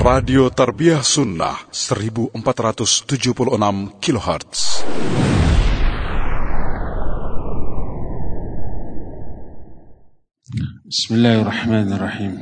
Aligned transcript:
Radio 0.00 0.48
Tarbiyah 0.48 1.04
Sunnah 1.04 1.68
1476 1.68 3.92
kHz. 4.00 4.60
بسم 10.86 11.14
الله 11.14 11.42
الرحمن 11.42 11.92
الرحيم 11.92 12.34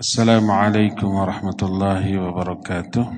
السلام 0.00 0.50
عليكم 0.50 1.06
ورحمة 1.06 1.60
الله 1.62 2.18
وبركاته 2.18 3.12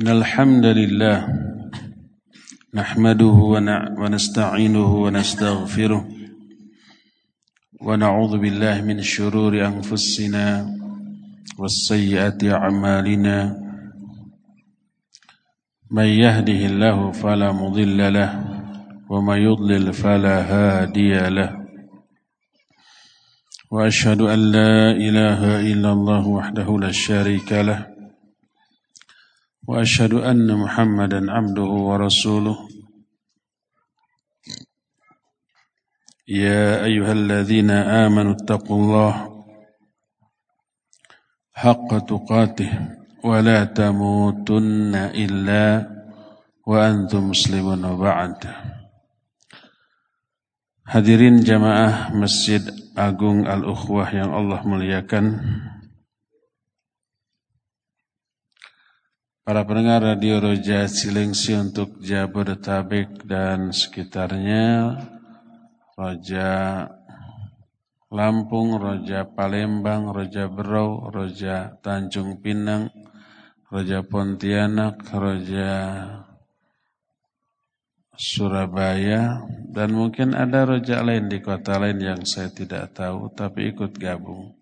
إن 0.00 0.08
الحمد 0.08 0.64
لله 0.66 1.18
نحمده 2.74 3.36
ونستعينه 4.00 4.94
ونستغفره 4.94 6.11
ونعوذ 7.83 8.37
بالله 8.37 8.81
من 8.81 9.01
شرور 9.01 9.65
أنفسنا 9.67 10.45
والسيئات 11.59 12.43
أعمالنا. 12.43 13.59
من 15.91 16.05
يهده 16.05 16.65
الله 16.71 17.11
فلا 17.11 17.51
مضل 17.51 18.13
له 18.13 18.31
وما 19.09 19.35
يضلل 19.37 19.93
فلا 19.93 20.37
هادي 20.53 21.29
له. 21.29 21.51
وأشهد 23.71 24.21
أن 24.21 24.39
لا 24.51 24.91
إله 24.91 25.41
إلا 25.71 25.91
الله 25.91 26.27
وحده 26.27 26.79
لا 26.79 26.91
شريك 26.91 27.51
له. 27.51 27.87
وأشهد 29.67 30.13
أن 30.13 30.55
محمدا 30.55 31.31
عبده 31.31 31.71
ورسوله. 31.89 32.72
يا 36.28 36.84
أيها 36.84 37.12
الذين 37.12 37.70
آمنوا 37.70 38.32
اتقوا 38.32 38.76
الله 38.76 39.14
حق 41.56 41.90
تقاته 41.98 42.72
ولا 43.24 43.64
تموتن 43.64 44.94
إلا 44.94 45.64
وأنتم 46.66 47.22
مسلمون 47.32 47.84
وبعد 47.84 48.40
Hadirin 50.88 51.44
jamaah 51.44 52.16
Masjid 52.16 52.64
Agung 52.96 53.44
Al-Ukhwah 53.44 54.08
yang 54.08 54.32
Allah 54.32 54.64
muliakan 54.64 55.36
Para 59.44 59.68
pendengar 59.68 60.00
Radio 60.00 60.40
Roja 60.40 60.88
Cilengsi 60.88 61.52
untuk 61.60 62.00
Jabodetabek 62.00 63.20
dan 63.28 63.68
sekitarnya 63.68 64.96
Roja 65.93 66.83
Lampung, 68.13 68.77
Roja 68.77 69.25
Palembang, 69.25 70.13
Roja 70.13 70.45
Berau, 70.49 71.09
Roja 71.09 71.77
Tanjung 71.81 72.41
Pinang, 72.41 72.93
Roja 73.73 74.05
Pontianak, 74.05 75.01
Roja 75.09 75.71
Surabaya, 78.13 79.41
dan 79.73 79.89
mungkin 79.97 80.37
ada 80.37 80.69
roja 80.69 81.01
lain 81.01 81.33
di 81.33 81.41
kota 81.41 81.81
lain 81.81 81.97
yang 81.97 82.21
saya 82.29 82.53
tidak 82.53 82.93
tahu, 82.93 83.33
tapi 83.33 83.73
ikut 83.73 83.97
gabung. 83.97 84.53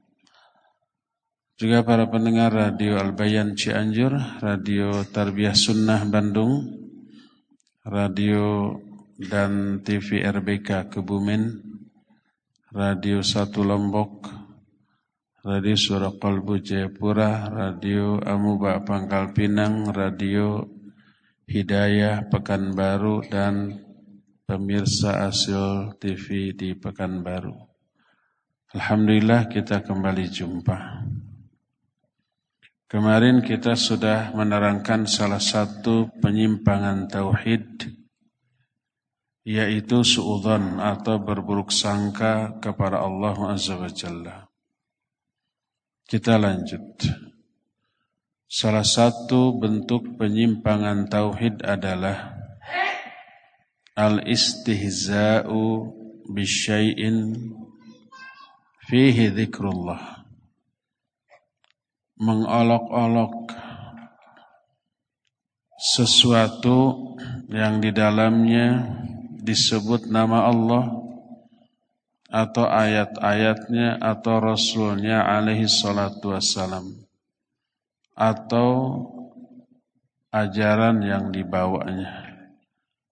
Juga 1.59 1.83
para 1.83 2.07
pendengar 2.07 2.55
Radio 2.55 2.95
Albayan 2.95 3.59
Cianjur, 3.59 4.15
Radio 4.39 5.03
Tarbiyah 5.03 5.53
Sunnah 5.53 6.07
Bandung, 6.07 6.63
Radio 7.83 8.71
dan 9.21 9.85
TV 9.85 10.25
RBK 10.25 10.89
Kebumen, 10.89 11.61
Radio 12.73 13.21
Satu 13.21 13.61
Lombok, 13.61 14.25
Radio 15.45 15.75
Suara 15.77 16.09
Kalbu 16.13 16.61
Jayapura, 16.61 17.49
Radio 17.49 18.17
Amuba 18.21 18.81
Pangkal 18.81 19.33
Pinang, 19.33 19.89
Radio 19.93 20.65
Hidayah 21.45 22.29
Pekanbaru 22.29 23.27
dan 23.29 23.77
pemirsa 24.45 25.27
Asil 25.29 25.93
TV 26.01 26.57
di 26.57 26.73
Pekanbaru. 26.73 27.53
Alhamdulillah 28.73 29.51
kita 29.51 29.83
kembali 29.83 30.25
jumpa. 30.31 30.77
Kemarin 32.91 33.39
kita 33.39 33.75
sudah 33.75 34.35
menerangkan 34.35 35.07
salah 35.07 35.39
satu 35.39 36.11
penyimpangan 36.19 37.07
tauhid 37.07 38.00
yaitu 39.41 40.05
suudzon 40.05 40.77
atau 40.77 41.17
berburuk 41.21 41.73
sangka 41.73 42.61
kepada 42.61 43.01
Allah 43.01 43.57
Azza 43.57 43.77
wa 43.77 43.89
Jalla. 43.89 44.45
Kita 46.05 46.37
lanjut. 46.37 47.07
Salah 48.51 48.83
satu 48.83 49.55
bentuk 49.55 50.19
penyimpangan 50.19 51.07
tauhid 51.07 51.63
adalah 51.63 52.35
al-istihza'u 53.95 55.87
bisyai'in 56.27 57.31
fihi 58.91 59.31
dzikrullah. 59.31 60.27
Mengolok-olok 62.21 63.55
sesuatu 65.79 67.17
yang 67.49 67.81
di 67.81 67.89
dalamnya 67.89 68.99
disebut 69.41 70.05
nama 70.07 70.47
Allah 70.47 70.85
atau 72.31 72.63
ayat-ayatnya 72.63 73.99
atau 73.99 74.39
Rasulnya 74.39 75.27
alaihi 75.27 75.67
salatu 75.67 76.31
wassalam 76.31 76.95
atau 78.15 78.69
ajaran 80.31 81.03
yang 81.03 81.33
dibawanya. 81.33 82.31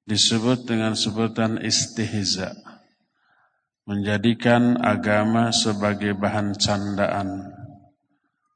Disebut 0.07 0.65
dengan 0.65 0.97
sebutan 0.97 1.61
istihza. 1.61 2.55
Menjadikan 3.85 4.77
agama 4.81 5.49
sebagai 5.49 6.13
bahan 6.13 6.53
candaan, 6.57 7.53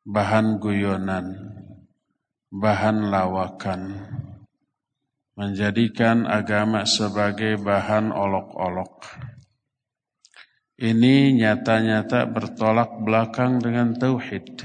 bahan 0.06 0.62
guyonan, 0.62 1.34
bahan 2.54 3.10
lawakan. 3.10 3.82
Menjadikan 5.34 6.30
agama 6.30 6.86
sebagai 6.86 7.58
bahan 7.58 8.14
olok-olok. 8.14 9.02
Ini 10.78 11.34
nyata-nyata 11.34 12.30
bertolak 12.30 13.02
belakang 13.02 13.58
dengan 13.58 13.98
tauhid. 13.98 14.62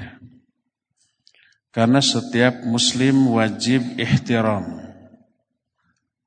Karena 1.72 2.04
setiap 2.04 2.68
muslim 2.68 3.32
wajib 3.32 3.80
ihtiram. 3.96 4.64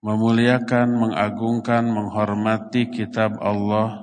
Memuliakan, 0.01 0.89
mengagungkan, 0.89 1.85
menghormati 1.85 2.89
kitab 2.89 3.37
Allah, 3.37 4.01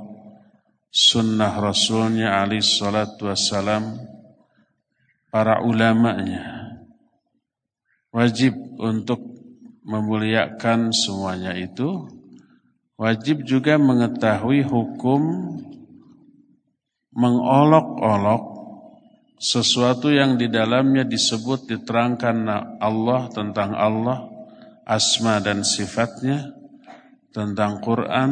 sunnah 0.95 1.51
Rasulnya 1.59 2.39
alaih 2.39 2.63
salatu 2.63 3.27
wassalam, 3.27 3.99
para 5.35 5.67
ulamanya. 5.67 6.79
Wajib 8.15 8.55
untuk 8.79 9.38
memuliakan 9.89 10.93
semuanya 10.93 11.57
itu. 11.57 12.07
Wajib 13.01 13.47
juga 13.49 13.81
mengetahui 13.81 14.67
hukum 14.67 15.23
mengolok-olok 17.15 18.59
sesuatu 19.39 20.11
yang 20.11 20.35
di 20.35 20.51
dalamnya 20.51 21.07
disebut 21.07 21.71
diterangkan 21.71 22.37
Allah 22.83 23.31
tentang 23.31 23.71
Allah, 23.75 24.27
asma 24.83 25.39
dan 25.39 25.63
sifatnya, 25.63 26.59
tentang 27.31 27.79
Quran, 27.79 28.31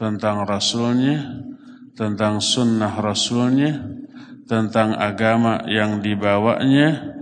tentang 0.00 0.48
Rasulnya, 0.48 1.44
tentang 1.92 2.40
sunnah 2.40 2.96
Rasulnya, 2.96 3.76
tentang 4.48 4.96
agama 4.96 5.68
yang 5.68 6.00
dibawanya, 6.00 7.12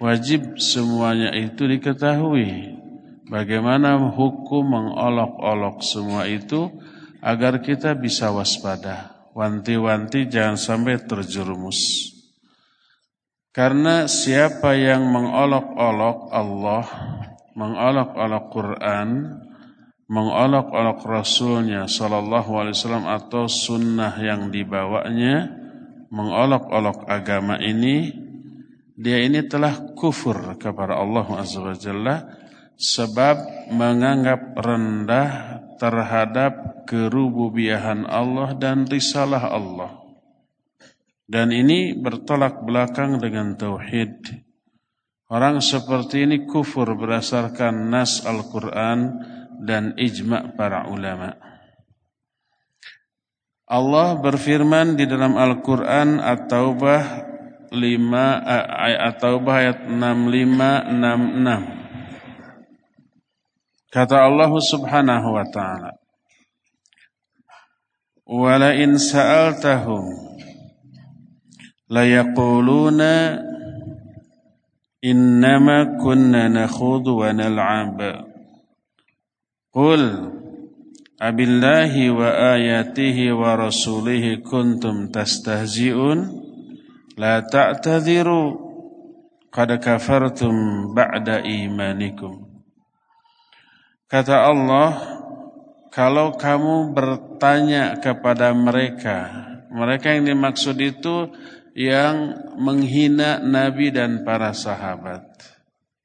wajib 0.00 0.56
semuanya 0.56 1.36
itu 1.36 1.68
diketahui. 1.68 2.77
Bagaimana 3.28 4.00
hukum 4.16 4.72
mengolok-olok 4.72 5.84
semua 5.84 6.24
itu 6.24 6.72
agar 7.20 7.60
kita 7.60 7.92
bisa 7.92 8.32
waspada. 8.32 9.28
Wanti-wanti 9.36 10.32
jangan 10.32 10.56
sampai 10.56 10.96
terjerumus. 11.04 12.10
Karena 13.52 14.08
siapa 14.08 14.72
yang 14.74 15.12
mengolok-olok 15.12 16.18
Allah, 16.32 16.84
mengolok-olok 17.52 18.44
Quran, 18.48 19.08
mengolok-olok 20.08 20.98
Rasulnya 21.04 21.84
Sallallahu 21.84 22.50
Alaihi 22.56 22.74
Wasallam 22.80 23.06
atau 23.06 23.44
sunnah 23.44 24.16
yang 24.24 24.48
dibawanya, 24.48 25.52
mengolok-olok 26.08 27.04
agama 27.04 27.60
ini, 27.60 28.08
dia 28.96 29.20
ini 29.20 29.44
telah 29.44 29.94
kufur 29.94 30.56
kepada 30.56 30.96
Allah 30.96 31.26
Azza 31.38 31.60
wa 31.60 31.76
sebab 32.78 33.68
menganggap 33.74 34.54
rendah 34.54 35.58
terhadap 35.82 36.86
kerububiahan 36.86 38.06
Allah 38.06 38.54
dan 38.54 38.86
risalah 38.86 39.50
Allah. 39.50 39.98
Dan 41.28 41.52
ini 41.52 41.92
bertolak 41.92 42.64
belakang 42.64 43.20
dengan 43.20 43.58
tauhid. 43.58 44.46
Orang 45.28 45.60
seperti 45.60 46.24
ini 46.24 46.48
kufur 46.48 46.88
berdasarkan 46.96 47.92
nas 47.92 48.24
Al-Quran 48.24 49.20
dan 49.60 49.92
ijma' 49.98 50.56
para 50.56 50.88
ulama. 50.88 51.36
Allah 53.68 54.16
berfirman 54.16 54.96
di 54.96 55.04
dalam 55.04 55.36
Al-Quran 55.36 56.16
At-Taubah 56.24 57.28
5 57.68 57.76
At-Taubah 59.12 59.54
ayat 59.60 59.84
6566 59.84 61.77
Kata 63.88 64.28
Allah 64.28 64.52
Subhanahu 64.52 65.28
wa 65.32 65.44
taala 65.48 65.96
Wala 68.28 68.76
in 68.76 69.00
sa'altahum 69.00 70.04
la 71.88 72.04
yaquluna 72.04 73.40
innama 75.00 75.96
kunna 75.96 76.52
nakhudhu 76.52 77.24
wa 77.24 77.32
nal'ab 77.32 78.28
Qul 79.72 80.04
abillahi 81.16 82.12
wa 82.12 82.28
ayatihi 82.60 83.32
wa 83.32 83.56
rasulihi 83.56 84.44
kuntum 84.44 85.08
tastahzi'un 85.08 86.28
la 87.16 87.40
ta'tadhiru 87.40 88.52
qad 89.48 89.80
kafartum 89.80 90.92
ba'da 90.92 91.40
imanikum 91.40 92.47
Kata 94.08 94.48
Allah 94.48 94.90
kalau 95.92 96.34
kamu 96.36 96.96
bertanya 96.96 98.00
kepada 98.00 98.56
mereka 98.56 99.28
mereka 99.68 100.16
yang 100.16 100.32
dimaksud 100.32 100.80
itu 100.80 101.28
yang 101.76 102.32
menghina 102.56 103.36
Nabi 103.38 103.92
dan 103.92 104.24
para 104.24 104.56
sahabat 104.56 105.28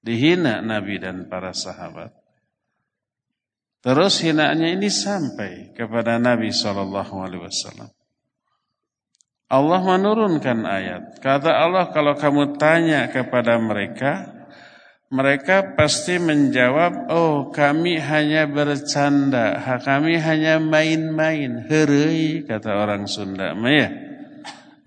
dihina 0.04 0.60
Nabi 0.60 1.00
dan 1.00 1.32
para 1.32 1.56
sahabat 1.56 2.12
Terus 3.84 4.24
hinaannya 4.24 4.80
ini 4.80 4.88
sampai 4.88 5.76
kepada 5.76 6.16
Nabi 6.16 6.56
Shallallahu 6.56 7.20
Alaihi 7.20 7.44
Wasallam. 7.44 7.92
Allah 9.52 9.82
menurunkan 9.84 10.64
ayat. 10.64 11.20
Kata 11.20 11.52
Allah 11.52 11.92
kalau 11.92 12.16
kamu 12.16 12.56
tanya 12.56 13.12
kepada 13.12 13.60
mereka, 13.60 14.32
mereka 15.14 15.78
pasti 15.78 16.18
menjawab, 16.18 17.06
oh 17.14 17.54
kami 17.54 18.02
hanya 18.02 18.50
bercanda, 18.50 19.62
kami 19.86 20.18
hanya 20.18 20.58
main-main, 20.58 21.70
herei 21.70 22.42
kata 22.42 22.74
orang 22.74 23.06
Sunda, 23.06 23.54
ya, 23.54 23.94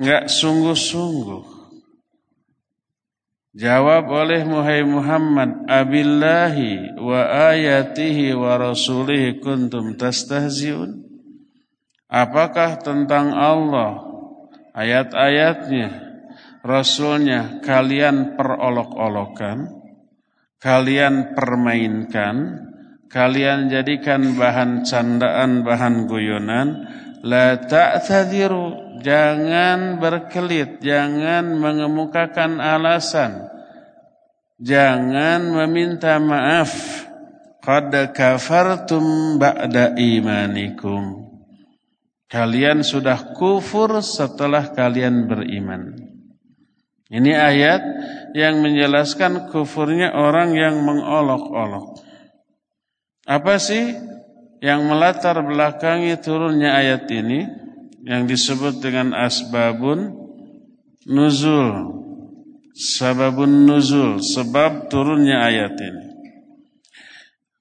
nggak 0.03 0.27
sungguh-sungguh. 0.27 1.55
Jawab 3.57 4.11
oleh 4.11 4.43
Muhai 4.45 4.83
Muhammad, 4.83 5.65
Abillahi 5.71 6.99
wa 6.99 7.55
ayatihi 7.55 8.35
wa 8.35 8.59
rasulihi 8.59 9.39
kuntum 9.41 9.95
tastahziun. 9.95 11.07
Apakah 12.11 12.83
tentang 12.83 13.31
Allah, 13.33 14.03
ayat-ayatnya, 14.75 16.05
Rasulnya 16.67 17.63
kalian 17.63 18.35
perolok-olokan, 18.35 19.76
kalian 20.61 21.37
permainkan, 21.37 22.67
kalian 23.13 23.69
jadikan 23.69 24.37
bahan 24.37 24.83
candaan, 24.83 25.63
bahan 25.63 26.09
guyonan, 26.09 26.69
la 27.23 27.61
ta'tadiru 27.61 29.01
jangan 29.01 30.01
berkelit, 30.01 30.81
jangan 30.81 31.57
mengemukakan 31.57 32.59
alasan, 32.59 33.49
jangan 34.61 35.53
meminta 35.53 36.17
maaf. 36.19 37.05
Qad 37.67 38.15
kafartum 38.15 39.37
ba'da 39.43 39.99
imanikum. 39.99 41.27
Kalian 42.31 42.87
sudah 42.87 43.35
kufur 43.35 43.91
setelah 44.07 44.71
kalian 44.71 45.27
beriman. 45.27 46.15
Ini 47.07 47.33
ayat 47.33 47.83
yang 48.35 48.59
menjelaskan 48.63 49.53
kufurnya 49.55 50.11
orang 50.11 50.59
yang 50.59 50.83
mengolok-olok. 50.83 52.03
Apa 53.27 53.63
sih 53.63 53.95
yang 54.59 54.87
melatar 54.91 55.39
belakangi 55.43 56.19
turunnya 56.19 56.75
ayat 56.75 57.07
ini? 57.11 57.67
yang 58.07 58.31
disebut 58.31 58.79
dengan 58.79 59.11
asbabun 59.19 60.15
nuzul 61.11 61.99
sababun 62.71 63.67
nuzul 63.67 64.23
sebab 64.23 64.87
turunnya 64.87 65.43
ayat 65.43 65.75
ini 65.75 66.07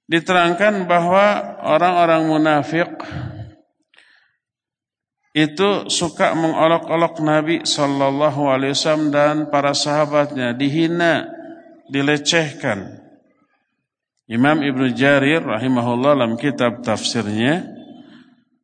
diterangkan 0.06 0.86
bahwa 0.86 1.58
orang-orang 1.66 2.30
munafik 2.30 2.86
itu 5.36 5.92
suka 5.92 6.32
mengolok-olok 6.32 7.20
Nabi 7.20 7.60
Shallallahu 7.60 8.48
Alaihi 8.48 8.72
Wasallam 8.72 9.12
dan 9.12 9.36
para 9.52 9.76
sahabatnya 9.76 10.56
dihina, 10.56 11.28
dilecehkan. 11.92 13.04
Imam 14.32 14.64
Ibnu 14.64 14.96
Jarir 14.96 15.44
rahimahullah 15.44 16.16
dalam 16.16 16.40
kitab 16.40 16.80
tafsirnya 16.80 17.68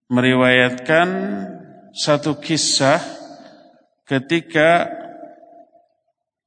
meriwayatkan 0.08 1.08
satu 1.92 2.40
kisah 2.40 3.04
ketika 4.08 4.88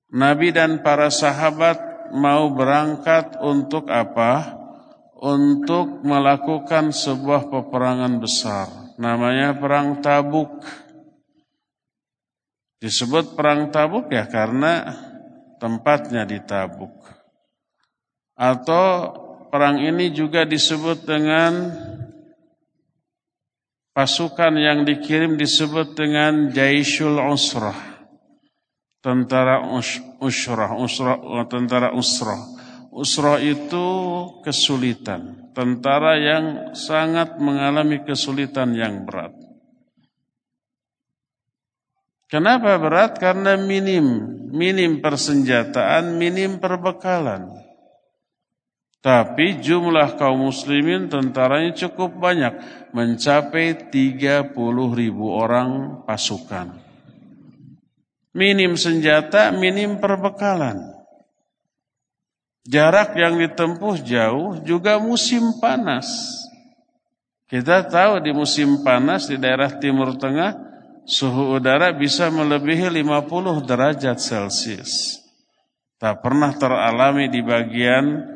Nabi 0.09 0.49
dan 0.49 0.81
para 0.81 1.13
sahabat 1.13 1.77
mau 2.17 2.49
berangkat 2.49 3.37
untuk 3.45 3.93
apa? 3.93 4.57
Untuk 5.21 6.01
melakukan 6.01 6.89
sebuah 6.89 7.47
peperangan 7.53 8.17
besar. 8.19 8.84
Namanya 8.95 9.55
Perang 9.55 9.99
Tabuk. 9.99 10.63
Disebut 12.79 13.35
Perang 13.35 13.71
Tabuk 13.71 14.11
ya 14.11 14.27
karena 14.27 14.95
tempatnya 15.59 16.27
di 16.27 16.39
Tabuk. 16.43 16.93
Atau 18.35 19.15
perang 19.47 19.79
ini 19.79 20.11
juga 20.11 20.43
disebut 20.43 21.07
dengan 21.07 21.71
Pasukan 23.95 24.59
yang 24.59 24.83
dikirim 24.83 25.39
disebut 25.39 25.95
dengan 25.95 26.51
Jaisul 26.51 27.15
Usrah. 27.15 28.03
Tentara 28.99 29.63
Usrah, 30.19 30.75
Usrah, 30.75 31.47
tentara 31.47 31.95
Usrah. 31.95 32.43
Usrah 32.91 33.39
itu 33.39 33.87
kesulitan. 34.43 35.44
Tentara 35.55 36.19
yang 36.19 36.75
sangat 36.75 37.39
mengalami 37.39 38.03
kesulitan 38.03 38.75
yang 38.75 39.07
berat. 39.07 39.31
Kenapa 42.27 42.75
berat? 42.75 43.15
Karena 43.15 43.55
minim, 43.55 44.03
minim 44.51 44.99
persenjataan, 44.99 46.19
minim 46.19 46.59
perbekalan. 46.59 47.55
Tapi 49.05 49.61
jumlah 49.61 50.17
kaum 50.17 50.49
muslimin 50.49 51.07
tentaranya 51.13 51.77
cukup 51.77 52.17
banyak. 52.17 52.57
Mencapai 52.89 53.93
30 53.93 54.51
ribu 54.97 55.29
orang 55.29 56.01
pasukan. 56.09 56.73
Minim 58.33 58.73
senjata, 58.75 59.53
minim 59.53 60.01
perbekalan. 60.01 60.94
Jarak 62.65 63.13
yang 63.13 63.37
ditempuh 63.37 64.01
jauh 64.01 64.57
juga 64.65 64.97
musim 64.97 65.61
panas. 65.61 66.09
Kita 67.45 67.85
tahu 67.85 68.25
di 68.25 68.33
musim 68.33 68.81
panas 68.81 69.29
di 69.29 69.37
daerah 69.37 69.69
Timur 69.77 70.17
Tengah 70.17 70.65
suhu 71.05 71.61
udara 71.61 71.93
bisa 71.93 72.33
melebihi 72.33 72.89
50 72.89 73.69
derajat 73.69 74.17
Celcius. 74.17 75.21
Tak 76.01 76.25
pernah 76.25 76.57
teralami 76.57 77.29
di 77.29 77.45
bagian 77.45 78.33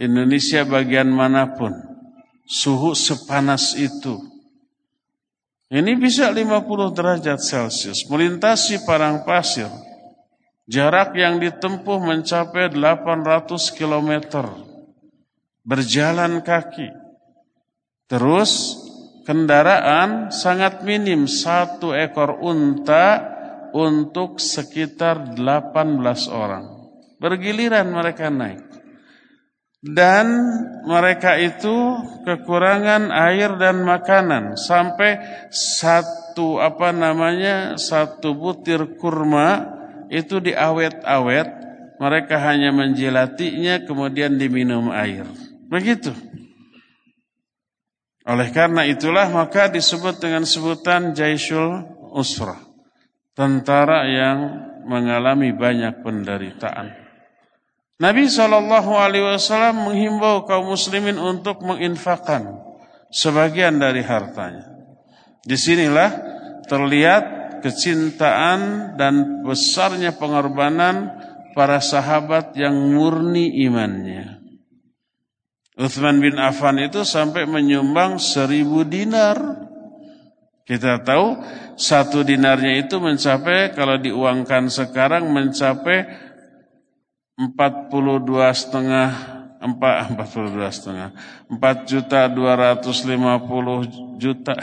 Indonesia 0.00 0.64
bagian 0.64 1.12
mana 1.12 1.52
pun, 1.52 1.76
suhu 2.48 2.96
sepanas 2.96 3.76
itu. 3.76 4.16
Ini 5.68 5.92
bisa 6.00 6.32
50 6.32 6.96
derajat 6.96 7.38
Celcius, 7.38 8.08
melintasi 8.08 8.82
padang 8.88 9.28
pasir. 9.28 9.68
Jarak 10.72 11.12
yang 11.12 11.36
ditempuh 11.36 12.00
mencapai 12.00 12.72
800 12.72 13.76
km. 13.76 14.40
Berjalan 15.68 16.40
kaki. 16.40 16.88
Terus 18.08 18.80
kendaraan 19.28 20.32
sangat 20.32 20.80
minim, 20.80 21.28
satu 21.28 21.92
ekor 21.92 22.40
unta 22.40 23.20
untuk 23.76 24.40
sekitar 24.40 25.36
18 25.36 26.32
orang. 26.32 26.64
Bergiliran 27.20 27.92
mereka 27.92 28.32
naik. 28.32 28.72
dan 29.82 30.30
mereka 30.86 31.34
itu 31.42 31.98
kekurangan 32.22 33.10
air 33.10 33.58
dan 33.58 33.82
makanan 33.82 34.54
sampai 34.54 35.18
satu 35.50 36.62
apa 36.62 36.94
namanya 36.94 37.74
satu 37.74 38.30
butir 38.38 38.94
kurma 38.94 39.81
itu 40.12 40.44
diawet-awet 40.44 41.48
mereka 41.96 42.36
hanya 42.44 42.68
menjilatinya 42.68 43.88
kemudian 43.88 44.36
diminum 44.36 44.92
air. 44.92 45.24
Begitu. 45.72 46.12
Oleh 48.28 48.52
karena 48.52 48.84
itulah 48.84 49.32
maka 49.32 49.72
disebut 49.72 50.20
dengan 50.20 50.44
sebutan 50.44 51.16
Jaisul 51.16 51.88
Usrah. 52.12 52.60
Tentara 53.32 54.04
yang 54.04 54.38
mengalami 54.84 55.56
banyak 55.56 56.04
penderitaan. 56.04 56.92
Nabi 57.96 58.28
Shallallahu 58.28 58.92
Alaihi 58.92 59.24
Wasallam 59.24 59.88
menghimbau 59.88 60.44
kaum 60.44 60.74
muslimin 60.74 61.16
untuk 61.16 61.64
menginfakkan 61.64 62.60
sebagian 63.08 63.80
dari 63.80 64.04
hartanya. 64.04 64.68
Di 65.46 65.56
sinilah 65.56 66.10
terlihat 66.66 67.41
kecintaan 67.62 68.92
dan 68.98 69.46
besarnya 69.46 70.18
pengorbanan 70.18 71.14
para 71.54 71.78
sahabat 71.78 72.58
yang 72.58 72.74
murni 72.92 73.62
imannya. 73.64 74.42
Uthman 75.78 76.20
bin 76.20 76.36
Affan 76.36 76.82
itu 76.82 77.00
sampai 77.06 77.48
menyumbang 77.48 78.20
seribu 78.20 78.84
dinar. 78.84 79.38
Kita 80.62 81.00
tahu 81.00 81.40
satu 81.80 82.22
dinarnya 82.22 82.86
itu 82.86 83.00
mencapai 83.00 83.72
kalau 83.72 83.96
diuangkan 83.96 84.68
sekarang 84.68 85.32
mencapai 85.32 86.06
empat 87.34 87.88
puluh 87.88 88.20
dua 88.20 88.52
setengah 88.52 89.10
empat 89.58 90.14
empat 90.14 90.28
puluh 90.30 90.50
dua 90.52 90.70
setengah 90.70 91.08
empat 91.50 91.88
juta 91.88 92.28
dua 92.30 92.54
ratus 92.54 93.02
lima 93.08 93.40
puluh 93.42 93.82
juta 94.20 94.54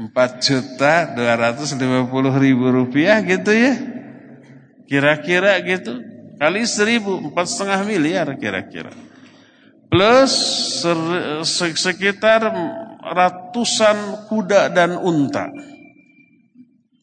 empat 0.00 0.40
juta 0.40 1.12
dua 1.12 1.36
ratus 1.36 1.76
lima 1.76 2.08
puluh 2.08 2.32
ribu 2.40 2.72
rupiah 2.72 3.20
gitu 3.20 3.52
ya. 3.52 3.76
Kira-kira 4.88 5.60
gitu. 5.60 6.00
Kali 6.40 6.64
seribu 6.64 7.20
empat 7.20 7.52
setengah 7.52 7.84
miliar 7.84 8.32
kira-kira. 8.40 8.96
Plus 9.92 10.32
sekitar 11.76 12.48
ratusan 13.04 14.24
kuda 14.30 14.70
dan 14.72 14.96
unta 14.96 15.52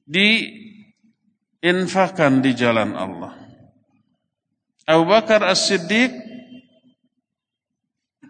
diinfakkan 0.07 2.39
di 2.41 2.57
jalan 2.57 2.95
Allah. 2.95 3.35
Abu 4.87 5.03
Bakar 5.03 5.43
As-Siddiq 5.43 6.15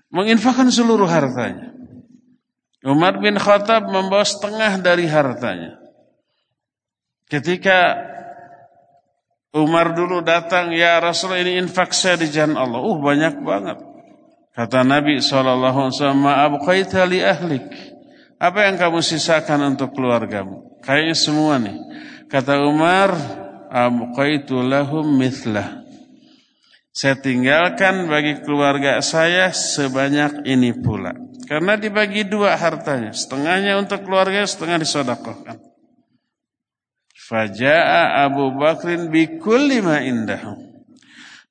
menginfakkan 0.10 0.74
seluruh 0.74 1.06
hartanya. 1.06 1.77
Umar 2.88 3.20
bin 3.20 3.36
Khattab 3.36 3.92
membawa 3.92 4.24
setengah 4.24 4.80
dari 4.80 5.12
hartanya. 5.12 5.76
Ketika 7.28 8.00
Umar 9.52 9.92
dulu 9.92 10.24
datang, 10.24 10.72
ya 10.72 10.96
Rasul 11.04 11.36
ini 11.44 11.60
infak 11.60 11.92
saya 11.92 12.16
di 12.16 12.32
jalan 12.32 12.56
Allah. 12.56 12.80
Uh 12.80 12.96
banyak 13.04 13.44
banget. 13.44 13.78
Kata 14.56 14.88
Nabi 14.88 15.20
SAW, 15.20 16.16
Ma'abqaita 16.16 17.04
li 17.04 17.20
ahlik. 17.20 17.68
Apa 18.40 18.72
yang 18.72 18.80
kamu 18.80 19.04
sisakan 19.04 19.76
untuk 19.76 19.92
keluargamu? 19.92 20.80
Kayaknya 20.86 21.16
semua 21.18 21.60
nih. 21.60 21.76
Kata 22.32 22.64
Umar, 22.64 23.12
Abqaitu 23.68 24.64
lahum 24.64 25.04
mithlah. 25.20 25.84
Saya 26.96 27.20
tinggalkan 27.20 28.10
bagi 28.10 28.42
keluarga 28.42 29.04
saya 29.04 29.52
sebanyak 29.52 30.48
ini 30.48 30.74
pula. 30.74 31.27
Karena 31.48 31.80
dibagi 31.80 32.28
dua 32.28 32.60
hartanya. 32.60 33.16
Setengahnya 33.16 33.80
untuk 33.80 34.04
keluarga, 34.04 34.44
setengah 34.44 34.84
disodakohkan. 34.84 35.58
Faja'a 37.28 38.24
Abu 38.28 38.52
Bakrin 38.56 39.08
bikul 39.08 39.72
lima 39.72 40.04
indahu. 40.04 40.68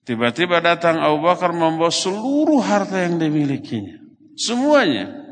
Tiba-tiba 0.06 0.62
datang 0.62 1.02
Abu 1.02 1.26
Bakar 1.26 1.50
membawa 1.50 1.90
seluruh 1.90 2.62
harta 2.62 3.02
yang 3.02 3.18
dimilikinya. 3.18 3.98
Semuanya. 4.38 5.26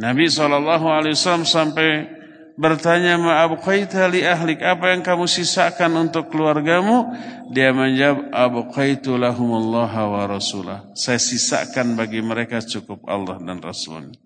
Nabi 0.00 0.26
SAW 0.26 1.44
sampai 1.44 2.08
bertanya 2.54 3.18
ma'abqaita 3.18 4.10
li 4.10 4.26
ahlik? 4.26 4.62
Apa 4.62 4.94
yang 4.94 5.02
kamu 5.02 5.30
sisakan 5.30 6.08
untuk 6.08 6.30
keluargamu? 6.30 7.12
Dia 7.54 7.70
menjawab 7.70 8.30
abqaitu 8.32 9.14
lahumullah 9.14 9.90
wa 9.90 10.22
rasulah. 10.26 10.90
Saya 10.98 11.20
sisakan 11.20 11.94
bagi 11.94 12.24
mereka 12.24 12.58
cukup 12.62 13.04
Allah 13.06 13.38
dan 13.42 13.60
Rasulnya 13.60 14.18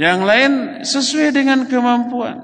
yang 0.00 0.24
lain 0.24 0.80
sesuai 0.80 1.36
dengan 1.36 1.68
kemampuan. 1.68 2.40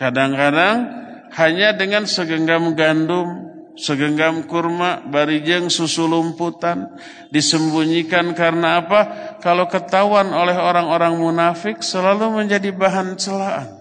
Kadang-kadang 0.00 0.88
hanya 1.36 1.76
dengan 1.76 2.08
segenggam 2.08 2.72
gandum 2.72 3.49
segenggam 3.78 4.46
kurma, 4.46 5.02
barijeng, 5.06 5.70
susu 5.70 6.06
lumputan 6.06 6.90
disembunyikan 7.34 8.34
karena 8.34 8.82
apa? 8.82 9.00
Kalau 9.42 9.66
ketahuan 9.70 10.30
oleh 10.30 10.56
orang-orang 10.56 11.18
munafik 11.18 11.82
selalu 11.84 12.42
menjadi 12.42 12.70
bahan 12.74 13.18
celaan. 13.18 13.80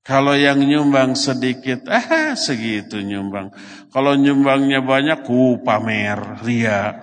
Kalau 0.00 0.32
yang 0.32 0.58
nyumbang 0.64 1.12
sedikit, 1.12 1.84
ah 1.86 2.32
segitu 2.32 3.04
nyumbang. 3.04 3.52
Kalau 3.92 4.16
nyumbangnya 4.16 4.80
banyak, 4.80 5.22
ku 5.28 5.60
pamer, 5.60 6.40
ria. 6.40 6.96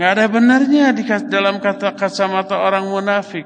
Nggak 0.00 0.10
ada 0.16 0.24
benarnya 0.32 0.86
di 0.96 1.04
dalam 1.28 1.60
kata 1.60 1.92
kacamata 1.92 2.56
orang 2.56 2.88
munafik. 2.88 3.44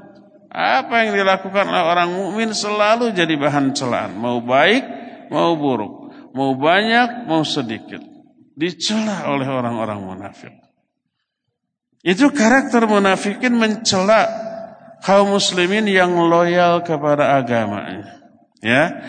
Apa 0.48 1.04
yang 1.04 1.18
dilakukan 1.18 1.66
oleh 1.68 1.84
orang 1.84 2.10
mukmin 2.14 2.54
selalu 2.54 3.10
jadi 3.12 3.34
bahan 3.36 3.74
celaan, 3.74 4.16
mau 4.16 4.38
baik, 4.40 4.86
mau 5.28 5.58
buruk. 5.58 6.05
Mau 6.36 6.52
banyak, 6.52 7.24
mau 7.24 7.40
sedikit. 7.48 8.04
Dicela 8.52 9.32
oleh 9.32 9.48
orang-orang 9.48 10.04
munafik. 10.04 10.52
Itu 12.04 12.28
karakter 12.28 12.84
munafikin 12.84 13.56
mencela 13.56 14.28
kaum 15.00 15.32
muslimin 15.32 15.88
yang 15.88 16.12
loyal 16.12 16.84
kepada 16.84 17.40
agamanya. 17.40 18.20
Ya. 18.60 19.00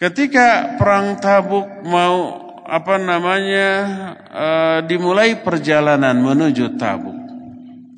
Ketika 0.00 0.80
perang 0.80 1.20
Tabuk 1.20 1.68
mau 1.84 2.42
apa 2.64 2.96
namanya 2.96 3.68
uh, 4.32 4.78
dimulai 4.88 5.44
perjalanan 5.44 6.16
menuju 6.16 6.80
Tabuk. 6.80 7.18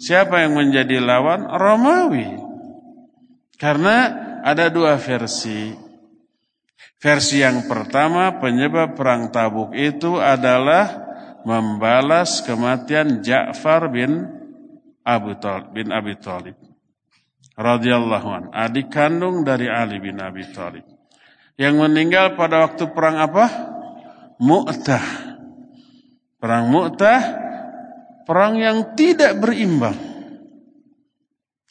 Siapa 0.02 0.42
yang 0.42 0.58
menjadi 0.58 0.98
lawan? 0.98 1.46
Romawi. 1.48 2.34
Karena 3.56 4.10
ada 4.42 4.68
dua 4.68 4.98
versi. 4.98 5.83
Versi 7.04 7.44
yang 7.44 7.68
pertama 7.68 8.40
penyebab 8.40 8.96
perang 8.96 9.28
Tabuk 9.28 9.76
itu 9.76 10.16
adalah 10.16 11.04
membalas 11.44 12.40
kematian 12.40 13.20
Ja'far 13.20 13.92
bin 13.92 14.24
Abu 15.04 15.36
Talib, 15.36 15.68
bin 15.76 15.92
Abi 15.92 16.16
Thalib 16.16 16.56
radhiyallahu 17.60 18.28
an, 18.32 18.42
adik 18.56 18.88
kandung 18.88 19.44
dari 19.44 19.68
Ali 19.68 20.00
bin 20.00 20.16
Abi 20.16 20.48
Thalib. 20.48 20.88
Yang 21.60 21.74
meninggal 21.76 22.40
pada 22.40 22.64
waktu 22.64 22.88
perang 22.90 23.20
apa? 23.20 23.46
Mu'tah. 24.40 25.06
Perang 26.40 26.72
Mu'tah 26.72 27.20
perang 28.24 28.56
yang 28.56 28.96
tidak 28.96 29.36
berimbang. 29.38 29.94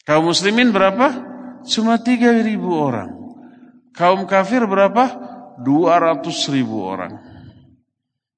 Kaum 0.05 0.29
muslimin 0.29 0.69
berapa? 0.69 1.33
Cuma 1.65 1.97
3000 1.97 2.53
orang. 2.69 3.22
Kaum 3.93 4.25
kafir 4.25 4.65
berapa? 4.65 5.05
200 5.61 6.25
ribu 6.49 6.81
orang. 6.81 7.13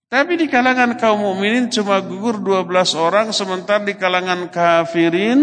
Tapi 0.06 0.38
di 0.38 0.48
kalangan 0.52 1.00
kaum 1.00 1.18
mukminin 1.18 1.72
cuma 1.72 2.00
gugur 2.04 2.40
12 2.40 2.68
orang, 2.96 3.28
sementara 3.34 3.84
di 3.84 3.98
kalangan 3.98 4.52
kafirin 4.54 5.40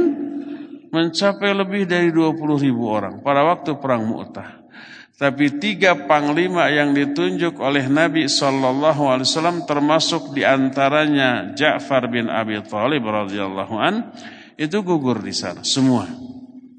mencapai 0.93 1.51
lebih 1.57 1.89
dari 1.89 2.13
20 2.13 2.37
ribu 2.61 2.85
orang 2.87 3.25
pada 3.25 3.43
waktu 3.43 3.81
perang 3.81 4.05
Mu'tah. 4.05 4.61
Tapi 5.17 5.61
tiga 5.63 6.09
panglima 6.09 6.67
yang 6.69 6.93
ditunjuk 6.93 7.63
oleh 7.63 7.87
Nabi 7.87 8.27
Sallallahu 8.27 9.07
Alaihi 9.07 9.29
Wasallam 9.29 9.59
termasuk 9.65 10.35
di 10.35 10.43
antaranya 10.43 11.55
Ja'far 11.55 12.11
bin 12.11 12.27
Abi 12.27 12.59
Thalib 12.65 13.07
radhiyallahu 13.07 13.75
an 13.79 14.11
itu 14.59 14.83
gugur 14.83 15.23
di 15.23 15.31
sana 15.31 15.63
semua 15.63 16.11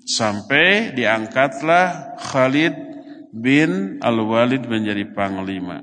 sampai 0.04 0.92
diangkatlah 0.92 2.20
Khalid 2.20 2.93
bin 3.34 3.98
Al-Walid 3.98 4.70
menjadi 4.70 5.10
panglima. 5.10 5.82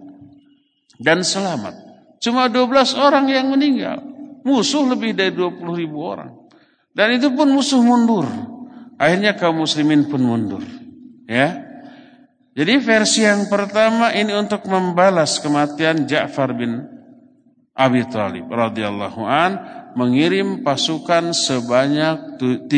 Dan 0.95 1.27
selamat. 1.27 1.75
Cuma 2.23 2.47
12 2.47 2.95
orang 2.95 3.27
yang 3.27 3.51
meninggal. 3.51 3.99
Musuh 4.47 4.87
lebih 4.87 5.19
dari 5.19 5.35
20 5.35 5.59
ribu 5.75 5.99
orang. 6.07 6.31
Dan 6.95 7.19
itu 7.19 7.35
pun 7.35 7.51
musuh 7.51 7.83
mundur. 7.83 8.25
Akhirnya 9.01 9.35
kaum 9.35 9.65
muslimin 9.65 10.07
pun 10.07 10.23
mundur. 10.23 10.63
Ya. 11.27 11.67
Jadi 12.55 12.77
versi 12.83 13.25
yang 13.25 13.49
pertama 13.49 14.13
ini 14.13 14.37
untuk 14.37 14.69
membalas 14.69 15.41
kematian 15.41 16.05
Ja'far 16.05 16.53
bin 16.53 16.85
Abi 17.73 18.05
Thalib 18.05 18.51
radhiyallahu 18.53 19.23
an 19.25 19.53
mengirim 19.97 20.61
pasukan 20.61 21.33
sebanyak 21.33 22.37
30 22.37 22.69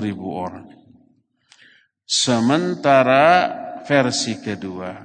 ribu 0.00 0.26
orang. 0.32 0.70
Sementara 2.08 3.52
versi 3.84 4.38
kedua. 4.40 4.96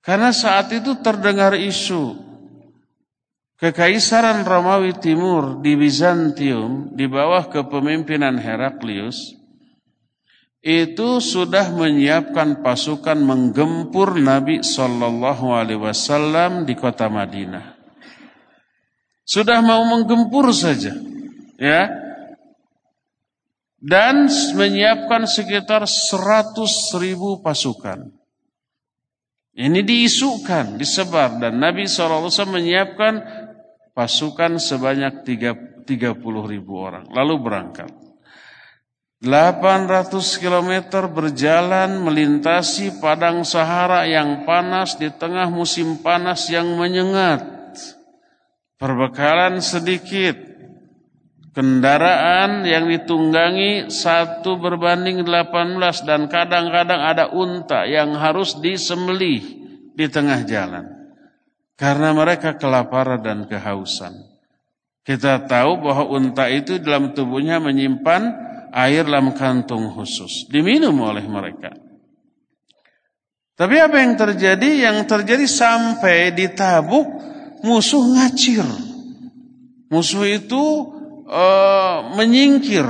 Karena 0.00 0.32
saat 0.32 0.72
itu 0.72 0.98
terdengar 1.04 1.52
isu 1.52 2.28
Kekaisaran 3.58 4.46
Romawi 4.46 4.94
Timur 5.02 5.58
di 5.58 5.74
Bizantium 5.74 6.94
di 6.94 7.10
bawah 7.10 7.50
kepemimpinan 7.50 8.38
Heraklius 8.38 9.34
itu 10.62 11.18
sudah 11.18 11.74
menyiapkan 11.74 12.62
pasukan 12.62 13.18
menggempur 13.18 14.14
Nabi 14.14 14.62
Shallallahu 14.62 15.54
Alaihi 15.54 15.82
Wasallam 15.82 16.70
di 16.70 16.78
kota 16.78 17.10
Madinah. 17.10 17.74
Sudah 19.26 19.58
mau 19.58 19.82
menggempur 19.90 20.54
saja, 20.54 20.94
ya, 21.58 21.90
dan 23.78 24.26
menyiapkan 24.58 25.26
sekitar 25.26 25.86
seratus 25.86 26.94
ribu 26.98 27.38
pasukan. 27.38 28.10
Ini 29.58 29.82
diisukan, 29.82 30.78
disebar 30.78 31.42
dan 31.42 31.58
Nabi 31.58 31.90
SAW 31.90 32.30
menyiapkan 32.46 33.18
pasukan 33.90 34.62
sebanyak 34.62 35.26
30 35.26 35.82
ribu 36.46 36.72
orang. 36.78 37.10
Lalu 37.10 37.34
berangkat. 37.42 37.90
800 39.18 40.14
km 40.38 41.02
berjalan 41.10 41.98
melintasi 41.98 43.02
padang 43.02 43.42
Sahara 43.42 44.06
yang 44.06 44.46
panas 44.46 44.94
di 44.94 45.10
tengah 45.10 45.50
musim 45.50 45.98
panas 45.98 46.46
yang 46.46 46.78
menyengat. 46.78 47.42
Perbekalan 48.78 49.58
sedikit. 49.58 50.47
Kendaraan 51.58 52.62
yang 52.62 52.86
ditunggangi 52.86 53.90
satu 53.90 54.62
berbanding 54.62 55.26
18 55.26 56.06
dan 56.06 56.30
kadang-kadang 56.30 57.02
ada 57.02 57.34
unta 57.34 57.82
yang 57.82 58.14
harus 58.14 58.62
disembelih 58.62 59.42
di 59.90 60.06
tengah 60.06 60.46
jalan. 60.46 60.86
Karena 61.74 62.14
mereka 62.14 62.54
kelaparan 62.54 63.18
dan 63.26 63.50
kehausan. 63.50 64.14
Kita 65.02 65.50
tahu 65.50 65.82
bahwa 65.82 66.06
unta 66.14 66.46
itu 66.46 66.78
dalam 66.78 67.10
tubuhnya 67.10 67.58
menyimpan 67.58 68.22
air 68.70 69.02
dalam 69.02 69.34
kantung 69.34 69.90
khusus. 69.90 70.46
Diminum 70.46 70.94
oleh 71.02 71.26
mereka. 71.26 71.74
Tapi 73.58 73.82
apa 73.82 73.98
yang 73.98 74.14
terjadi? 74.14 74.86
Yang 74.86 75.10
terjadi 75.10 75.42
sampai 75.50 76.30
di 76.30 76.54
tabuk 76.54 77.18
musuh 77.66 78.14
ngacir. 78.14 78.62
Musuh 79.90 80.22
itu 80.22 80.94
uh, 81.28 82.16
menyingkir 82.16 82.88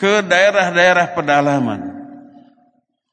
ke 0.00 0.24
daerah-daerah 0.24 1.14
pedalaman. 1.14 1.80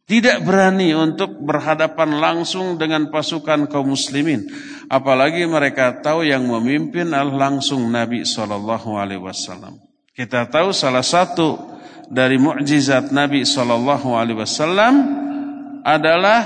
Tidak 0.09 0.41
berani 0.41 0.89
untuk 0.97 1.37
berhadapan 1.37 2.17
langsung 2.17 2.81
dengan 2.81 3.13
pasukan 3.13 3.69
kaum 3.69 3.93
muslimin. 3.93 4.49
Apalagi 4.89 5.45
mereka 5.45 6.01
tahu 6.01 6.25
yang 6.25 6.49
memimpin 6.49 7.13
langsung 7.13 7.85
Nabi 7.93 8.25
wasallam. 8.25 9.77
Kita 10.17 10.49
tahu 10.49 10.73
salah 10.73 11.05
satu 11.05 11.77
dari 12.09 12.41
mukjizat 12.41 13.13
Nabi 13.13 13.45
wasallam 13.45 14.93
adalah 15.85 16.41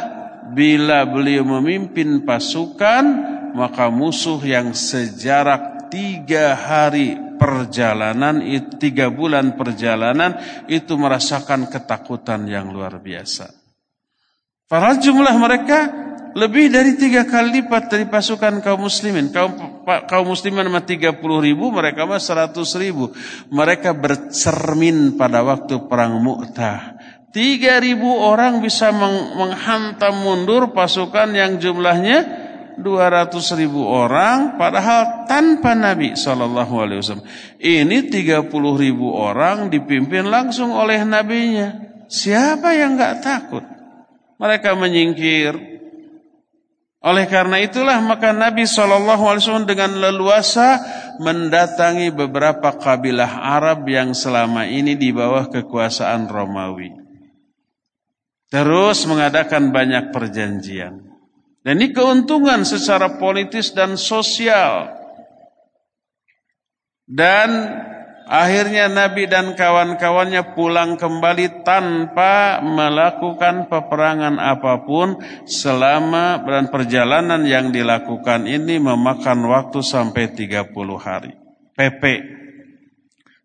bila 0.51 1.07
beliau 1.07 1.47
memimpin 1.47 2.27
pasukan 2.27 3.31
maka 3.55 3.87
musuh 3.87 4.43
yang 4.43 4.75
sejarak 4.75 5.72
tiga 5.93 6.57
hari 6.57 7.13
perjalanan, 7.37 8.41
tiga 8.81 9.13
bulan 9.13 9.53
perjalanan 9.53 10.41
itu 10.65 10.97
merasakan 10.97 11.69
ketakutan 11.69 12.49
yang 12.49 12.73
luar 12.73 12.97
biasa. 12.97 13.53
Para 14.65 14.97
jumlah 14.97 15.37
mereka 15.37 15.79
lebih 16.33 16.73
dari 16.73 16.97
tiga 16.97 17.29
kali 17.29 17.61
lipat 17.61 17.93
dari 17.93 18.09
pasukan 18.09 18.65
kaum 18.65 18.89
muslimin. 18.89 19.29
Kaum, 19.29 19.85
kaum 19.85 20.33
muslimin 20.33 20.65
mah 20.65 20.81
tiga 20.81 21.13
puluh 21.13 21.45
ribu, 21.45 21.69
mereka 21.69 22.09
mah 22.09 22.17
seratus 22.17 22.73
ribu. 22.73 23.13
Mereka 23.53 23.93
bercermin 23.93 25.13
pada 25.13 25.45
waktu 25.45 25.77
perang 25.85 26.17
Mu'tah. 26.17 26.97
Tiga 27.29 27.77
ribu 27.77 28.09
orang 28.09 28.65
bisa 28.65 28.89
menghantam 28.89 30.25
mundur 30.25 30.73
pasukan 30.73 31.29
yang 31.37 31.61
jumlahnya 31.61 32.42
200 32.79 33.59
ribu 33.59 33.85
orang 33.85 34.57
padahal 34.57 35.29
tanpa 35.29 35.77
Nabi 35.77 36.17
Wasallam. 36.17 37.25
Ini 37.61 37.97
30 38.09 38.49
ribu 38.79 39.13
orang 39.13 39.69
dipimpin 39.69 40.27
langsung 40.27 40.73
oleh 40.73 41.05
nabinya. 41.05 41.77
Siapa 42.09 42.73
yang 42.73 42.97
nggak 42.97 43.15
takut? 43.21 43.63
Mereka 44.41 44.73
menyingkir. 44.73 45.53
Oleh 47.03 47.27
karena 47.27 47.59
itulah 47.59 47.99
maka 48.01 48.33
Nabi 48.33 48.65
Wasallam 48.65 49.69
dengan 49.69 49.93
leluasa 49.99 50.81
mendatangi 51.21 52.09
beberapa 52.09 52.73
kabilah 52.73 53.43
Arab 53.59 53.85
yang 53.85 54.17
selama 54.17 54.65
ini 54.65 54.97
di 54.97 55.13
bawah 55.13 55.51
kekuasaan 55.51 56.25
Romawi. 56.25 56.89
Terus 58.49 59.05
mengadakan 59.09 59.73
banyak 59.73 60.13
perjanjian. 60.13 61.12
Dan 61.63 61.79
ini 61.79 61.95
keuntungan 61.95 62.67
secara 62.67 63.15
politis 63.15 63.71
dan 63.71 63.95
sosial. 63.95 64.91
Dan 67.07 67.49
akhirnya 68.27 68.91
Nabi 68.91 69.31
dan 69.31 69.55
kawan-kawannya 69.55 70.59
pulang 70.59 70.99
kembali 70.99 71.63
tanpa 71.63 72.59
melakukan 72.59 73.71
peperangan 73.71 74.43
apa 74.43 74.83
pun 74.83 75.23
selama 75.47 76.43
dan 76.43 76.67
perjalanan 76.67 77.47
yang 77.47 77.71
dilakukan 77.71 78.43
ini 78.43 78.83
memakan 78.83 79.47
waktu 79.47 79.79
sampai 79.79 80.35
30 80.35 80.67
hari. 80.99 81.31
PP. 81.79 82.03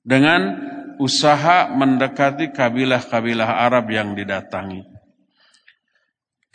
Dengan 0.03 0.59
usaha 0.99 1.71
mendekati 1.71 2.51
kabilah-kabilah 2.51 3.63
Arab 3.63 3.87
yang 3.95 4.19
didatangi. 4.19 4.98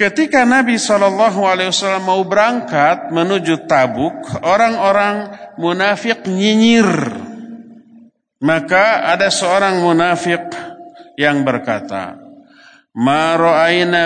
Ketika 0.03 0.43
Nabi 0.43 0.75
SAW 0.75 1.71
mau 2.03 2.19
berangkat 2.27 3.07
menuju 3.15 3.63
Tabuk, 3.71 4.35
orang-orang 4.43 5.31
munafik 5.55 6.27
nyinyir. 6.27 7.07
Maka 8.43 9.07
ada 9.15 9.31
seorang 9.31 9.79
munafik 9.79 10.43
yang 11.15 11.47
berkata, 11.47 12.19
Ma 12.91 13.39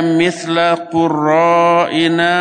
mithla 0.06 0.86
qurra'ina 0.94 2.34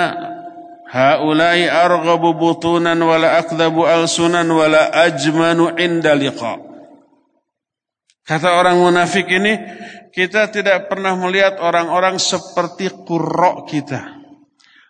haulai 0.93 1.65
arghabu 1.65 2.37
butunan 2.37 3.01
wala 3.01 3.41
akdhabu 3.41 3.89
alsunan 3.89 4.53
wala 4.53 4.93
ajmanu 4.93 5.73
inda 5.81 6.13
liqa. 6.13 6.76
Kata 8.27 8.59
orang 8.59 8.83
munafik 8.83 9.31
ini, 9.31 9.55
kita 10.11 10.51
tidak 10.51 10.91
pernah 10.91 11.15
melihat 11.15 11.63
orang-orang 11.63 12.19
seperti 12.19 12.91
kurok 13.07 13.71
kita. 13.71 14.19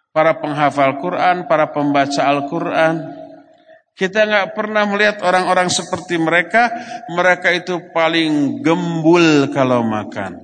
Para 0.09 0.41
penghafal 0.41 0.97
Quran, 0.97 1.45
para 1.45 1.69
pembaca 1.69 2.25
Al-Quran. 2.25 3.05
Kita 3.93 4.25
nggak 4.25 4.57
pernah 4.57 4.89
melihat 4.89 5.21
orang-orang 5.21 5.69
seperti 5.69 6.17
mereka. 6.17 6.73
Mereka 7.13 7.49
itu 7.53 7.93
paling 7.93 8.65
gembul 8.65 9.53
kalau 9.53 9.85
makan. 9.85 10.41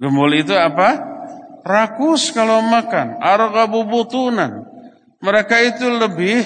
Gembul 0.00 0.40
itu 0.40 0.56
apa? 0.56 0.96
Rakus 1.60 2.32
kalau 2.32 2.64
makan. 2.64 3.20
Argabu 3.20 3.84
butunan. 3.84 4.64
Mereka 5.20 5.56
itu 5.68 5.84
lebih 5.92 6.40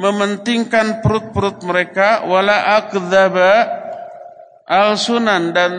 mementingkan 0.00 1.04
perut-perut 1.04 1.60
mereka. 1.68 2.24
Wala 2.24 2.80
akdaba 2.80 3.79
al-sunan 4.70 5.50
dan 5.50 5.72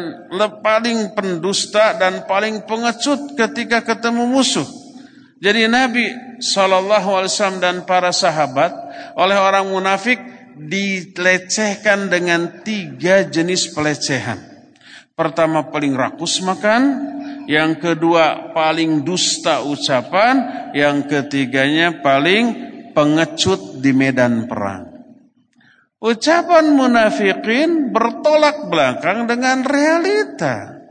paling 0.60 1.16
pendusta 1.16 1.96
dan 1.96 2.28
paling 2.28 2.68
pengecut 2.68 3.40
ketika 3.40 3.80
ketemu 3.88 4.28
musuh. 4.28 4.68
Jadi 5.40 5.72
Nabi 5.72 6.12
SAW 6.44 7.64
dan 7.64 7.88
para 7.88 8.12
sahabat 8.12 8.76
oleh 9.16 9.40
orang 9.40 9.72
munafik 9.72 10.20
dilecehkan 10.60 12.12
dengan 12.12 12.62
tiga 12.68 13.24
jenis 13.26 13.72
pelecehan. 13.72 14.38
Pertama 15.16 15.72
paling 15.72 15.96
rakus 15.96 16.44
makan, 16.44 16.82
yang 17.48 17.80
kedua 17.80 18.54
paling 18.54 19.02
dusta 19.08 19.64
ucapan, 19.66 20.70
yang 20.78 21.08
ketiganya 21.08 22.04
paling 22.04 22.70
pengecut 22.92 23.80
di 23.82 23.96
medan 23.96 24.46
perang. 24.46 24.91
Ucapan 26.02 26.74
munafikin 26.74 27.94
bertolak 27.94 28.74
belakang 28.74 29.30
dengan 29.30 29.62
realita. 29.62 30.82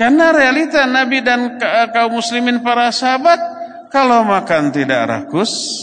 Karena 0.00 0.32
realita 0.32 0.88
Nabi 0.88 1.20
dan 1.20 1.60
kaum 1.92 2.16
muslimin 2.16 2.64
para 2.64 2.88
sahabat 2.88 3.36
kalau 3.92 4.24
makan 4.24 4.72
tidak 4.72 5.04
rakus, 5.08 5.76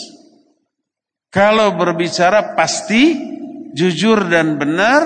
Kalau 1.34 1.74
berbicara 1.74 2.54
pasti 2.54 3.18
jujur 3.74 4.30
dan 4.30 4.54
benar 4.62 5.02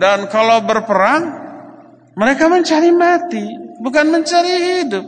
dan 0.00 0.24
kalau 0.32 0.64
berperang 0.64 1.28
mereka 2.16 2.48
mencari 2.48 2.96
mati, 2.96 3.44
bukan 3.84 4.08
mencari 4.08 4.80
hidup. 4.80 5.04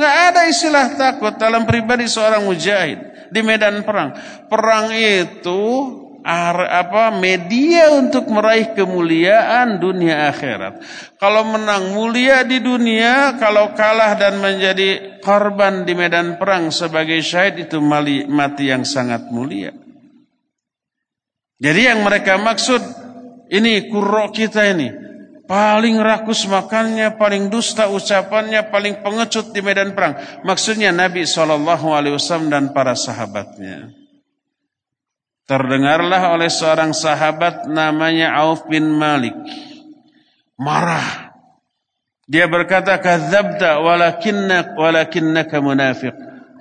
Nggak 0.00 0.14
ada 0.32 0.40
istilah 0.48 0.86
takut 0.96 1.36
dalam 1.36 1.68
pribadi 1.68 2.08
seorang 2.08 2.40
mujahid 2.48 3.28
di 3.28 3.40
medan 3.44 3.84
perang. 3.84 4.16
Perang 4.48 4.96
itu 4.96 5.60
apa 6.28 7.08
media 7.16 7.88
untuk 7.96 8.28
meraih 8.28 8.76
kemuliaan 8.76 9.80
dunia 9.80 10.28
akhirat. 10.28 10.84
Kalau 11.16 11.48
menang 11.48 11.96
mulia 11.96 12.44
di 12.44 12.60
dunia, 12.60 13.40
kalau 13.40 13.72
kalah 13.72 14.12
dan 14.20 14.36
menjadi 14.36 15.20
korban 15.24 15.88
di 15.88 15.96
medan 15.96 16.36
perang 16.36 16.68
sebagai 16.68 17.24
syahid 17.24 17.64
itu 17.64 17.80
mati 17.80 18.68
yang 18.68 18.84
sangat 18.84 19.32
mulia. 19.32 19.72
Jadi 21.58 21.80
yang 21.80 22.04
mereka 22.04 22.36
maksud 22.36 22.78
ini 23.48 23.88
kurok 23.88 24.36
kita 24.36 24.68
ini 24.68 25.08
paling 25.48 25.96
rakus 25.98 26.44
makannya, 26.44 27.16
paling 27.16 27.48
dusta 27.48 27.88
ucapannya, 27.88 28.68
paling 28.68 29.00
pengecut 29.00 29.50
di 29.50 29.64
medan 29.64 29.96
perang. 29.96 30.44
Maksudnya 30.44 30.92
Nabi 30.92 31.24
saw 31.24 31.58
dan 32.46 32.70
para 32.76 32.92
sahabatnya. 32.92 33.97
Terdengarlah 35.48 36.36
oleh 36.36 36.52
seorang 36.52 36.92
sahabat 36.92 37.64
namanya 37.72 38.36
Auf 38.44 38.68
bin 38.68 38.92
Malik. 38.92 39.32
Marah. 40.60 41.32
Dia 42.28 42.44
berkata, 42.44 43.00
"Kadzabta 43.00 43.80
walakinnak 43.80 44.76
walakinnaka 44.76 45.64
munafiq." 45.64 46.12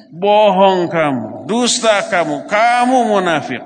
Bohong 0.08 0.88
kamu, 0.88 1.52
dusta 1.52 2.08
kamu, 2.08 2.48
kamu 2.48 3.12
munafik. 3.12 3.60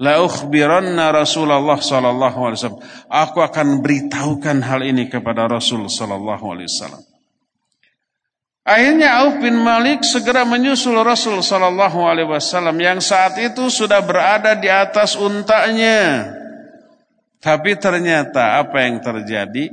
La 0.00 0.24
ukhbiranna 0.24 1.12
Rasulullah 1.12 1.76
sallallahu 1.76 2.38
alaihi 2.48 2.58
wasallam. 2.64 2.82
Aku 3.12 3.38
akan 3.44 3.84
beritahukan 3.84 4.64
hal 4.64 4.80
ini 4.82 5.12
kepada 5.12 5.44
Rasul 5.46 5.86
sallallahu 5.86 6.44
alaihi 6.48 6.66
wasallam. 6.72 7.13
Akhirnya 8.64 9.20
Auf 9.20 9.44
bin 9.44 9.60
Malik 9.60 10.00
segera 10.08 10.48
menyusul 10.48 10.96
Rasul 11.04 11.44
Sallallahu 11.44 12.00
Alaihi 12.08 12.32
Wasallam 12.32 12.80
yang 12.80 12.96
saat 12.96 13.36
itu 13.36 13.68
sudah 13.68 14.00
berada 14.00 14.56
di 14.56 14.72
atas 14.72 15.20
untanya. 15.20 16.32
Tapi 17.44 17.76
ternyata 17.76 18.64
apa 18.64 18.88
yang 18.88 19.04
terjadi 19.04 19.68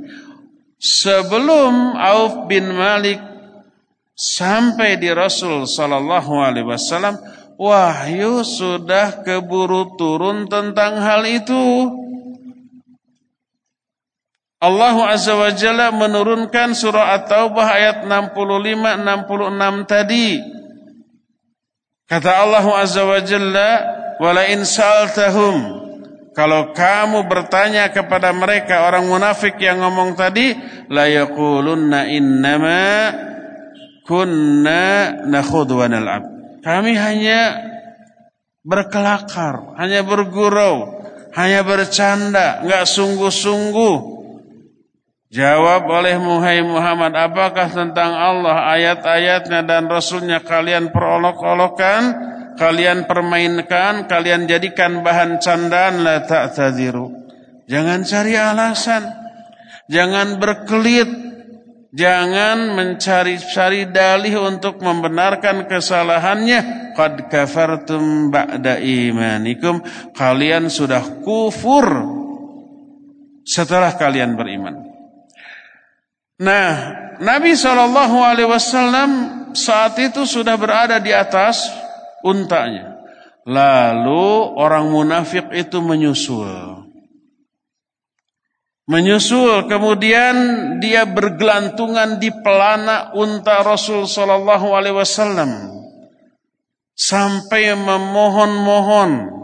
sebelum 0.76 1.96
Auf 1.96 2.44
bin 2.44 2.68
Malik 2.68 3.16
sampai 4.12 5.00
di 5.00 5.08
Rasul 5.08 5.64
Sallallahu 5.64 6.32
Alaihi 6.36 6.68
Wasallam, 6.68 7.16
wahyu 7.56 8.44
sudah 8.44 9.24
keburu 9.24 9.96
turun 9.96 10.52
tentang 10.52 11.00
hal 11.00 11.24
itu. 11.24 11.88
Allah 14.62 14.94
Azza 15.10 15.34
wa 15.34 15.50
Jalla 15.50 15.90
menurunkan 15.90 16.70
surah 16.78 17.18
At-Taubah 17.18 17.66
ayat 17.66 17.96
65-66 18.06 19.90
tadi. 19.90 20.38
Kata 22.06 22.30
Allah 22.46 22.66
Azza 22.78 23.02
wa 23.02 23.18
Jalla, 23.18 23.70
"Wala 24.22 24.46
in 24.46 24.62
sa'altahum" 24.62 25.82
Kalau 26.32 26.72
kamu 26.72 27.28
bertanya 27.28 27.92
kepada 27.92 28.32
mereka 28.32 28.88
orang 28.88 29.04
munafik 29.04 29.60
yang 29.60 29.84
ngomong 29.84 30.16
tadi, 30.16 30.56
la 30.88 31.04
yaqulunna 31.04 32.08
innama 32.08 33.12
kunna 34.08 35.12
nakhudhu 35.28 35.84
wa 35.84 35.86
nal'ab. 35.92 36.24
Kami 36.64 36.96
hanya 36.96 37.60
berkelakar, 38.64 39.76
hanya 39.76 40.00
bergurau, 40.00 41.04
hanya 41.36 41.60
bercanda, 41.68 42.64
enggak 42.64 42.88
sungguh-sungguh. 42.88 44.21
Jawab 45.32 45.88
oleh 45.88 46.20
Muhammad, 46.20 47.16
apakah 47.16 47.72
tentang 47.72 48.12
Allah 48.12 48.68
ayat-ayatnya 48.76 49.64
dan 49.64 49.88
Rasulnya 49.88 50.44
kalian 50.44 50.92
perolok-olokan, 50.92 52.02
kalian 52.60 53.08
permainkan, 53.08 54.04
kalian 54.12 54.44
jadikan 54.44 55.00
bahan 55.00 55.40
candaan 55.40 56.04
la 56.04 56.20
ta'tadiru. 56.20 57.08
Jangan 57.64 58.04
cari 58.04 58.36
alasan, 58.36 59.08
jangan 59.88 60.36
berkelit, 60.36 61.08
jangan 61.96 62.76
mencari-cari 62.76 63.88
dalih 63.88 64.36
untuk 64.36 64.84
membenarkan 64.84 65.64
kesalahannya. 65.64 66.92
Qad 66.92 67.32
kafartum 67.32 68.28
ba'da 68.28 68.76
imanikum, 68.84 69.80
kalian 70.12 70.68
sudah 70.68 71.24
kufur 71.24 71.88
setelah 73.48 73.96
kalian 73.96 74.36
beriman. 74.36 74.81
Nah, 76.42 76.70
Nabi 77.22 77.54
Shallallahu 77.54 78.18
Alaihi 78.18 78.50
Wasallam 78.50 79.10
saat 79.54 79.94
itu 80.02 80.26
sudah 80.26 80.58
berada 80.58 80.98
di 80.98 81.14
atas 81.14 81.70
untanya. 82.26 82.98
Lalu 83.46 84.58
orang 84.58 84.90
munafik 84.90 85.54
itu 85.54 85.78
menyusul. 85.78 86.82
Menyusul 88.90 89.70
kemudian 89.70 90.36
dia 90.82 91.06
bergelantungan 91.06 92.18
di 92.18 92.34
pelana 92.42 93.14
unta 93.14 93.62
Rasul 93.62 94.10
Shallallahu 94.10 94.74
Alaihi 94.74 94.98
Wasallam 94.98 95.50
sampai 96.98 97.78
memohon-mohon 97.78 99.41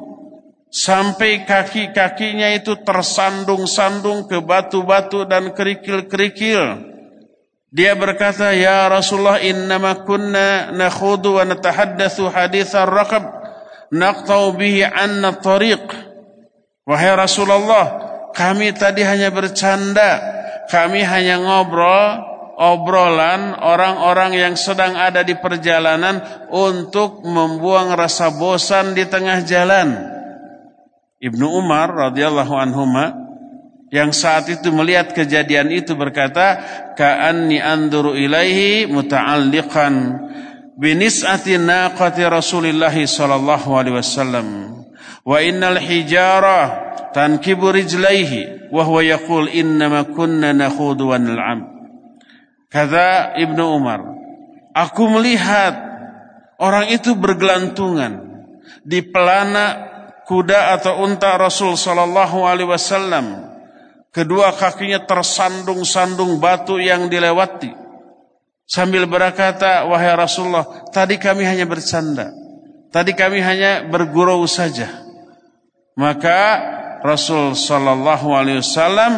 sampai 0.69 1.49
kaki-kakinya 1.49 2.53
itu 2.53 2.77
tersandung-sandung 2.85 4.29
ke 4.29 4.41
batu-batu 4.45 5.25
dan 5.25 5.53
kerikil-kerikil. 5.53 6.89
Dia 7.69 7.93
berkata, 7.93 8.57
"Ya 8.57 8.89
Rasulullah, 8.89 9.45
innama 9.45 10.05
kunna 10.09 10.73
nakhudu 10.73 11.37
wa 11.37 11.45
natahaddatsu 11.45 12.33
haditsar 12.33 12.89
raqab 12.89 13.29
naqtau 13.93 14.57
bihi 14.57 14.89
anna 14.89 15.37
tariq." 15.37 15.85
Wahai 16.89 17.13
Rasulullah, 17.13 17.85
kami 18.33 18.73
tadi 18.73 19.05
hanya 19.05 19.29
bercanda, 19.29 20.17
kami 20.73 21.05
hanya 21.05 21.37
ngobrol 21.37 22.25
obrolan 22.59 23.55
orang-orang 23.55 24.35
yang 24.35 24.55
sedang 24.59 24.99
ada 24.99 25.23
di 25.23 25.39
perjalanan 25.39 26.19
untuk 26.51 27.23
membuang 27.23 27.95
rasa 27.95 28.35
bosan 28.35 28.99
di 28.99 29.07
tengah 29.07 29.47
jalan. 29.47 30.18
Ibnu 31.19 31.51
Umar 31.51 31.91
radhiyallahu 31.91 32.55
anhuma 32.55 33.29
yang 33.91 34.15
saat 34.15 34.47
itu 34.47 34.71
melihat 34.71 35.11
kejadian 35.11 35.75
itu 35.75 35.99
berkata 35.99 36.63
ka'anni 36.95 37.59
anduru 37.59 38.15
ilaihi 38.15 38.87
muta'alliqan 38.87 39.95
binis'ati 40.79 41.59
naqati 41.59 42.23
Rasulillah 42.23 42.95
sallallahu 42.95 43.69
alaihi 43.75 43.99
wasallam. 43.99 44.47
Wa 45.27 45.43
innal 45.43 45.83
hijara 45.83 46.87
tankibu 47.11 47.75
rijlaihi 47.75 48.71
wa 48.71 48.87
huwa 48.87 49.03
yaqul 49.03 49.51
innama 49.51 50.07
kunna 50.07 50.55
nakhudu 50.55 51.11
wa 51.11 51.19
nal'am. 51.19 51.61
Kata 52.71 53.35
Ibnu 53.41 53.65
Umar 53.75 54.05
aku 54.71 55.19
melihat 55.19 55.75
orang 56.61 56.93
itu 56.93 57.17
bergelantungan 57.17 58.29
di 58.85 59.01
pelana 59.01 59.88
kuda 60.29 60.77
atau 60.77 61.01
unta 61.09 61.41
Rasul 61.41 61.73
sallallahu 61.81 62.45
alaihi 62.45 62.69
wasallam 62.69 63.49
Kedua 64.09 64.57
kakinya 64.57 65.05
tersandung-sandung 65.05 66.41
batu 66.41 66.81
yang 66.81 67.13
dilewati. 67.13 67.71
Sambil 68.65 69.05
berkata, 69.05 69.85
wahai 69.85 70.13
Rasulullah, 70.17 70.65
tadi 70.93 71.21
kami 71.21 71.45
hanya 71.45 71.69
bercanda. 71.69 72.33
Tadi 72.89 73.13
kami 73.13 73.39
hanya 73.45 73.85
bergurau 73.85 74.43
saja. 74.49 74.89
Maka 75.93 76.41
Rasul 77.05 77.53
Sallallahu 77.53 78.33
Alaihi 78.33 78.65
Wasallam 78.65 79.13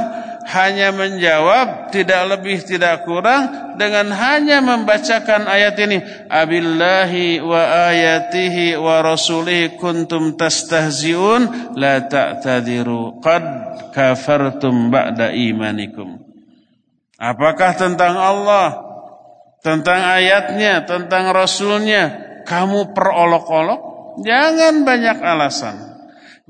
hanya 0.49 0.89
menjawab 0.89 1.93
tidak 1.93 2.23
lebih 2.37 2.65
tidak 2.65 3.05
kurang 3.05 3.77
dengan 3.77 4.09
hanya 4.09 4.65
membacakan 4.65 5.45
ayat 5.45 5.77
ini 5.85 6.01
abillahi 6.33 7.45
wa 7.45 7.93
ayatihi 7.93 8.81
wa 8.81 9.05
rasulihi 9.05 9.77
kuntum 9.77 10.41
tastahziun 10.41 11.77
la 11.77 12.01
ta'tadiru 12.09 13.21
qad 13.21 13.45
kafartum 13.93 14.89
ba'da 14.89 15.37
imanikum. 15.37 16.19
Apakah 17.21 17.77
tentang 17.77 18.17
Allah 18.17 18.81
tentang 19.61 20.01
ayatnya 20.01 20.89
tentang 20.89 21.37
rasulnya 21.37 22.17
kamu 22.49 22.97
perolok-olok? 22.97 23.81
Jangan 24.25 24.89
banyak 24.89 25.19
alasan. 25.21 25.77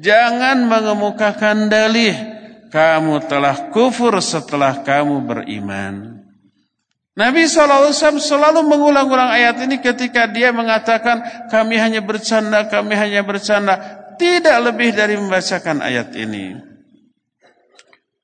Jangan 0.01 0.65
mengemukakan 0.65 1.69
dalih 1.69 2.40
kamu 2.71 3.27
telah 3.27 3.69
kufur 3.75 4.15
setelah 4.23 4.81
kamu 4.87 5.27
beriman. 5.27 6.23
Nabi 7.19 7.45
SAW 7.45 7.93
selalu 8.23 8.65
mengulang-ulang 8.65 9.29
ayat 9.35 9.61
ini 9.67 9.83
ketika 9.83 10.31
dia 10.31 10.55
mengatakan 10.55 11.51
kami 11.51 11.77
hanya 11.77 12.01
bercanda, 12.01 12.71
kami 12.71 12.97
hanya 12.97 13.27
bercanda. 13.27 13.77
Tidak 14.17 14.57
lebih 14.63 14.95
dari 14.95 15.19
membacakan 15.19 15.83
ayat 15.85 16.15
ini. 16.17 16.55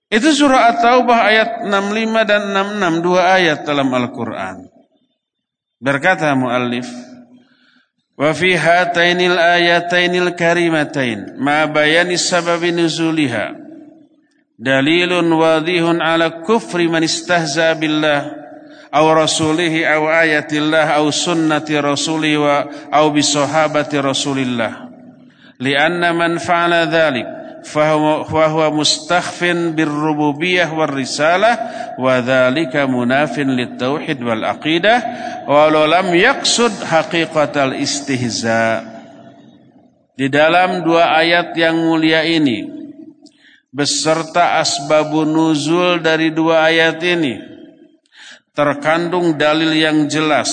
Itu 0.06 0.30
surah 0.30 0.70
At-Taubah 0.76 1.18
ayat 1.24 1.50
65 1.66 2.30
dan 2.30 2.42
66, 2.52 3.04
dua 3.04 3.22
ayat 3.36 3.66
dalam 3.66 3.90
Al-Quran. 3.90 4.70
Berkata 5.82 6.30
muallif, 6.36 6.86
Wa 8.16 8.32
fi 8.32 8.56
hatainil 8.56 9.36
ayatainil 9.36 10.32
karimatain 10.32 11.36
ma 11.36 11.68
bayani 11.68 12.16
sababi 12.16 12.72
nuzuliha 12.72 13.65
dalilun 14.56 15.28
wadihun 15.28 16.00
ala 16.00 16.42
kufri 16.42 16.88
man 16.88 17.04
istahza 17.04 17.76
billah 17.76 18.32
aw 18.92 19.04
rasulihi 19.12 19.84
aw 19.84 20.08
ayatillah 20.08 20.96
aw 20.96 21.04
sunnati 21.12 21.76
rasulih 21.76 22.40
wa 22.40 22.56
aw 22.92 23.06
bi 23.12 23.20
rasulillah. 24.00 24.88
Lianna 25.56 26.12
man 26.12 26.36
fa'ala 26.36 26.84
dhalik 26.88 27.24
fahuwa 27.64 28.68
mustakhfin 28.70 29.72
birrububiyah 29.72 30.68
war 30.70 30.92
risalah 30.92 31.56
wa 31.96 32.20
dhalika 32.20 32.84
munafin 32.84 33.56
litauhid 33.56 34.20
wal 34.20 34.44
aqidah 34.44 35.00
walau 35.48 35.88
lam 35.88 36.12
yaqsud 36.12 36.72
haqiqatal 36.84 37.72
istihza. 37.76 38.84
Di 40.16 40.32
dalam 40.32 40.84
dua 40.84 41.12
ayat 41.20 41.52
yang 41.56 41.76
mulia 41.76 42.24
ini 42.24 42.75
beserta 43.76 44.56
asbabun 44.64 45.36
nuzul 45.36 46.00
dari 46.00 46.32
dua 46.32 46.72
ayat 46.72 46.96
ini. 47.04 47.36
Terkandung 48.56 49.36
dalil 49.36 49.76
yang 49.76 50.08
jelas 50.08 50.48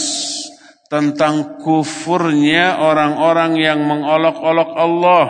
tentang 0.91 1.63
kufurnya 1.63 2.83
orang-orang 2.83 3.55
yang 3.55 3.79
mengolok-olok 3.79 4.69
Allah 4.75 5.27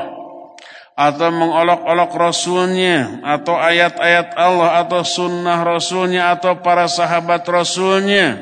atau 0.97 1.29
mengolok-olok 1.29 2.11
Rasulnya 2.17 3.21
atau 3.21 3.61
ayat-ayat 3.61 4.33
Allah 4.33 4.81
atau 4.81 5.05
sunnah 5.05 5.61
Rasulnya 5.61 6.33
atau 6.33 6.65
para 6.65 6.89
sahabat 6.89 7.45
Rasulnya. 7.45 8.41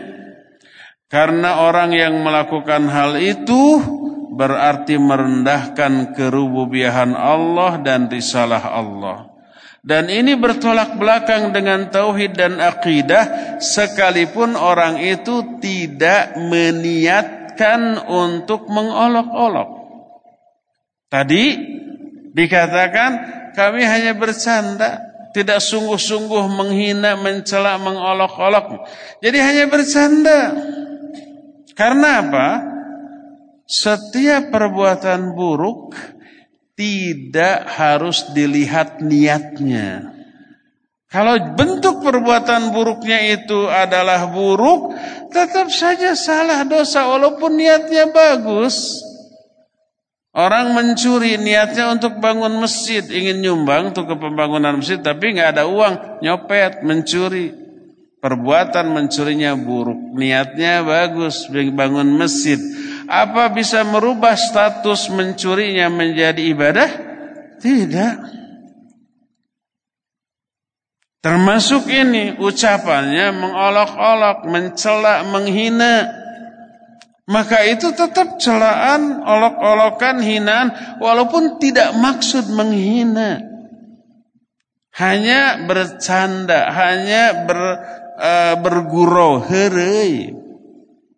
Karena 1.11 1.67
orang 1.67 1.91
yang 1.91 2.23
melakukan 2.23 2.87
hal 2.87 3.19
itu 3.19 3.83
berarti 4.31 4.95
merendahkan 4.95 6.15
kerububiahan 6.15 7.11
Allah 7.19 7.83
dan 7.83 8.07
risalah 8.07 8.63
Allah 8.63 9.31
dan 9.82 10.10
ini 10.13 10.38
bertolak 10.38 10.98
belakang 11.02 11.50
dengan 11.54 11.89
tauhid 11.89 12.38
dan 12.38 12.62
akidah 12.62 13.58
sekalipun 13.58 14.54
orang 14.54 15.02
itu 15.02 15.58
tidak 15.58 16.38
meniatkan 16.38 17.98
untuk 18.06 18.70
mengolok-olok 18.70 19.70
tadi 21.10 21.72
Dikatakan 22.32 23.12
kami 23.52 23.84
hanya 23.84 24.15
bercanda, 24.15 25.04
tidak 25.36 25.60
sungguh-sungguh 25.60 26.48
menghina, 26.48 27.20
mencela, 27.20 27.76
mengolok-olok. 27.76 28.88
Jadi 29.20 29.38
hanya 29.44 29.65
bercanda. 29.67 30.56
Karena 31.76 32.24
apa? 32.24 32.48
Setiap 33.67 34.52
perbuatan 34.52 35.36
buruk 35.36 35.96
tidak 36.82 37.70
harus 37.78 38.26
dilihat 38.34 39.06
niatnya. 39.06 40.17
Kalau 41.06 41.38
bentuk 41.54 42.02
perbuatan 42.02 42.74
buruknya 42.74 43.38
itu 43.38 43.70
adalah 43.70 44.26
buruk, 44.34 44.98
tetap 45.30 45.70
saja 45.70 46.17
salah 46.17 46.65
dosa 46.65 47.06
walaupun 47.06 47.54
niatnya 47.54 48.10
bagus. 48.10 48.98
Orang 50.34 50.74
mencuri 50.74 51.38
niatnya 51.38 51.94
untuk 51.94 52.17
bangun 52.17 52.58
masjid, 52.58 53.06
ingin 53.06 53.46
nyumbang 53.46 53.94
untuk 53.94 54.10
ke 54.10 54.15
pembangunan 54.17 54.82
masjid, 54.82 54.98
tapi 54.98 55.38
nggak 55.38 55.60
ada 55.60 55.70
uang, 55.70 56.24
nyopet, 56.26 56.82
mencuri. 56.82 57.54
Perbuatan 58.24 58.89
mencurinya 58.89 59.54
buruk, 59.54 60.17
niatnya 60.17 60.82
bagus, 60.82 61.46
bangun 61.52 62.15
masjid. 62.17 62.58
Apa 63.12 63.52
bisa 63.52 63.84
merubah 63.84 64.39
status 64.39 65.12
mencurinya 65.12 65.91
menjadi 65.91 66.39
ibadah? 66.47 66.89
Tidak. 67.60 68.15
Termasuk 71.19 71.91
ini 71.91 72.39
ucapannya 72.39 73.36
mengolok-olok, 73.36 74.47
mencela, 74.47 75.28
menghina 75.28 76.21
maka 77.32 77.63
itu 77.63 77.95
tetap 77.95 78.41
celaan, 78.43 79.24
olok-olokan, 79.24 80.19
hinaan, 80.19 81.00
walaupun 81.00 81.63
tidak 81.63 81.95
maksud 81.95 82.52
menghina. 82.52 83.39
Hanya 84.91 85.63
bercanda, 85.63 86.67
hanya 86.76 87.47
ber, 87.47 87.60
uh, 88.19 88.56
bergurau, 88.60 89.39
herai. 89.47 90.40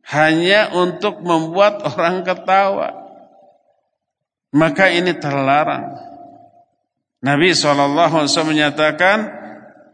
Hanya 0.04 0.76
untuk 0.76 1.24
membuat 1.24 1.80
orang 1.84 2.28
ketawa. 2.28 2.92
Maka 4.54 4.92
ini 4.92 5.16
terlarang. 5.16 5.96
Nabi 7.24 7.56
SAW 7.56 8.28
menyatakan, 8.44 9.32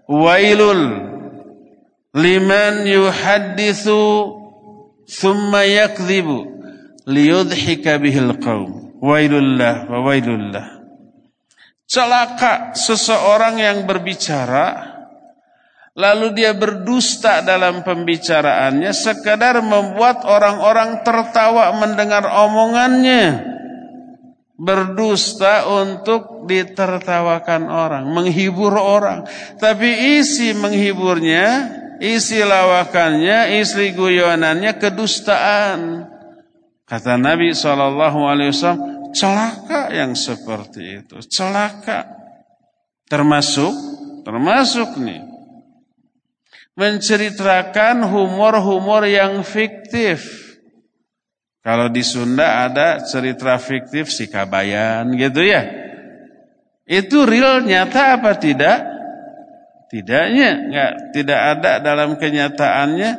Wailul 0.10 1.10
liman 2.18 2.90
yuhadithu 2.90 4.34
thumma 5.06 5.62
yakdhibu 5.66 6.50
liyudhika 7.06 8.02
bihil 8.02 8.34
qaum 8.42 8.98
wailullah 8.98 9.86
wa 9.86 10.00
wailullah 10.10 10.82
celaka 11.86 12.74
seseorang 12.74 13.62
yang 13.62 13.86
berbicara 13.86 14.99
lalu 15.98 16.34
dia 16.38 16.52
berdusta 16.58 17.42
dalam 17.42 17.82
pembicaraannya 17.86 18.92
sekadar 18.94 19.62
membuat 19.64 20.26
orang-orang 20.26 21.02
tertawa 21.02 21.74
mendengar 21.78 22.26
omongannya 22.26 23.58
berdusta 24.60 25.66
untuk 25.72 26.44
ditertawakan 26.46 27.70
orang 27.72 28.06
menghibur 28.12 28.76
orang 28.76 29.24
tapi 29.56 30.20
isi 30.20 30.52
menghiburnya 30.52 31.80
isi 32.00 32.42
lawakannya, 32.42 33.60
isi 33.60 33.92
guyonannya 33.94 34.80
kedustaan. 34.80 36.08
Kata 36.88 37.22
Nabi 37.22 37.54
SAW, 37.54 39.14
celaka 39.14 39.94
yang 39.94 40.18
seperti 40.18 41.06
itu, 41.06 41.22
celaka. 41.30 42.10
Termasuk, 43.06 43.74
termasuk 44.26 44.98
nih, 44.98 45.22
menceritakan 46.80 48.08
humor-humor 48.08 49.04
yang 49.04 49.44
fiktif. 49.44 50.48
Kalau 51.60 51.92
di 51.92 52.00
Sunda 52.08 52.64
ada 52.72 53.04
cerita 53.04 53.60
fiktif 53.60 54.08
si 54.08 54.32
kabayan 54.32 55.12
gitu 55.20 55.44
ya. 55.44 55.68
Itu 56.88 57.28
real 57.28 57.68
nyata 57.68 58.16
apa 58.18 58.40
tidak? 58.40 58.80
Tidaknya, 59.92 60.50
enggak, 60.70 60.92
tidak 61.12 61.40
ada 61.58 61.72
dalam 61.84 62.16
kenyataannya. 62.16 63.12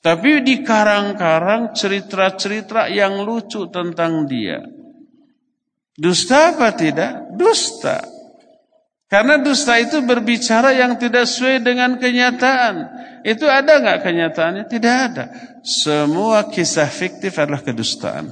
Tapi 0.00 0.40
di 0.40 0.64
karang-karang 0.64 1.76
cerita-cerita 1.76 2.88
yang 2.88 3.20
lucu 3.28 3.68
tentang 3.68 4.24
dia. 4.24 4.64
Dusta 5.92 6.56
apa 6.56 6.72
tidak? 6.72 7.36
Dusta. 7.36 8.00
Karena 9.10 9.42
dusta 9.42 9.74
itu 9.74 10.06
berbicara 10.06 10.70
yang 10.70 10.94
tidak 10.94 11.26
sesuai 11.26 11.66
dengan 11.66 11.98
kenyataan. 11.98 12.74
Itu 13.26 13.50
ada 13.50 13.82
enggak 13.82 14.06
kenyataannya? 14.06 14.64
Tidak 14.70 14.96
ada. 15.10 15.24
Semua 15.66 16.46
kisah 16.46 16.86
fiktif 16.86 17.34
adalah 17.42 17.58
kedustaan. 17.58 18.30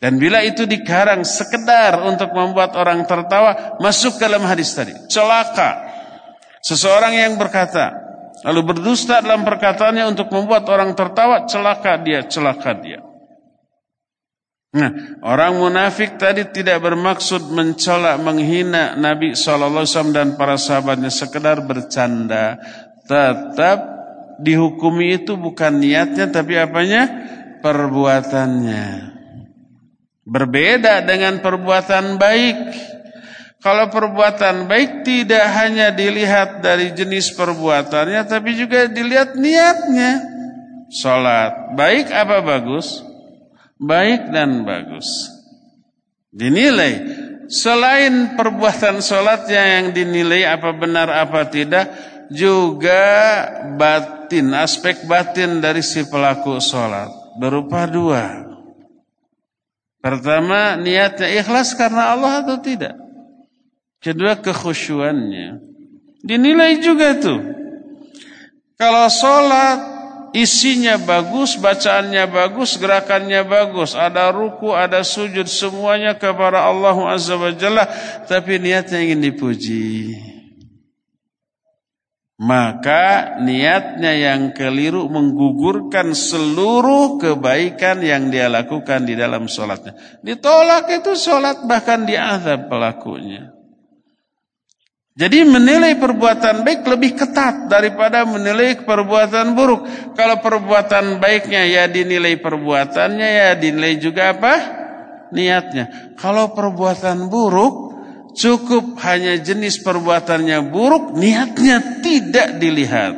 Dan 0.00 0.16
bila 0.16 0.40
itu 0.40 0.64
dikarang 0.64 1.20
sekedar 1.28 2.00
untuk 2.08 2.32
membuat 2.32 2.72
orang 2.72 3.04
tertawa, 3.04 3.76
masuk 3.76 4.16
ke 4.16 4.24
dalam 4.24 4.40
hadis 4.48 4.72
tadi. 4.72 4.96
Celaka. 5.12 5.92
Seseorang 6.64 7.12
yang 7.12 7.36
berkata, 7.36 7.92
lalu 8.40 8.72
berdusta 8.72 9.20
dalam 9.20 9.44
perkataannya 9.44 10.16
untuk 10.16 10.32
membuat 10.32 10.64
orang 10.72 10.96
tertawa, 10.96 11.44
celaka 11.44 12.00
dia, 12.00 12.24
celaka 12.24 12.72
dia. 12.72 13.09
Nah, 14.70 15.18
orang 15.26 15.58
munafik 15.58 16.14
tadi 16.14 16.46
tidak 16.46 16.78
bermaksud 16.78 17.50
mencela, 17.50 18.14
menghina 18.22 18.94
Nabi 18.94 19.34
SAW 19.34 20.14
dan 20.14 20.38
para 20.38 20.54
sahabatnya, 20.54 21.10
sekedar 21.10 21.66
bercanda. 21.66 22.54
Tetap 23.02 23.78
dihukumi 24.38 25.18
itu 25.18 25.34
bukan 25.34 25.82
niatnya, 25.82 26.30
tapi 26.30 26.54
apanya? 26.54 27.10
Perbuatannya. 27.66 29.10
Berbeda 30.22 31.02
dengan 31.02 31.42
perbuatan 31.42 32.14
baik. 32.14 32.58
Kalau 33.60 33.92
perbuatan 33.92 34.70
baik 34.70 35.02
tidak 35.04 35.44
hanya 35.52 35.92
dilihat 35.92 36.64
dari 36.64 36.96
jenis 36.96 37.36
perbuatannya 37.36 38.24
tapi 38.24 38.56
juga 38.56 38.88
dilihat 38.88 39.36
niatnya. 39.36 40.22
Salat 40.88 41.76
baik 41.76 42.08
apa 42.08 42.40
bagus? 42.40 43.09
Baik 43.80 44.28
dan 44.28 44.68
bagus. 44.68 45.08
Dinilai 46.30 47.00
selain 47.50 48.36
perbuatan 48.38 49.02
salatnya 49.02 49.80
yang 49.80 49.86
dinilai 49.90 50.46
apa 50.46 50.70
benar 50.76 51.10
apa 51.10 51.48
tidak 51.50 51.90
juga 52.30 53.02
batin 53.74 54.54
aspek 54.54 55.02
batin 55.10 55.58
dari 55.58 55.82
si 55.82 56.06
pelaku 56.06 56.62
salat 56.62 57.10
berupa 57.40 57.88
dua. 57.90 58.46
Pertama 60.00 60.76
niatnya 60.80 61.28
ikhlas 61.40 61.74
karena 61.76 62.14
Allah 62.14 62.40
atau 62.40 62.56
tidak? 62.62 62.96
Kedua 64.00 64.40
kekhusyuannya. 64.40 65.60
Dinilai 66.24 66.80
juga 66.80 67.20
tuh. 67.20 67.40
Kalau 68.80 69.12
sholat 69.12 69.99
isinya 70.32 70.96
bagus, 70.96 71.58
bacaannya 71.58 72.24
bagus, 72.30 72.78
gerakannya 72.78 73.42
bagus, 73.46 73.92
ada 73.98 74.30
ruku, 74.30 74.72
ada 74.74 75.02
sujud, 75.02 75.46
semuanya 75.50 76.16
kepada 76.16 76.66
Allah 76.66 76.96
Azza 77.10 77.36
wa 77.36 77.52
Jalla, 77.52 77.86
tapi 78.26 78.58
niatnya 78.58 79.02
ingin 79.02 79.20
dipuji. 79.20 80.16
Maka 82.40 83.36
niatnya 83.44 84.16
yang 84.16 84.56
keliru 84.56 85.12
menggugurkan 85.12 86.16
seluruh 86.16 87.20
kebaikan 87.20 88.00
yang 88.00 88.32
dia 88.32 88.48
lakukan 88.48 89.04
di 89.04 89.12
dalam 89.12 89.44
sholatnya. 89.44 89.92
Ditolak 90.24 90.88
itu 90.88 91.12
sholat 91.12 91.68
bahkan 91.68 92.08
diazab 92.08 92.72
pelakunya. 92.72 93.59
Jadi 95.10 95.42
menilai 95.42 95.98
perbuatan 95.98 96.62
baik 96.62 96.86
lebih 96.86 97.18
ketat 97.18 97.66
daripada 97.66 98.22
menilai 98.22 98.78
perbuatan 98.78 99.58
buruk. 99.58 99.80
Kalau 100.14 100.38
perbuatan 100.38 101.18
baiknya 101.18 101.66
ya 101.66 101.84
dinilai 101.90 102.38
perbuatannya 102.38 103.28
ya 103.28 103.48
dinilai 103.58 103.98
juga 103.98 104.38
apa? 104.38 104.54
Niatnya. 105.34 106.14
Kalau 106.14 106.54
perbuatan 106.54 107.26
buruk 107.26 107.90
cukup 108.38 108.98
hanya 109.02 109.34
jenis 109.42 109.82
perbuatannya 109.82 110.70
buruk, 110.70 111.18
niatnya 111.18 112.02
tidak 112.02 112.62
dilihat. 112.62 113.14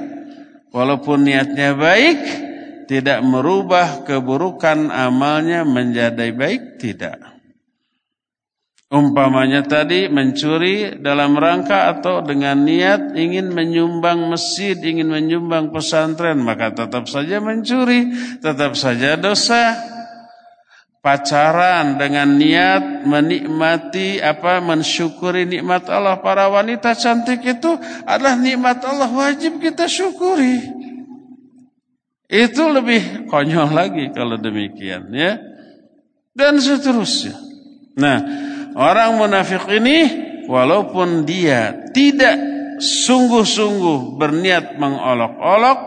Walaupun 0.73 1.29
niatnya 1.29 1.77
baik, 1.77 2.19
tidak 2.89 3.21
merubah 3.21 4.05
keburukan 4.09 4.89
amalnya 4.89 5.69
menjadi 5.69 6.33
baik, 6.33 6.81
tidak. 6.81 7.21
Umpamanya 8.93 9.65
tadi 9.65 10.13
mencuri 10.13 11.01
dalam 11.01 11.33
rangka 11.33 11.89
atau 11.97 12.21
dengan 12.21 12.61
niat 12.61 13.17
ingin 13.17 13.49
menyumbang 13.49 14.29
masjid, 14.29 14.77
ingin 14.77 15.09
menyumbang 15.09 15.73
pesantren, 15.73 16.45
maka 16.45 16.77
tetap 16.77 17.09
saja 17.09 17.41
mencuri, 17.41 18.13
tetap 18.45 18.77
saja 18.77 19.17
dosa. 19.17 19.81
Pacaran 21.01 21.97
dengan 21.97 22.37
niat 22.37 23.09
menikmati 23.09 24.21
apa 24.21 24.61
mensyukuri 24.61 25.49
nikmat 25.49 25.89
Allah 25.89 26.21
para 26.21 26.53
wanita 26.53 26.93
cantik 26.93 27.43
itu 27.49 27.73
adalah 28.05 28.37
nikmat 28.37 28.85
Allah 28.85 29.09
wajib 29.09 29.57
kita 29.57 29.89
syukuri. 29.89 30.61
Itu 32.29 32.69
lebih 32.69 33.25
konyol 33.25 33.73
lagi 33.73 34.13
kalau 34.13 34.37
demikian 34.37 35.09
ya. 35.17 35.41
Dan 36.37 36.61
seterusnya. 36.61 37.35
Nah, 37.97 38.52
Orang 38.73 39.21
munafik 39.21 39.69
ini 39.69 39.99
walaupun 40.49 41.29
dia 41.29 41.89
tidak 41.93 42.37
sungguh-sungguh 42.81 44.17
berniat 44.17 44.81
mengolok-olok, 44.81 45.79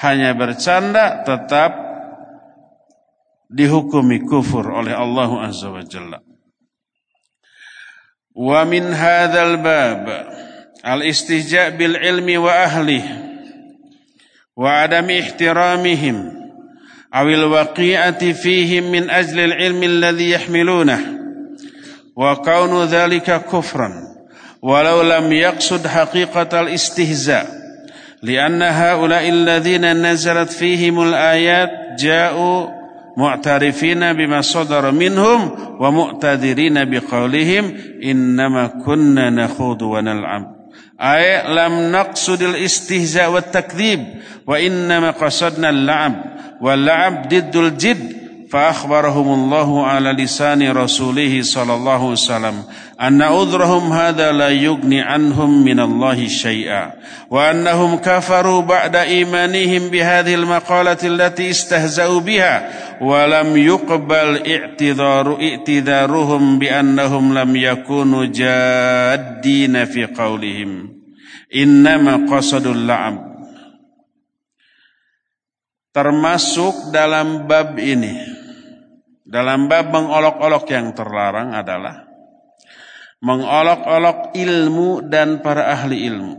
hanya 0.00 0.32
bercanda 0.36 1.24
tetap 1.24 1.76
dihukumi 3.52 4.24
kufur 4.24 4.64
oleh 4.64 4.92
Allah 4.92 5.30
Azza 5.48 5.68
wa 5.70 5.84
Jalla. 5.84 6.18
Wa 8.36 8.68
min 8.68 8.92
hadzal 8.92 9.56
bab 9.64 10.04
al-istihja' 10.84 11.72
bil 11.76 11.96
ilmi 11.96 12.36
wa 12.36 12.52
ahlihi 12.52 13.12
wa 14.56 14.84
adami 14.84 15.24
ihtiramihim 15.24 16.16
awil 17.12 17.48
waqi'ati 17.48 18.36
fihim 18.36 18.92
min 18.92 19.08
ajli 19.08 19.52
al-ilmi 19.52 19.88
alladhi 19.88 20.36
yahmilunahu 20.36 21.25
وكون 22.16 22.84
ذلك 22.84 23.42
كفرا 23.52 23.92
ولو 24.62 25.02
لم 25.02 25.32
يقصد 25.32 25.86
حقيقة 25.86 26.60
الاستهزاء 26.60 27.46
لأن 28.22 28.62
هؤلاء 28.62 29.28
الذين 29.28 30.06
نزلت 30.06 30.50
فيهم 30.50 31.02
الآيات 31.02 31.70
جاءوا 31.98 32.66
معترفين 33.16 34.12
بما 34.12 34.40
صدر 34.40 34.90
منهم 34.90 35.50
ومؤتذرين 35.80 36.90
بقولهم 36.90 37.76
إنما 38.04 38.66
كنا 38.66 39.30
نخوض 39.30 39.82
ونلعب. 39.82 40.56
أي 41.00 41.54
لم 41.54 41.92
نقصد 41.92 42.42
الاستهزاء 42.42 43.30
والتكذيب 43.30 44.04
وإنما 44.46 45.10
قصدنا 45.10 45.70
اللعب 45.70 46.24
واللعب 46.60 47.28
ضد 47.28 47.56
الجد 47.56 48.15
فأخبرهم 48.50 49.34
الله 49.34 49.86
على 49.86 50.12
لسان 50.12 50.70
رسوله 50.70 51.42
صلى 51.42 51.74
الله 51.74 51.92
عليه 51.92 52.04
وسلم 52.04 52.62
أن 53.00 53.22
عذرهم 53.22 53.92
هذا 53.92 54.32
لا 54.32 54.48
يغني 54.48 55.00
عنهم 55.00 55.64
من 55.64 55.80
الله 55.80 56.28
شيئا 56.28 56.92
وأنهم 57.30 57.96
كفروا 57.96 58.62
بعد 58.62 58.96
إيمانهم 58.96 59.88
بهذه 59.88 60.34
المقالة 60.34 60.98
التي 61.04 61.50
استهزأوا 61.50 62.20
بها 62.20 62.70
ولم 63.02 63.56
يقبل 63.56 64.42
اعتذار 64.52 65.38
اعتذارهم 65.42 66.58
بأنهم 66.58 67.38
لم 67.38 67.56
يكونوا 67.56 68.24
جادين 68.24 69.84
في 69.84 70.06
قولهم. 70.06 70.96
إنما 71.56 72.36
قصدوا 72.36 72.74
اللعب. 72.74 73.36
termasuk 75.96 76.92
dalam 76.92 77.48
bab 77.48 77.80
ini. 77.80 78.35
Dalam 79.36 79.68
bab 79.68 79.92
mengolok-olok 79.92 80.64
yang 80.72 80.96
terlarang 80.96 81.52
adalah 81.52 82.08
mengolok-olok 83.20 84.32
ilmu 84.32 85.04
dan 85.04 85.44
para 85.44 85.76
ahli 85.76 86.08
ilmu, 86.08 86.32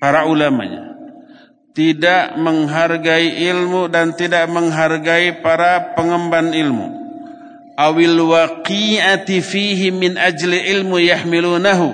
para 0.00 0.24
ulamanya. 0.24 0.96
Tidak 1.76 2.40
menghargai 2.40 3.44
ilmu 3.44 3.92
dan 3.92 4.16
tidak 4.16 4.48
menghargai 4.48 5.44
para 5.44 5.92
pengemban 5.92 6.56
ilmu. 6.56 6.86
Awil 7.76 8.16
waqi'ati 8.16 9.42
fihi 9.44 9.92
min 9.92 10.16
ajli 10.16 10.70
ilmu 10.70 11.02
yahmilunahu. 11.02 11.92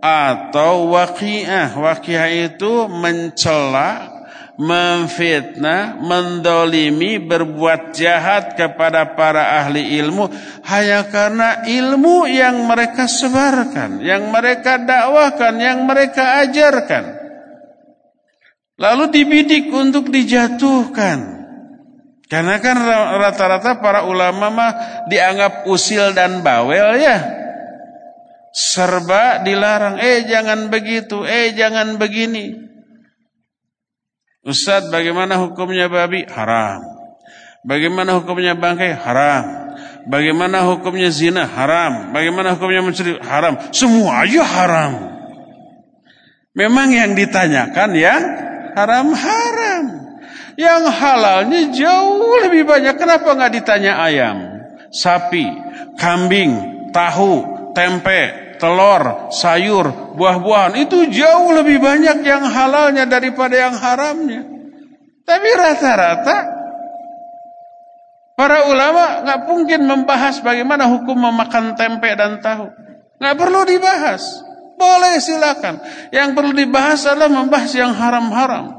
Atau 0.00 0.94
waqi'ah. 0.94 1.74
Waqi'ah 1.74 2.30
itu 2.32 2.86
mencela 2.86 4.19
memfitnah, 4.60 5.96
mendolimi, 5.96 7.16
berbuat 7.16 7.96
jahat 7.96 8.60
kepada 8.60 9.16
para 9.16 9.64
ahli 9.64 9.96
ilmu 9.96 10.28
hanya 10.68 11.08
karena 11.08 11.64
ilmu 11.64 12.28
yang 12.28 12.68
mereka 12.68 13.08
sebarkan, 13.08 14.04
yang 14.04 14.28
mereka 14.28 14.76
dakwahkan, 14.76 15.56
yang 15.56 15.88
mereka 15.88 16.44
ajarkan. 16.44 17.04
Lalu 18.76 19.04
dibidik 19.08 19.72
untuk 19.72 20.12
dijatuhkan. 20.12 21.40
Karena 22.30 22.62
kan 22.62 22.76
rata-rata 23.16 23.82
para 23.82 24.06
ulama 24.06 24.52
mah 24.52 24.72
dianggap 25.08 25.66
usil 25.66 26.12
dan 26.12 26.44
bawel 26.44 27.00
ya. 27.00 27.18
Serba 28.52 29.40
dilarang, 29.40 29.98
eh 29.98 30.28
jangan 30.28 30.68
begitu, 30.68 31.24
eh 31.24 31.56
jangan 31.56 31.96
begini. 31.96 32.69
Ustaz 34.40 34.88
bagaimana 34.88 35.36
hukumnya 35.36 35.92
babi? 35.92 36.24
Haram. 36.24 36.80
Bagaimana 37.60 38.16
hukumnya 38.16 38.56
bangkai? 38.56 38.96
Haram. 38.96 39.44
Bagaimana 40.08 40.64
hukumnya 40.64 41.12
zina? 41.12 41.44
Haram. 41.44 42.12
Bagaimana 42.16 42.56
hukumnya 42.56 42.80
mencuri? 42.80 43.20
Haram. 43.20 43.60
Semua 43.68 44.24
aja 44.24 44.40
haram. 44.40 44.92
Memang 46.56 46.88
yang 46.88 47.12
ditanyakan 47.12 47.90
yang 47.94 48.22
haram-haram. 48.74 49.84
Yang 50.56 50.82
halalnya 50.92 51.60
jauh 51.72 52.36
lebih 52.44 52.64
banyak. 52.64 52.96
Kenapa 52.96 53.32
nggak 53.32 53.52
ditanya 53.60 53.96
ayam, 54.02 54.60
sapi, 54.92 55.48
kambing, 55.96 56.52
tahu, 56.92 57.44
tempe, 57.72 58.49
telur, 58.60 59.32
sayur, 59.32 60.14
buah-buahan 60.14 60.76
itu 60.84 61.08
jauh 61.08 61.50
lebih 61.56 61.80
banyak 61.80 62.20
yang 62.20 62.44
halalnya 62.44 63.08
daripada 63.08 63.56
yang 63.56 63.74
haramnya. 63.74 64.44
Tapi 65.24 65.48
rata-rata 65.56 66.36
para 68.36 68.68
ulama 68.68 69.24
nggak 69.24 69.40
mungkin 69.48 69.80
membahas 69.88 70.44
bagaimana 70.44 70.86
hukum 70.92 71.16
memakan 71.16 71.74
tempe 71.74 72.12
dan 72.12 72.38
tahu. 72.44 72.68
Nggak 73.16 73.36
perlu 73.36 73.60
dibahas. 73.64 74.22
Boleh 74.80 75.20
silakan. 75.20 75.80
Yang 76.08 76.28
perlu 76.32 76.52
dibahas 76.56 77.04
adalah 77.04 77.28
membahas 77.28 77.72
yang 77.76 77.92
haram-haram. 77.92 78.72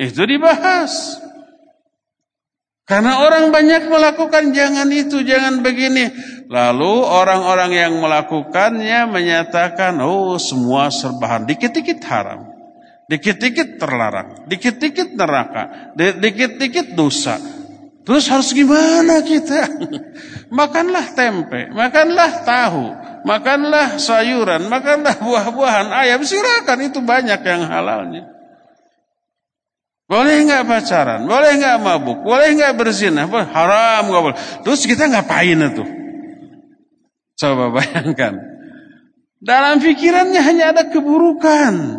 Itu 0.00 0.24
dibahas. 0.24 1.20
Karena 2.88 3.24
orang 3.24 3.54
banyak 3.54 3.88
melakukan 3.88 4.52
jangan 4.56 4.88
itu, 4.90 5.22
jangan 5.22 5.60
begini. 5.60 6.08
Lalu 6.52 6.92
orang-orang 7.00 7.72
yang 7.72 7.92
melakukannya 7.96 9.08
menyatakan, 9.08 9.96
oh 10.04 10.36
semua 10.36 10.92
serbahan, 10.92 11.48
dikit-dikit 11.48 12.04
haram. 12.04 12.44
Dikit-dikit 13.08 13.80
terlarang, 13.80 14.44
dikit-dikit 14.52 15.16
neraka, 15.16 15.92
dikit-dikit 15.96 16.92
dosa. 16.92 17.40
Terus 18.04 18.28
harus 18.28 18.52
gimana 18.52 19.24
kita? 19.24 19.68
makanlah 20.60 21.16
tempe, 21.16 21.72
makanlah 21.72 22.44
tahu, 22.44 22.84
makanlah 23.24 23.96
sayuran, 23.96 24.68
makanlah 24.68 25.16
buah-buahan, 25.24 25.88
ayam, 25.88 26.20
silakan 26.20 26.78
itu 26.84 27.00
banyak 27.00 27.40
yang 27.40 27.64
halalnya. 27.64 28.28
Boleh 30.04 30.44
nggak 30.44 30.68
pacaran? 30.68 31.24
Boleh 31.24 31.56
nggak 31.56 31.76
mabuk? 31.80 32.20
Boleh 32.20 32.52
nggak 32.52 32.76
berzina? 32.76 33.24
Haram 33.24 34.12
nggak 34.12 34.22
boleh. 34.24 34.38
Terus 34.60 34.84
kita 34.84 35.08
ngapain 35.08 35.56
itu? 35.56 36.01
Coba 37.38 37.72
bayangkan. 37.74 38.38
Dalam 39.42 39.82
pikirannya 39.82 40.38
hanya 40.38 40.64
ada 40.70 40.86
keburukan. 40.86 41.98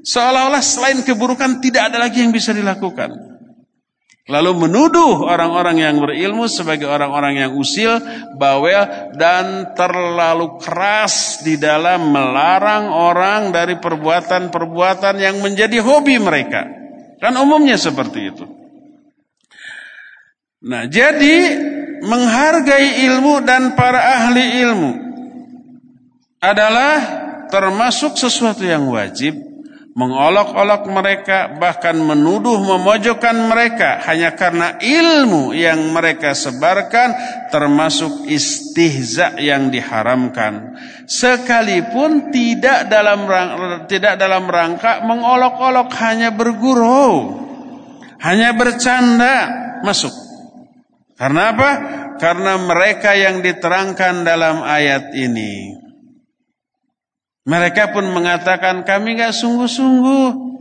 Seolah-olah 0.00 0.64
selain 0.64 1.04
keburukan 1.04 1.60
tidak 1.60 1.92
ada 1.92 2.00
lagi 2.00 2.24
yang 2.24 2.32
bisa 2.32 2.56
dilakukan. 2.56 3.30
Lalu 4.30 4.52
menuduh 4.62 5.26
orang-orang 5.26 5.82
yang 5.82 5.98
berilmu 5.98 6.46
sebagai 6.46 6.86
orang-orang 6.86 7.42
yang 7.42 7.52
usil, 7.58 7.98
bawel, 8.38 9.12
dan 9.18 9.74
terlalu 9.74 10.56
keras 10.62 11.42
di 11.42 11.58
dalam 11.58 12.14
melarang 12.14 12.94
orang 12.94 13.50
dari 13.50 13.76
perbuatan-perbuatan 13.82 15.18
yang 15.18 15.42
menjadi 15.42 15.82
hobi 15.82 16.22
mereka. 16.22 16.62
Kan 17.18 17.34
umumnya 17.42 17.74
seperti 17.74 18.20
itu. 18.30 18.46
Nah, 20.62 20.86
jadi 20.86 21.36
menghargai 22.02 23.06
ilmu 23.08 23.44
dan 23.44 23.76
para 23.76 24.00
ahli 24.00 24.44
ilmu 24.64 24.92
adalah 26.40 26.96
termasuk 27.52 28.16
sesuatu 28.16 28.64
yang 28.64 28.88
wajib 28.88 29.36
mengolok-olok 29.90 30.86
mereka 30.88 31.38
bahkan 31.58 31.98
menuduh 31.98 32.56
memojokkan 32.62 33.36
mereka 33.50 34.00
hanya 34.06 34.32
karena 34.32 34.78
ilmu 34.78 35.52
yang 35.52 35.90
mereka 35.90 36.32
sebarkan 36.32 37.12
termasuk 37.50 38.24
istihza 38.30 39.36
yang 39.42 39.68
diharamkan. 39.68 40.78
Sekalipun 41.10 42.30
tidak 42.30 42.86
dalam 42.86 43.26
tidak 43.90 44.14
dalam 44.14 44.46
rangka 44.46 45.02
mengolok-olok 45.04 45.90
hanya 45.98 46.30
bergurau 46.32 47.44
hanya 48.20 48.52
bercanda 48.52 49.34
masuk 49.80 50.29
karena 51.20 51.52
apa 51.52 51.70
karena 52.16 52.56
mereka 52.56 53.12
yang 53.12 53.44
diterangkan 53.44 54.24
dalam 54.24 54.64
ayat 54.64 55.12
ini 55.12 55.80
mereka 57.50 57.90
pun 57.90 58.06
mengatakan 58.12 58.84
kami 58.84 59.16
nggak 59.16 59.32
sungguh-sungguh. 59.32 60.52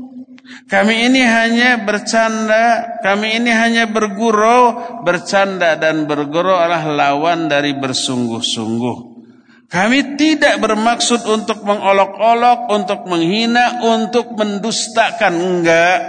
Kami 0.65 1.05
ini 1.05 1.21
hanya 1.21 1.77
bercanda, 1.85 2.97
kami 3.05 3.37
ini 3.37 3.53
hanya 3.53 3.85
bergurau, 3.85 4.97
bercanda 5.05 5.77
dan 5.77 6.09
bergurau 6.09 6.57
adalah 6.57 6.89
lawan 6.89 7.45
dari 7.45 7.77
bersungguh-sungguh. 7.77 8.97
Kami 9.69 10.17
tidak 10.17 10.57
bermaksud 10.57 11.29
untuk 11.29 11.61
mengolok-olok, 11.61 12.73
untuk 12.73 13.05
menghina, 13.05 13.85
untuk 13.85 14.33
mendustakan, 14.33 15.37
enggak. 15.37 15.99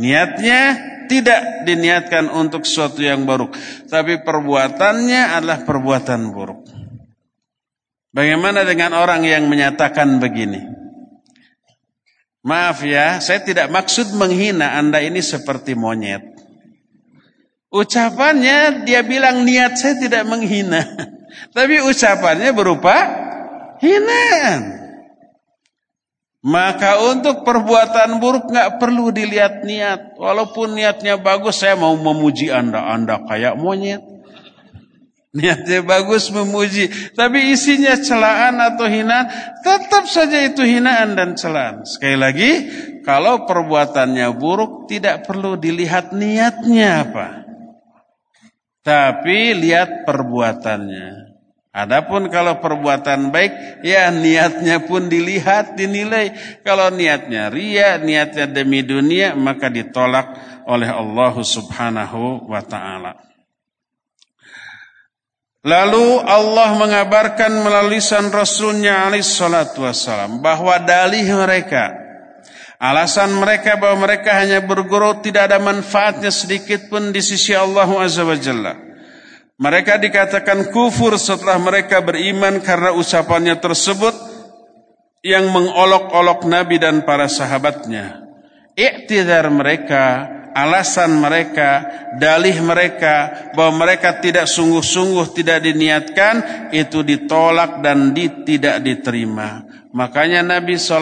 Niatnya 0.00 0.91
tidak 1.06 1.64
diniatkan 1.64 2.28
untuk 2.28 2.66
sesuatu 2.66 3.00
yang 3.00 3.24
buruk, 3.24 3.54
tapi 3.88 4.20
perbuatannya 4.20 5.38
adalah 5.38 5.62
perbuatan 5.62 6.20
buruk. 6.34 6.62
Bagaimana 8.12 8.66
dengan 8.68 8.92
orang 8.92 9.24
yang 9.24 9.48
menyatakan 9.48 10.20
begini? 10.20 10.60
Maaf 12.42 12.82
ya, 12.82 13.22
saya 13.22 13.40
tidak 13.40 13.70
maksud 13.70 14.12
menghina 14.18 14.74
Anda 14.74 14.98
ini 14.98 15.22
seperti 15.22 15.78
monyet. 15.78 16.34
Ucapannya 17.72 18.84
dia 18.84 19.00
bilang 19.06 19.48
niat 19.48 19.80
saya 19.80 19.96
tidak 19.96 20.28
menghina. 20.28 20.82
Tapi 21.56 21.80
ucapannya 21.80 22.52
berupa 22.52 22.96
hinaan. 23.80 24.81
Maka 26.42 26.98
untuk 27.06 27.46
perbuatan 27.46 28.18
buruk 28.18 28.50
nggak 28.50 28.82
perlu 28.82 29.14
dilihat 29.14 29.62
niat. 29.62 30.18
Walaupun 30.18 30.74
niatnya 30.74 31.14
bagus, 31.14 31.62
saya 31.62 31.78
mau 31.78 31.94
memuji 31.94 32.50
Anda. 32.50 32.82
Anda 32.90 33.22
kayak 33.22 33.54
monyet. 33.62 34.02
Niatnya 35.32 35.80
bagus 35.80 36.28
memuji, 36.28 36.92
tapi 37.16 37.56
isinya 37.56 37.96
celaan 37.96 38.60
atau 38.60 38.84
hinaan, 38.84 39.32
tetap 39.64 40.04
saja 40.04 40.44
itu 40.44 40.60
hinaan 40.60 41.16
dan 41.16 41.40
celaan. 41.40 41.88
Sekali 41.88 42.20
lagi, 42.20 42.50
kalau 43.00 43.48
perbuatannya 43.48 44.28
buruk 44.36 44.92
tidak 44.92 45.24
perlu 45.24 45.56
dilihat 45.56 46.12
niatnya 46.12 47.08
apa. 47.08 47.48
Tapi 48.84 49.56
lihat 49.56 50.04
perbuatannya. 50.04 51.31
Adapun 51.72 52.28
kalau 52.28 52.60
perbuatan 52.60 53.32
baik, 53.32 53.80
ya 53.80 54.12
niatnya 54.12 54.84
pun 54.84 55.08
dilihat, 55.08 55.72
dinilai. 55.72 56.36
Kalau 56.60 56.92
niatnya 56.92 57.48
ria, 57.48 57.96
niatnya 57.96 58.44
demi 58.44 58.84
dunia, 58.84 59.32
maka 59.32 59.72
ditolak 59.72 60.36
oleh 60.68 60.92
Allah 60.92 61.32
Subhanahu 61.32 62.44
wa 62.44 62.60
taala. 62.60 63.16
Lalu 65.64 66.20
Allah 66.20 66.76
mengabarkan 66.76 67.64
melalui 67.64 68.04
san 68.04 68.28
Rasulnya 68.28 69.08
alaih 69.08 69.24
salatu 69.24 69.88
wassalam 69.88 70.42
bahwa 70.42 70.74
dalih 70.76 71.24
mereka 71.24 72.02
alasan 72.82 73.30
mereka 73.38 73.78
bahwa 73.78 74.10
mereka 74.10 74.42
hanya 74.42 74.58
berguru 74.58 75.22
tidak 75.22 75.48
ada 75.48 75.62
manfaatnya 75.62 76.34
sedikit 76.34 76.90
pun 76.90 77.14
di 77.14 77.22
sisi 77.22 77.54
Allah 77.54 77.86
azza 77.86 78.26
wa 78.26 78.34
jalla. 78.34 78.91
Mereka 79.60 80.00
dikatakan 80.00 80.72
kufur 80.72 81.16
setelah 81.20 81.60
mereka 81.60 82.00
beriman 82.00 82.60
karena 82.64 82.96
ucapannya 82.96 83.60
tersebut 83.60 84.14
yang 85.22 85.48
mengolok-olok 85.52 86.48
Nabi 86.48 86.80
dan 86.82 87.04
para 87.06 87.30
sahabatnya. 87.30 88.26
Iktidar 88.74 89.52
mereka 89.52 90.26
alasan 90.52 91.16
mereka, 91.16 91.84
dalih 92.20 92.60
mereka 92.60 93.50
bahwa 93.56 93.84
mereka 93.88 94.20
tidak 94.20 94.46
sungguh-sungguh 94.48 95.32
tidak 95.32 95.64
diniatkan 95.64 96.68
itu 96.72 97.00
ditolak 97.00 97.80
dan 97.80 98.12
di, 98.12 98.28
tidak 98.44 98.84
diterima. 98.84 99.64
Makanya 99.92 100.40
Nabi 100.44 100.80
saw 100.80 101.00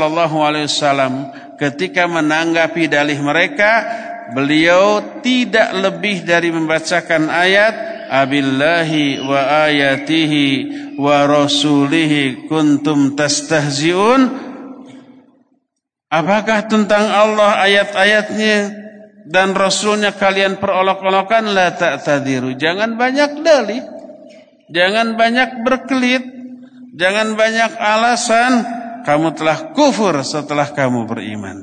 ketika 1.59 2.11
menanggapi 2.11 2.91
dalih 2.91 3.19
mereka, 3.23 3.73
beliau 4.35 5.19
tidak 5.23 5.75
lebih 5.75 6.27
dari 6.27 6.51
membacakan 6.51 7.31
ayat 7.31 7.75
Abillahi 8.11 9.23
wa 9.23 9.71
ayatihi 9.71 10.47
wa 10.99 11.31
rasulihi 11.31 12.51
kuntum 12.51 13.15
tastahziun 13.15 14.51
Apakah 16.11 16.67
tentang 16.67 17.07
Allah 17.07 17.63
ayat-ayatnya 17.63 18.75
dan 19.31 19.55
Rasulnya 19.55 20.11
kalian 20.11 20.59
perolok-olokan 20.59 21.55
la 21.55 21.71
ta'tadiru. 21.71 22.59
Jangan 22.59 22.99
banyak 22.99 23.47
dalih. 23.47 23.79
Jangan 24.75 25.15
banyak 25.15 25.63
berkelit. 25.63 26.27
Jangan 26.99 27.39
banyak 27.39 27.79
alasan. 27.79 28.53
Kamu 29.07 29.39
telah 29.39 29.71
kufur 29.71 30.19
setelah 30.27 30.75
kamu 30.75 31.07
beriman. 31.07 31.63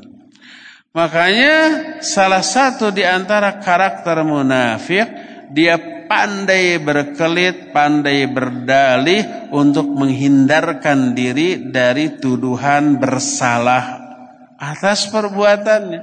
Makanya 0.95 1.55
salah 1.99 2.41
satu 2.41 2.89
di 2.89 3.03
antara 3.03 3.59
karakter 3.59 4.23
munafik 4.23 5.05
dia 5.51 5.75
pandai 6.09 6.81
berkelit, 6.81 7.71
pandai 7.75 8.25
berdalih 8.25 9.51
untuk 9.53 9.85
menghindarkan 9.85 11.13
diri 11.13 11.69
dari 11.69 12.17
tuduhan 12.17 12.97
bersalah 12.97 14.07
atas 14.57 15.07
perbuatannya. 15.13 16.01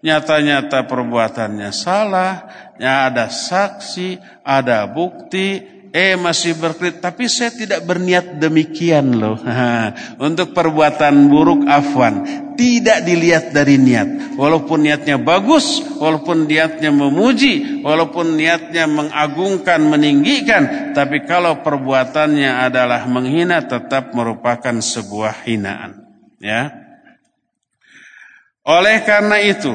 Nyata-nyata 0.00 0.86
perbuatannya 0.86 1.70
salah, 1.74 2.46
ya 2.78 3.10
ada 3.10 3.26
saksi, 3.26 4.40
ada 4.46 4.86
bukti, 4.86 5.75
eh 5.96 6.12
masih 6.20 6.60
berkelit, 6.60 7.00
tapi 7.00 7.24
saya 7.24 7.48
tidak 7.48 7.80
berniat 7.88 8.36
demikian 8.36 9.16
loh. 9.16 9.40
Untuk 10.28 10.52
perbuatan 10.52 11.32
buruk 11.32 11.64
afwan, 11.64 12.20
tidak 12.52 13.00
dilihat 13.08 13.56
dari 13.56 13.80
niat. 13.80 14.36
Walaupun 14.36 14.84
niatnya 14.84 15.16
bagus, 15.16 15.80
walaupun 15.96 16.44
niatnya 16.44 16.92
memuji, 16.92 17.80
walaupun 17.80 18.36
niatnya 18.36 18.84
mengagungkan, 18.84 19.80
meninggikan, 19.88 20.92
tapi 20.92 21.24
kalau 21.24 21.64
perbuatannya 21.64 22.68
adalah 22.68 23.08
menghina 23.08 23.64
tetap 23.64 24.12
merupakan 24.12 24.76
sebuah 24.76 25.48
hinaan. 25.48 26.04
Ya. 26.44 26.76
Oleh 28.68 29.00
karena 29.00 29.40
itu, 29.40 29.72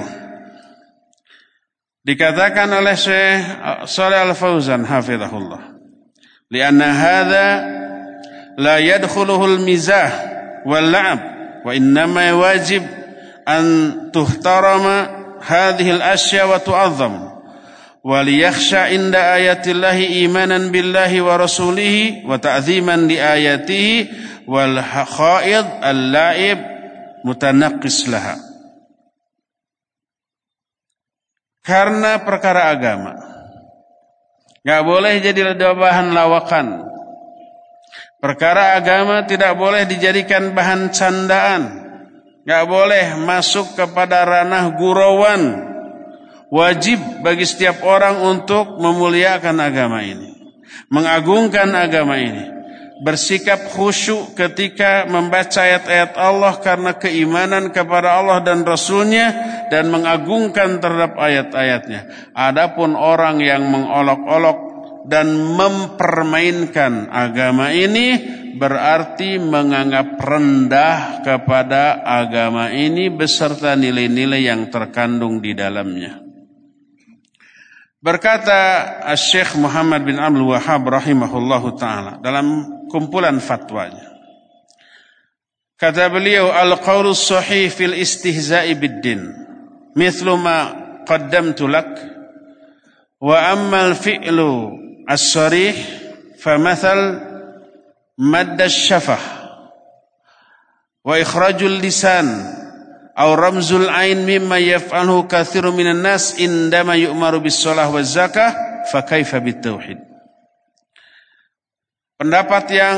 dikatakan 2.06 2.70
oleh 2.70 2.94
Syekh 2.94 3.42
Shalih 3.90 4.30
Al-Fauzan 4.30 4.86
hafizahullah 4.86 5.71
لأن 6.52 6.82
هذا 6.82 7.48
لا 8.58 8.78
يدخله 8.78 9.46
المزاح 9.46 10.26
واللعب 10.66 11.20
وإنما 11.66 12.34
واجب 12.34 12.88
أن 13.48 13.64
تحترم 14.14 15.08
هذه 15.48 15.92
الأشياء 15.92 16.54
وتعظم 16.54 17.32
وليخشى 18.04 18.78
عند 18.78 19.16
آيات 19.16 19.68
الله 19.68 19.98
إيمانا 19.98 20.58
بالله 20.58 21.22
ورسوله 21.22 22.24
وتعظيما 22.26 22.96
لآياته 22.96 24.08
والخائض 24.48 25.66
اللائب 25.84 26.60
متنقص 27.26 28.10
لها. 28.10 28.38
karena 31.62 32.18
perkara 32.26 32.74
agama. 32.74 33.31
Gak 34.62 34.82
boleh 34.86 35.18
jadi 35.20 35.58
bahan 35.58 36.14
lawakan. 36.14 36.86
Perkara 38.22 38.78
agama 38.78 39.26
tidak 39.26 39.58
boleh 39.58 39.90
dijadikan 39.90 40.54
bahan 40.54 40.94
candaan. 40.94 41.62
Gak 42.46 42.66
boleh 42.70 43.18
masuk 43.26 43.74
kepada 43.74 44.22
ranah 44.22 44.78
gurauan. 44.78 45.74
Wajib 46.54 47.02
bagi 47.26 47.48
setiap 47.48 47.82
orang 47.82 48.22
untuk 48.22 48.78
memuliakan 48.78 49.58
agama 49.58 50.06
ini. 50.06 50.30
Mengagungkan 50.94 51.72
agama 51.74 52.20
ini 52.22 52.61
bersikap 53.02 53.74
khusyuk 53.74 54.38
ketika 54.38 55.10
membaca 55.10 55.58
ayat-ayat 55.66 56.14
Allah 56.22 56.54
karena 56.62 56.94
keimanan 56.94 57.74
kepada 57.74 58.22
Allah 58.22 58.46
dan 58.46 58.62
Rasulnya 58.62 59.34
dan 59.74 59.90
mengagungkan 59.90 60.78
terhadap 60.78 61.18
ayat-ayatnya. 61.18 62.32
Adapun 62.38 62.94
orang 62.94 63.42
yang 63.42 63.66
mengolok-olok 63.66 64.60
dan 65.10 65.34
mempermainkan 65.34 67.10
agama 67.10 67.74
ini 67.74 68.38
berarti 68.54 69.42
menganggap 69.42 70.22
rendah 70.22 71.26
kepada 71.26 72.06
agama 72.06 72.70
ini 72.70 73.10
beserta 73.10 73.74
nilai-nilai 73.74 74.46
yang 74.46 74.70
terkandung 74.70 75.42
di 75.42 75.58
dalamnya. 75.58 76.31
Berkata 78.02 78.98
Syekh 79.14 79.54
Muhammad 79.62 80.02
bin 80.02 80.18
Abdul 80.18 80.50
Wahab 80.50 80.90
rahimahullahu 80.90 81.78
taala 81.78 82.18
dalam 82.18 82.66
kumpulan 82.90 83.38
fatwanya. 83.38 84.10
Kata 85.78 86.10
beliau 86.10 86.50
al-qaulu 86.50 87.14
sahih 87.14 87.70
fil 87.70 87.94
istihza'i 87.94 88.74
bid-din. 88.74 89.22
Mithlu 89.94 90.34
ma 90.34 90.74
qaddamtu 91.06 91.70
lak. 91.70 91.94
Wa 93.22 93.54
amma 93.54 93.94
al-fi'lu 93.94 94.50
as-sarih 95.06 95.78
famathal 96.42 97.22
madd 98.18 98.58
syafah 98.66 99.22
wa 101.06 101.18
ikhrajul 101.18 101.82
lisan 101.82 102.26
atau 103.12 103.36
ramzul 103.36 103.92
ain 103.92 104.24
mimma 104.24 104.56
yaf'alhu 104.58 105.28
katsirun 105.28 105.76
minan 105.76 106.00
nas 106.00 106.40
indama 106.40 106.96
yu'maru 106.96 107.44
bis 107.44 107.60
shalah 107.60 107.92
waz 107.92 108.16
zakah 108.16 108.56
fa 108.88 109.04
kaifa 109.04 109.44
bit 109.44 109.60
tauhid. 109.60 110.00
Pendapat 112.16 112.64
yang 112.72 112.98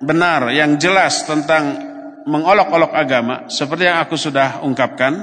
benar 0.00 0.50
yang 0.50 0.80
jelas 0.80 1.26
tentang 1.28 1.78
mengolok-olok 2.24 2.94
agama 2.94 3.50
seperti 3.50 3.90
yang 3.90 3.98
aku 4.02 4.14
sudah 4.14 4.62
ungkapkan 4.62 5.18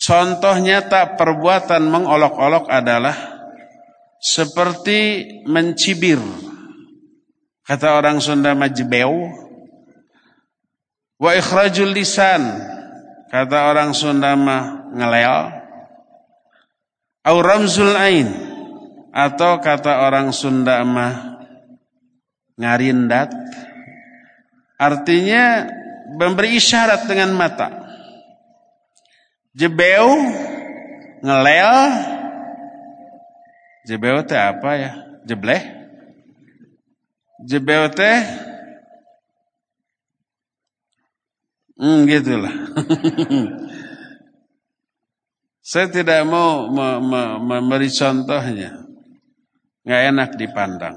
contoh 0.00 0.56
nyata 0.56 1.16
perbuatan 1.16 1.84
mengolok-olok 1.84 2.68
adalah 2.72 3.36
seperti 4.16 5.28
mencibir. 5.44 6.18
Kata 7.66 7.98
orang 7.98 8.22
Sunda 8.22 8.54
majbeu 8.54 9.45
Wa 11.16 11.32
ikhrajul 11.32 11.96
lisan 11.96 12.44
kata 13.32 13.72
orang 13.72 13.96
Sunda 13.96 14.36
mah 14.36 14.92
ngelel. 14.92 15.64
Au 17.26 17.36
ramzul 17.42 17.96
ain 17.96 18.28
atau 19.10 19.58
kata 19.58 20.06
orang 20.06 20.30
Sunda 20.30 20.84
mah 20.84 21.40
ngarindat. 22.60 23.32
Artinya 24.76 25.64
memberi 26.20 26.60
isyarat 26.60 27.08
dengan 27.08 27.32
mata. 27.32 27.72
Jebeu 29.56 30.20
ngelel 31.24 31.72
Jebeu 33.86 34.18
teh 34.26 34.36
apa 34.36 34.70
ya? 34.76 34.92
Jebleh? 35.22 35.62
Jebeu 37.46 37.86
teh 37.94 38.45
Hmm, 41.76 42.08
gitulah. 42.08 42.52
Saya 45.66 45.92
tidak 45.92 46.24
mau 46.24 46.72
memberi 47.42 47.92
contohnya. 47.92 48.86
Nggak 49.84 50.02
enak 50.14 50.30
dipandang. 50.40 50.96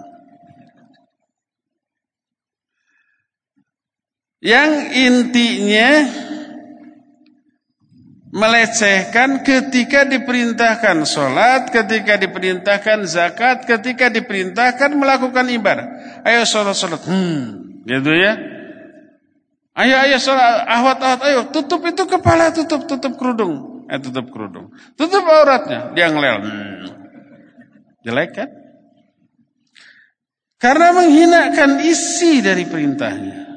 Yang 4.39 4.71
intinya 4.95 5.89
melecehkan 8.31 9.43
ketika 9.43 10.07
diperintahkan 10.07 11.03
sholat, 11.03 11.73
ketika 11.73 12.15
diperintahkan 12.15 13.03
zakat, 13.03 13.67
ketika 13.67 14.07
diperintahkan 14.07 14.95
melakukan 14.95 15.49
ibadah. 15.49 15.85
Ayo 16.23 16.47
sholat 16.47 16.77
sholat, 16.77 17.03
hmm, 17.03 17.83
gitu 17.83 18.13
ya. 18.15 18.58
Ayo, 19.79 19.95
ayo, 19.95 20.17
sholat, 20.19 20.67
ahwat, 20.67 20.99
ahwat, 20.99 21.21
ayo, 21.23 21.39
tutup 21.55 21.79
itu 21.87 22.03
kepala, 22.03 22.51
tutup, 22.51 22.83
tutup 22.83 23.15
kerudung. 23.15 23.87
Eh, 23.87 23.95
tutup 23.95 24.27
kerudung. 24.27 24.75
Tutup 24.99 25.23
auratnya, 25.23 25.95
dia 25.95 26.11
ngelel. 26.11 26.37
Hmm. 26.43 26.83
Jelek 28.03 28.29
kan? 28.35 28.49
Karena 30.59 30.91
menghinakan 30.91 31.79
isi 31.79 32.43
dari 32.43 32.67
perintahnya. 32.67 33.47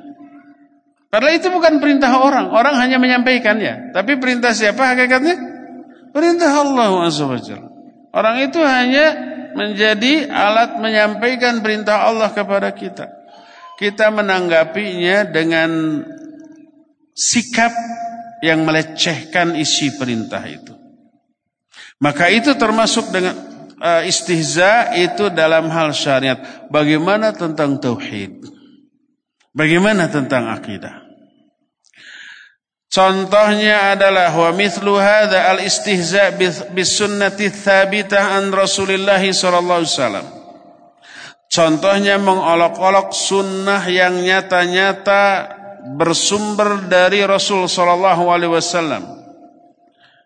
Padahal 1.10 1.34
itu 1.34 1.50
bukan 1.50 1.82
perintah 1.82 2.14
orang, 2.14 2.54
orang 2.54 2.78
hanya 2.78 3.02
menyampaikannya. 3.02 3.90
Tapi 3.90 4.22
perintah 4.22 4.54
siapa 4.54 4.94
hakikatnya? 4.94 5.36
Perintah 6.14 6.54
Allah 6.54 7.10
SWT. 7.10 7.50
Orang 8.14 8.38
itu 8.38 8.62
hanya 8.62 9.06
menjadi 9.58 10.30
alat 10.30 10.78
menyampaikan 10.78 11.58
perintah 11.66 12.06
Allah 12.06 12.30
kepada 12.30 12.70
kita 12.70 13.21
kita 13.82 14.14
menanggapinya 14.14 15.26
dengan 15.26 15.98
sikap 17.10 17.74
yang 18.46 18.62
melecehkan 18.62 19.58
isi 19.58 19.98
perintah 19.98 20.46
itu. 20.46 20.70
Maka 21.98 22.30
itu 22.30 22.54
termasuk 22.54 23.10
dengan 23.10 23.34
uh, 23.82 24.02
istihza 24.06 24.94
itu 24.94 25.30
dalam 25.34 25.66
hal 25.70 25.90
syariat. 25.90 26.66
Bagaimana 26.70 27.34
tentang 27.34 27.82
tauhid? 27.82 28.42
Bagaimana 29.50 30.06
tentang 30.06 30.50
akidah? 30.50 31.02
Contohnya 32.92 33.96
adalah 33.96 34.30
wa 34.36 34.52
mithlu 34.52 35.00
al 35.00 35.64
istihza 35.64 36.36
bis 36.76 36.90
sunnati 36.92 37.48
tsabitah 37.48 38.36
an 38.36 38.52
Rasulillah 38.52 39.22
sallallahu 39.22 39.80
alaihi 39.80 39.94
wasallam. 39.96 40.41
Contohnya 41.52 42.16
mengolok-olok 42.16 43.12
sunnah 43.12 43.84
yang 43.84 44.24
nyata-nyata 44.24 45.52
bersumber 46.00 46.88
dari 46.88 47.20
Rasul 47.28 47.68
Sallallahu 47.68 48.24
Alaihi 48.32 48.56
Wasallam 48.56 49.04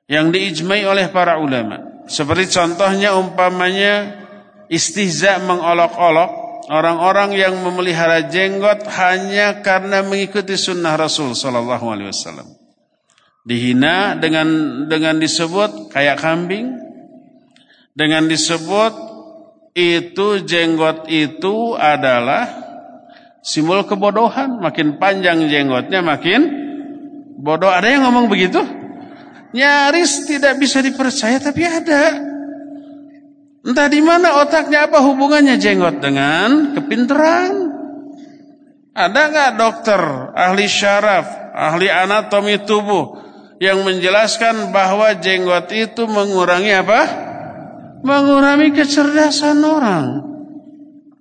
yang 0.06 0.30
diijmai 0.30 0.86
oleh 0.86 1.10
para 1.10 1.42
ulama. 1.42 2.06
Seperti 2.06 2.54
contohnya 2.54 3.18
umpamanya 3.18 4.22
istihza 4.70 5.42
mengolok-olok 5.42 6.30
orang-orang 6.70 7.34
yang 7.34 7.58
memelihara 7.58 8.30
jenggot 8.30 8.86
hanya 8.86 9.66
karena 9.66 10.06
mengikuti 10.06 10.54
sunnah 10.54 10.94
Rasul 10.94 11.34
Sallallahu 11.34 11.86
Alaihi 11.90 12.14
Wasallam. 12.14 12.54
Dihina 13.42 14.14
dengan 14.14 14.46
dengan 14.86 15.18
disebut 15.18 15.90
kayak 15.90 16.22
kambing, 16.22 16.70
dengan 17.98 18.30
disebut 18.30 19.15
itu 19.76 20.40
jenggot 20.40 21.04
itu 21.12 21.76
adalah 21.76 22.48
simbol 23.44 23.84
kebodohan. 23.84 24.56
Makin 24.56 24.96
panjang 24.96 25.52
jenggotnya 25.52 26.00
makin 26.00 26.48
bodoh. 27.36 27.68
Ada 27.68 27.92
yang 27.92 28.08
ngomong 28.08 28.32
begitu? 28.32 28.64
Nyaris 29.52 30.24
tidak 30.24 30.56
bisa 30.56 30.80
dipercaya 30.80 31.36
tapi 31.36 31.62
ada. 31.68 32.16
Entah 33.66 33.88
di 33.92 34.00
mana 34.00 34.40
otaknya 34.40 34.88
apa 34.88 35.04
hubungannya 35.04 35.60
jenggot 35.60 36.00
dengan 36.00 36.72
kepinteran. 36.72 37.68
Ada 38.96 39.20
nggak 39.28 39.52
dokter, 39.60 40.00
ahli 40.32 40.64
syaraf, 40.64 41.52
ahli 41.52 41.92
anatomi 41.92 42.64
tubuh 42.64 43.20
yang 43.60 43.84
menjelaskan 43.84 44.72
bahwa 44.72 45.12
jenggot 45.20 45.68
itu 45.76 46.08
mengurangi 46.08 46.72
apa? 46.80 47.25
Mengurangi 48.06 48.70
kecerdasan 48.70 49.66
orang. 49.66 50.06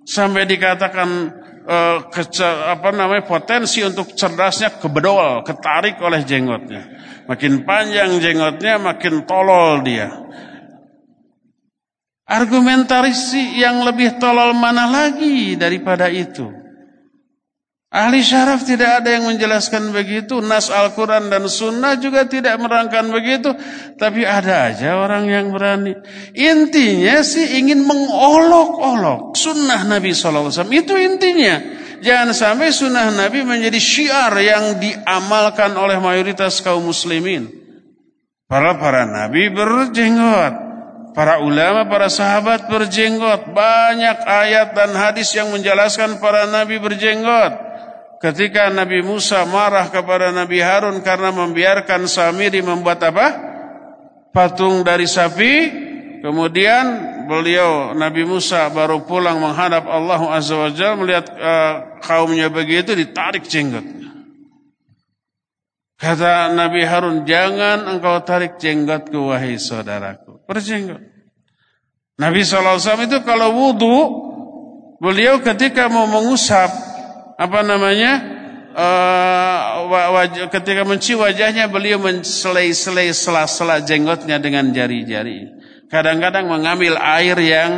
Sampai 0.06 0.46
dikatakan 0.46 1.08
uh, 1.66 1.98
apa 2.70 2.88
namanya 2.94 3.26
potensi 3.26 3.82
untuk 3.82 4.14
cerdasnya 4.14 4.78
kebedol, 4.78 5.42
ketarik 5.42 5.98
oleh 5.98 6.22
jenggotnya. 6.22 6.82
Makin 7.26 7.66
panjang 7.66 8.22
jenggotnya, 8.22 8.78
makin 8.78 9.26
tolol 9.26 9.82
dia. 9.82 10.14
Argumentasi 12.26 13.58
yang 13.58 13.82
lebih 13.86 14.18
tolol 14.22 14.54
mana 14.54 14.86
lagi 14.86 15.58
daripada 15.58 16.10
itu? 16.10 16.46
Ahli 17.96 18.20
syaraf 18.20 18.60
tidak 18.68 19.00
ada 19.00 19.16
yang 19.16 19.24
menjelaskan 19.24 19.88
begitu. 19.88 20.44
Nas 20.44 20.68
Al-Quran 20.68 21.32
dan 21.32 21.48
Sunnah 21.48 21.96
juga 21.96 22.28
tidak 22.28 22.60
merangkan 22.60 23.08
begitu. 23.08 23.56
Tapi 23.96 24.20
ada 24.20 24.68
aja 24.68 25.00
orang 25.00 25.24
yang 25.24 25.48
berani. 25.48 25.96
Intinya 26.36 27.24
sih 27.24 27.56
ingin 27.56 27.88
mengolok-olok 27.88 29.32
sunnah 29.32 29.88
Nabi 29.88 30.12
SAW. 30.12 30.52
Itu 30.68 30.92
intinya. 31.00 31.56
Jangan 32.04 32.36
sampai 32.36 32.68
sunnah 32.68 33.08
Nabi 33.16 33.48
menjadi 33.48 33.80
syiar 33.80 34.36
yang 34.44 34.76
diamalkan 34.76 35.72
oleh 35.80 35.96
mayoritas 35.96 36.60
kaum 36.60 36.84
muslimin. 36.84 37.48
Para 38.44 38.76
para 38.76 39.08
Nabi 39.08 39.48
berjenggot. 39.48 40.68
Para 41.16 41.40
ulama, 41.40 41.88
para 41.88 42.12
sahabat 42.12 42.68
berjenggot. 42.68 43.56
Banyak 43.56 44.20
ayat 44.20 44.76
dan 44.76 44.92
hadis 44.92 45.32
yang 45.32 45.48
menjelaskan 45.48 46.20
para 46.20 46.44
Nabi 46.44 46.76
berjenggot. 46.76 47.65
Ketika 48.16 48.72
Nabi 48.72 49.04
Musa 49.04 49.44
marah 49.44 49.92
kepada 49.92 50.32
Nabi 50.32 50.64
Harun 50.64 51.04
karena 51.04 51.28
membiarkan 51.36 52.08
Samiri 52.08 52.64
membuat 52.64 53.04
apa? 53.04 53.26
Patung 54.32 54.80
dari 54.80 55.04
sapi. 55.04 55.84
Kemudian 56.24 56.84
beliau 57.28 57.92
Nabi 57.92 58.24
Musa 58.24 58.72
baru 58.72 59.04
pulang 59.04 59.36
menghadap 59.36 59.84
Allah 59.84 60.20
Azza 60.32 60.56
wa 60.56 60.72
Jalla 60.72 60.96
melihat 60.96 61.26
uh, 61.28 61.74
kaumnya 62.00 62.48
begitu 62.48 62.96
ditarik 62.96 63.44
jenggotnya. 63.44 64.10
Kata 65.96 66.52
Nabi 66.52 66.84
Harun, 66.84 67.24
jangan 67.24 67.88
engkau 67.88 68.20
tarik 68.24 68.56
jenggotku 68.56 69.32
wahai 69.32 69.60
saudaraku. 69.60 70.44
Berjenggot. 70.44 71.00
Nabi 72.16 72.44
SAW 72.44 72.80
itu 72.80 73.20
kalau 73.24 73.52
wudhu, 73.52 73.96
beliau 75.00 75.40
ketika 75.40 75.88
mau 75.92 76.08
mengusap 76.08 76.68
apa 77.36 77.60
namanya 77.60 78.12
uh, 78.72 80.48
ketika 80.52 80.84
mencium 80.84 81.24
wajahnya 81.24 81.68
beliau 81.68 82.00
menselai-selai 82.00 83.12
sela-sela 83.12 83.80
jenggotnya 83.84 84.40
dengan 84.40 84.72
jari-jari. 84.72 85.52
Kadang-kadang 85.86 86.50
mengambil 86.50 86.98
air 86.98 87.36
yang 87.38 87.72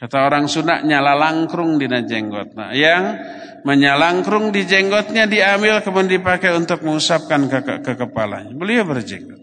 kata 0.00 0.26
orang 0.26 0.50
Sunda 0.50 0.82
nyala 0.82 1.14
langkrung 1.14 1.78
di 1.78 1.86
jenggot. 1.86 2.56
Nah, 2.56 2.74
yang 2.74 3.20
menyalangkrung 3.62 4.50
di 4.50 4.64
jenggotnya 4.66 5.28
diambil 5.30 5.84
kemudian 5.84 6.18
dipakai 6.18 6.56
untuk 6.56 6.82
mengusapkan 6.82 7.46
ke, 7.46 7.58
ke, 7.62 7.74
ke 7.84 7.92
kepalanya. 7.94 8.50
Beliau 8.56 8.88
berjenggot. 8.88 9.38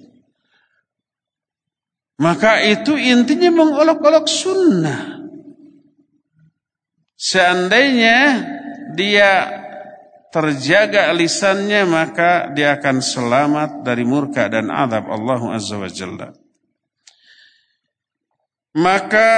Maka 2.18 2.66
itu 2.66 2.98
intinya 2.98 3.54
mengolok-olok 3.54 4.26
sunnah. 4.26 5.17
Seandainya 7.18 8.46
dia 8.94 9.50
terjaga 10.30 11.10
lisannya 11.18 11.82
maka 11.90 12.54
dia 12.54 12.78
akan 12.78 13.02
selamat 13.02 13.70
dari 13.82 14.06
murka 14.06 14.46
dan 14.46 14.70
azab 14.70 15.10
Allah 15.10 15.42
Azza 15.58 15.82
wa 15.82 15.90
Jalla. 15.90 16.30
Maka 18.78 19.30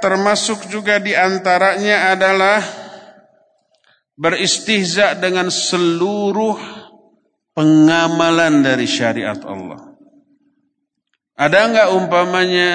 termasuk 0.00 0.72
juga 0.72 0.96
di 0.96 1.12
antaranya 1.12 2.16
adalah 2.16 2.64
beristihza 4.16 5.20
dengan 5.20 5.52
seluruh 5.52 6.56
pengamalan 7.52 8.64
dari 8.64 8.88
syariat 8.88 9.36
Allah. 9.44 9.92
Ada 11.36 11.58
enggak 11.68 11.88
umpamanya 11.92 12.72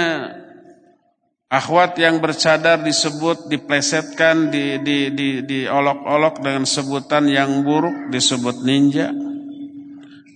Akhwat 1.52 2.00
yang 2.00 2.24
bercadar 2.24 2.80
disebut 2.80 3.52
diplesetkan, 3.52 4.48
di, 4.48 4.80
di, 4.80 5.12
di, 5.12 5.30
diolok-olok 5.44 6.40
dengan 6.40 6.64
sebutan 6.64 7.28
yang 7.28 7.68
buruk, 7.68 8.08
disebut 8.08 8.64
ninja, 8.64 9.12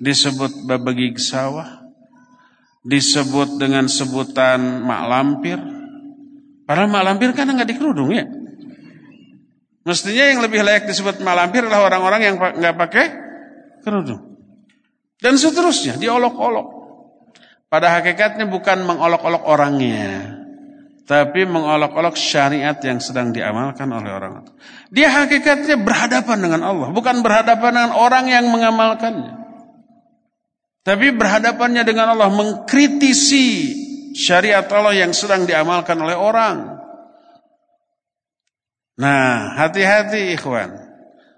disebut 0.04 0.68
babagi 0.68 1.16
sawah, 1.16 1.88
disebut 2.84 3.56
dengan 3.56 3.88
sebutan 3.88 4.84
mak 4.84 5.04
lampir. 5.08 5.56
Padahal 6.68 6.92
mak 6.92 7.08
lampir 7.08 7.32
kan 7.32 7.48
nggak 7.48 7.72
dikerudung 7.72 8.12
ya. 8.12 8.28
Mestinya 9.88 10.36
yang 10.36 10.44
lebih 10.44 10.68
layak 10.68 10.84
disebut 10.84 11.24
mak 11.24 11.36
lampir 11.40 11.64
adalah 11.64 11.96
orang-orang 11.96 12.22
yang 12.28 12.36
nggak 12.36 12.76
pakai 12.76 13.06
kerudung. 13.88 14.36
Dan 15.16 15.40
seterusnya 15.40 15.96
diolok-olok. 15.96 16.68
Pada 17.72 18.04
hakikatnya 18.04 18.52
bukan 18.52 18.84
mengolok-olok 18.84 19.48
orangnya 19.48 20.44
tapi 21.06 21.46
mengolok-olok 21.46 22.18
syariat 22.18 22.74
yang 22.82 22.98
sedang 22.98 23.30
diamalkan 23.30 23.86
oleh 23.94 24.10
orang 24.10 24.42
itu. 24.42 24.52
Dia 24.90 25.14
hakikatnya 25.14 25.78
berhadapan 25.78 26.38
dengan 26.42 26.62
Allah, 26.66 26.90
bukan 26.90 27.22
berhadapan 27.22 27.72
dengan 27.78 27.94
orang 27.94 28.26
yang 28.26 28.50
mengamalkannya. 28.50 29.46
Tapi 30.82 31.14
berhadapannya 31.14 31.82
dengan 31.86 32.14
Allah 32.14 32.30
mengkritisi 32.30 33.74
syariat 34.18 34.66
Allah 34.70 34.98
yang 34.98 35.14
sedang 35.14 35.46
diamalkan 35.46 35.98
oleh 35.98 36.18
orang. 36.18 36.78
Nah, 38.98 39.58
hati-hati 39.62 40.34
ikhwan. 40.34 40.74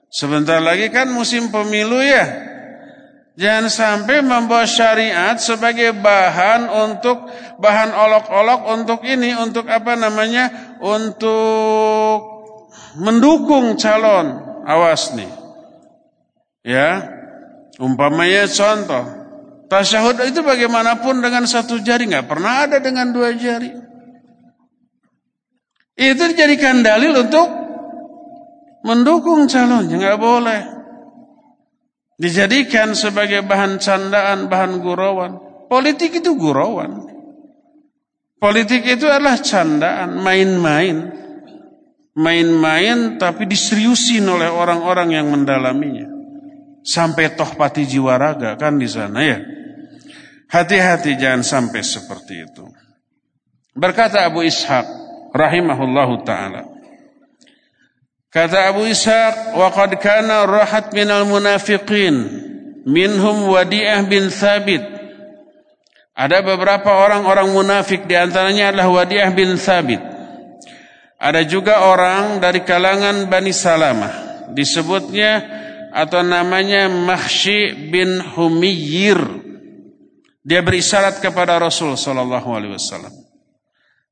Sebentar 0.08 0.64
lagi 0.64 0.88
kan 0.88 1.12
musim 1.12 1.52
pemilu 1.52 2.00
ya. 2.00 2.47
Jangan 3.38 3.70
sampai 3.70 4.26
membawa 4.26 4.66
syariat 4.66 5.38
sebagai 5.38 5.94
bahan 5.94 6.74
untuk 6.90 7.30
bahan 7.62 7.94
olok-olok 7.94 8.62
untuk 8.74 9.00
ini, 9.06 9.38
untuk 9.38 9.70
apa 9.70 9.94
namanya? 9.94 10.74
Untuk 10.82 12.18
mendukung 12.98 13.78
calon. 13.78 14.42
Awas 14.66 15.14
nih. 15.14 15.30
Ya. 16.66 17.14
Umpamanya 17.78 18.50
contoh. 18.50 19.06
Tasyahud 19.70 20.18
itu 20.26 20.42
bagaimanapun 20.42 21.22
dengan 21.22 21.46
satu 21.46 21.78
jari. 21.86 22.10
nggak 22.10 22.26
pernah 22.26 22.66
ada 22.66 22.82
dengan 22.82 23.14
dua 23.14 23.38
jari. 23.38 23.70
Itu 25.94 26.26
dijadikan 26.26 26.82
dalil 26.82 27.22
untuk 27.22 27.46
mendukung 28.82 29.46
calonnya. 29.46 29.94
nggak 30.02 30.18
boleh 30.18 30.77
dijadikan 32.18 32.98
sebagai 32.98 33.46
bahan 33.46 33.78
candaan, 33.78 34.50
bahan 34.50 34.82
gurauan. 34.82 35.32
Politik 35.70 36.20
itu 36.20 36.34
gurauan. 36.36 37.06
Politik 38.38 38.86
itu 38.86 39.06
adalah 39.10 39.42
candaan, 39.42 40.18
main-main. 40.22 41.14
Main-main 42.18 43.22
tapi 43.22 43.46
diseriusin 43.46 44.26
oleh 44.26 44.50
orang-orang 44.50 45.14
yang 45.14 45.30
mendalaminya. 45.30 46.10
Sampai 46.82 47.38
toh 47.38 47.54
pati 47.54 47.86
jiwa 47.86 48.18
raga 48.18 48.58
kan 48.58 48.82
di 48.82 48.90
sana 48.90 49.22
ya. 49.22 49.38
Hati-hati 50.48 51.20
jangan 51.20 51.44
sampai 51.44 51.84
seperti 51.84 52.48
itu. 52.48 52.66
Berkata 53.78 54.26
Abu 54.26 54.42
Ishaq 54.42 54.88
rahimahullahu 55.36 56.26
taala. 56.26 56.77
Kata 58.38 58.70
Abu 58.70 58.86
Ishaq, 58.86 59.58
qad 59.58 59.98
kana 59.98 60.46
rahat 60.46 60.94
minal 60.94 61.26
munafiqin 61.26 62.14
minhum 62.86 63.50
Wadi'ah 63.50 64.06
bin 64.06 64.30
Thabit. 64.30 64.86
Ada 66.14 66.46
beberapa 66.46 67.02
orang-orang 67.02 67.50
munafik 67.50 68.06
di 68.06 68.14
antaranya 68.14 68.70
adalah 68.70 68.94
Wadi'ah 68.94 69.34
bin 69.34 69.58
Thabit. 69.58 70.06
Ada 71.18 71.50
juga 71.50 71.82
orang 71.90 72.38
dari 72.38 72.62
kalangan 72.62 73.26
Bani 73.26 73.50
Salamah. 73.50 74.46
Disebutnya 74.54 75.42
atau 75.90 76.22
namanya 76.22 76.86
Mahshi 76.94 77.90
bin 77.90 78.22
Humiyir. 78.22 79.18
Dia 80.46 80.62
berisyarat 80.62 81.26
kepada 81.26 81.58
Rasul 81.58 81.98
sallallahu 81.98 82.54
alaihi 82.54 82.78
wasallam. 82.78 83.18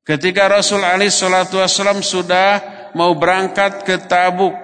Ketika 0.06 0.50
Rasul 0.50 0.86
Ali 0.86 1.10
Shallallahu 1.10 1.66
Wasallam 1.66 2.06
sudah 2.06 2.62
mau 2.96 3.12
berangkat 3.14 3.84
ke 3.84 4.00
Tabuk, 4.08 4.56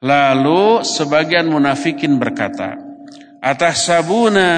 lalu 0.00 0.80
sebagian 0.82 1.46
munafikin 1.46 2.16
berkata, 2.16 2.74
atas 3.38 3.86
sabuna 3.86 4.50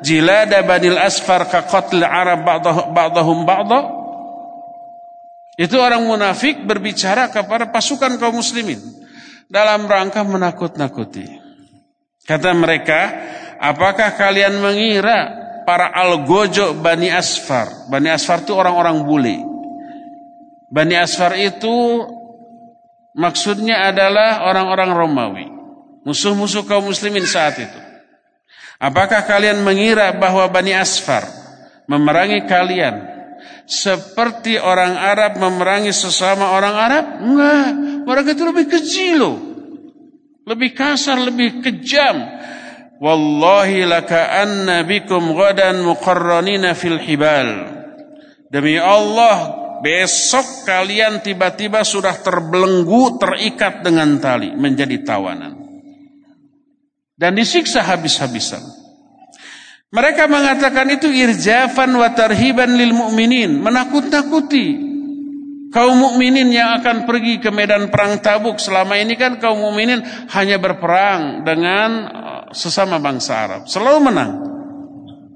jilada 0.00 0.64
banil 0.64 0.96
asfar 0.96 1.46
ka 1.46 1.68
arab 2.08 2.42
ba'dahum 2.96 3.44
ba'dah 3.44 3.84
itu 5.58 5.74
orang 5.74 6.06
munafik 6.06 6.62
berbicara 6.62 7.34
kepada 7.34 7.74
pasukan 7.74 8.14
kaum 8.22 8.38
muslimin 8.38 8.78
dalam 9.50 9.90
rangka 9.90 10.22
menakut-nakuti. 10.22 11.26
Kata 12.22 12.54
mereka, 12.54 13.00
apakah 13.58 14.14
kalian 14.14 14.62
mengira 14.62 15.34
para 15.66 15.90
algojo 15.90 16.78
Bani 16.78 17.10
Asfar? 17.10 17.90
Bani 17.90 18.06
Asfar 18.06 18.46
itu 18.46 18.54
orang-orang 18.54 19.02
bule. 19.02 19.36
Bani 20.68 20.94
Asfar 21.00 21.36
itu 21.40 22.04
maksudnya 23.16 23.88
adalah 23.88 24.44
orang-orang 24.44 24.90
Romawi. 24.92 25.46
Musuh-musuh 26.04 26.64
kaum 26.64 26.88
muslimin 26.88 27.24
saat 27.24 27.60
itu. 27.60 27.80
Apakah 28.78 29.26
kalian 29.26 29.66
mengira 29.66 30.14
bahwa 30.14 30.46
Bani 30.48 30.70
Asfar 30.70 31.26
memerangi 31.90 32.46
kalian 32.46 33.18
seperti 33.66 34.56
orang 34.56 34.94
Arab 34.94 35.36
memerangi 35.40 35.90
sesama 35.90 36.54
orang 36.54 36.74
Arab? 36.78 37.04
Enggak, 37.18 37.68
mereka 38.06 38.28
itu 38.38 38.44
lebih 38.46 38.66
kecil 38.70 39.14
loh. 39.18 39.36
Lebih 40.48 40.70
kasar, 40.72 41.20
lebih 41.20 41.60
kejam. 41.60 42.24
Wallahi 43.02 43.84
laka'anna 43.84 44.86
bikum 44.86 45.34
ghadan 45.34 45.82
muqarranina 45.84 46.72
fil 46.72 47.02
hibal. 47.02 47.76
Demi 48.48 48.80
Allah, 48.80 49.57
besok 49.80 50.66
kalian 50.66 51.22
tiba-tiba 51.22 51.82
sudah 51.82 52.18
terbelenggu, 52.18 53.18
terikat 53.18 53.82
dengan 53.82 54.18
tali, 54.18 54.54
menjadi 54.54 55.02
tawanan. 55.02 55.54
Dan 57.18 57.34
disiksa 57.34 57.82
habis-habisan. 57.82 58.62
Mereka 59.88 60.28
mengatakan 60.28 60.86
itu 60.92 61.08
irjafan 61.08 61.90
wa 61.96 62.12
tarhiban 62.12 62.76
lil 62.76 62.92
mu'minin, 62.92 63.56
menakut-nakuti 63.58 64.88
kaum 65.72 65.96
mukminin 65.96 66.48
yang 66.52 66.80
akan 66.80 67.08
pergi 67.08 67.40
ke 67.40 67.48
medan 67.48 67.88
perang 67.88 68.20
Tabuk. 68.20 68.60
Selama 68.60 69.00
ini 69.00 69.16
kan 69.16 69.40
kaum 69.40 69.64
mukminin 69.64 70.04
hanya 70.32 70.60
berperang 70.60 71.44
dengan 71.44 71.90
uh, 72.04 72.42
sesama 72.52 73.00
bangsa 73.00 73.32
Arab, 73.48 73.62
selalu 73.64 73.98
menang. 74.04 74.32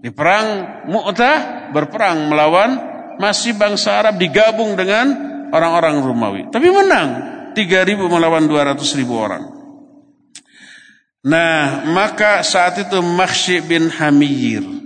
Di 0.03 0.11
perang 0.11 0.47
Mu'tah 0.90 1.70
berperang 1.70 2.26
melawan 2.26 2.91
masih 3.20 3.56
bangsa 3.56 3.98
Arab 3.98 4.20
digabung 4.20 4.76
dengan 4.76 5.12
orang-orang 5.52 6.00
Romawi, 6.00 6.42
tapi 6.48 6.68
menang 6.72 7.08
3000 7.52 8.08
melawan 8.08 8.44
200.000 8.48 9.04
orang. 9.12 9.42
Nah, 11.22 11.86
maka 11.86 12.42
saat 12.42 12.82
itu 12.82 12.98
Makhsy 12.98 13.62
bin 13.62 13.86
Hamir 13.94 14.82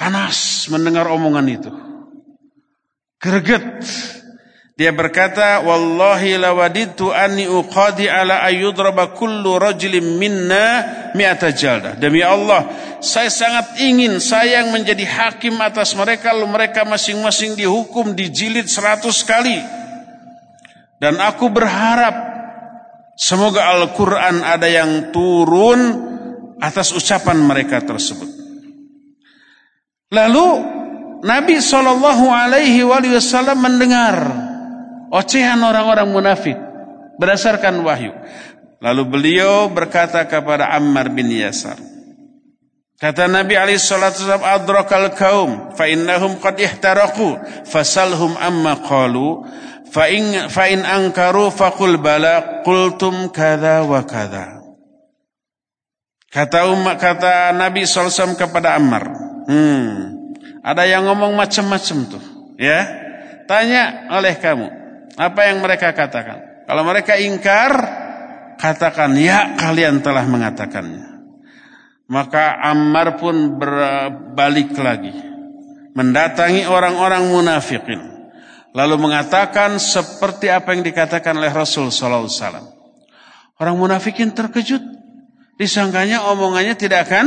panas 0.00 0.64
mendengar 0.72 1.04
omongan 1.12 1.46
itu. 1.48 1.72
Greget. 3.20 3.84
Dia 4.80 4.96
berkata, 4.96 5.60
"Wallahi 5.60 6.40
lawadidtu 6.40 7.12
anni 7.12 7.44
uqadi 7.44 8.08
ala 8.08 8.40
ayyudraba 8.48 9.12
kullu 9.12 9.60
rajulin 9.60 10.16
minna 10.16 10.66
mi'ata 11.12 11.52
jaldah." 11.52 12.00
Demi 12.00 12.24
Allah, 12.24 12.64
saya 13.04 13.28
sangat 13.28 13.76
ingin 13.76 14.16
saya 14.24 14.64
yang 14.64 14.72
menjadi 14.72 15.04
hakim 15.04 15.60
atas 15.60 15.92
mereka 15.92 16.32
lalu 16.32 16.48
mereka 16.48 16.88
masing-masing 16.88 17.60
dihukum 17.60 18.16
dijilid 18.16 18.72
seratus 18.72 19.20
kali. 19.20 19.60
Dan 20.96 21.20
aku 21.20 21.52
berharap 21.52 22.30
Semoga 23.20 23.68
Al-Quran 23.76 24.40
ada 24.40 24.64
yang 24.64 25.12
turun 25.12 25.80
atas 26.56 26.96
ucapan 26.96 27.36
mereka 27.44 27.84
tersebut. 27.84 28.24
Lalu 30.08 30.48
Nabi 31.20 31.60
Wasallam 33.12 33.60
mendengar 33.60 34.16
ocehan 35.10 35.60
orang-orang 35.60 36.08
munafik 36.08 36.56
berdasarkan 37.18 37.82
wahyu. 37.84 38.14
Lalu 38.80 39.02
beliau 39.04 39.68
berkata 39.68 40.24
kepada 40.24 40.72
Ammar 40.72 41.12
bin 41.12 41.28
Yasar. 41.28 41.76
Kata 42.96 43.28
Nabi 43.28 43.56
alaihi 43.56 43.80
wasallam 43.80 44.44
adrakal 44.44 45.12
kaum 45.16 45.72
fa 45.76 45.88
innahum 45.88 46.36
qad 46.40 46.56
ihtaraku 46.60 47.36
fasalhum 47.64 48.36
amma 48.40 48.80
qalu 48.80 49.44
Fa 49.90 50.06
in 50.06 50.46
fa 50.46 50.70
in 50.70 50.86
angkaru 50.86 51.50
faqul 51.50 51.98
bala 51.98 52.62
qultum 52.62 53.34
kada 53.34 53.82
wa 53.82 54.06
kada. 54.06 54.62
Kata 56.30 56.70
umat 56.70 56.94
kata 56.94 57.50
Nabi 57.50 57.82
SAW 57.82 58.38
kepada 58.38 58.78
Ammar, 58.78 59.02
hmm, 59.50 59.90
ada 60.62 60.86
yang 60.86 61.10
ngomong 61.10 61.34
macam-macam 61.34 62.06
tuh, 62.06 62.22
ya. 62.54 62.86
Tanya 63.50 64.06
oleh 64.14 64.38
kamu, 64.38 64.70
apa 65.16 65.40
yang 65.50 65.62
mereka 65.64 65.94
katakan? 65.96 66.66
Kalau 66.66 66.82
mereka 66.86 67.18
ingkar, 67.18 67.72
katakan 68.60 69.16
ya 69.18 69.58
kalian 69.58 70.04
telah 70.04 70.22
mengatakannya. 70.28 71.06
Maka 72.10 72.58
Ammar 72.58 73.18
pun 73.18 73.58
berbalik 73.58 74.74
lagi, 74.78 75.14
mendatangi 75.94 76.66
orang-orang 76.66 77.30
munafikin 77.30 78.10
lalu 78.70 79.02
mengatakan 79.02 79.82
seperti 79.82 80.46
apa 80.50 80.74
yang 80.74 80.82
dikatakan 80.86 81.34
oleh 81.38 81.50
Rasul 81.50 81.90
wasallam. 81.90 82.70
Orang 83.60 83.76
munafikin 83.76 84.32
terkejut, 84.32 84.80
disangkanya 85.60 86.24
omongannya 86.32 86.78
tidak 86.78 87.10
akan 87.10 87.26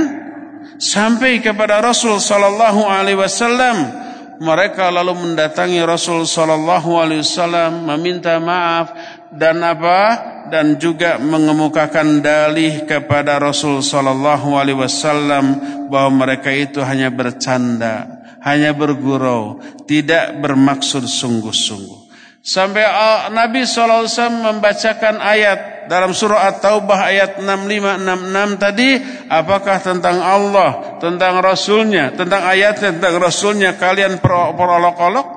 sampai 0.81 1.43
kepada 1.43 1.83
Rasul 1.83 2.17
sallallahu 2.17 2.87
alaihi 2.87 3.19
wasallam. 3.19 4.02
Mereka 4.41 4.89
lalu 4.89 5.13
mendatangi 5.13 5.81
Rasul 5.85 6.25
sallallahu 6.25 6.97
alaihi 6.97 7.21
wasallam 7.21 7.85
meminta 7.85 8.41
maaf 8.41 8.93
dan 9.29 9.61
apa 9.61 10.01
dan 10.49 10.77
juga 10.77 11.21
mengemukakan 11.21 12.21
dalih 12.21 12.85
kepada 12.85 13.37
Rasul 13.37 13.81
sallallahu 13.81 14.57
alaihi 14.57 14.77
wasallam 14.77 15.45
bahwa 15.89 16.25
mereka 16.25 16.49
itu 16.49 16.81
hanya 16.81 17.13
bercanda 17.13 18.23
hanya 18.43 18.75
bergurau, 18.75 19.63
tidak 19.87 20.35
bermaksud 20.43 21.07
sungguh-sungguh. 21.07 22.11
Sampai 22.43 22.83
uh, 22.83 23.31
Nabi 23.31 23.63
SAW 23.63 24.03
membacakan 24.27 25.23
ayat 25.23 25.72
dalam 25.87 26.11
surah 26.15 26.49
At-Taubah 26.53 26.99
ayat 27.09 27.31
6566 27.39 28.63
tadi 28.63 28.89
apakah 29.27 29.77
tentang 29.79 30.17
Allah, 30.23 30.99
tentang 30.99 31.43
Rasulnya, 31.43 32.11
tentang 32.15 32.43
ayat 32.43 32.79
tentang 32.79 33.19
Rasulnya 33.19 33.75
kalian 33.75 34.19
perolok-olok, 34.23 35.27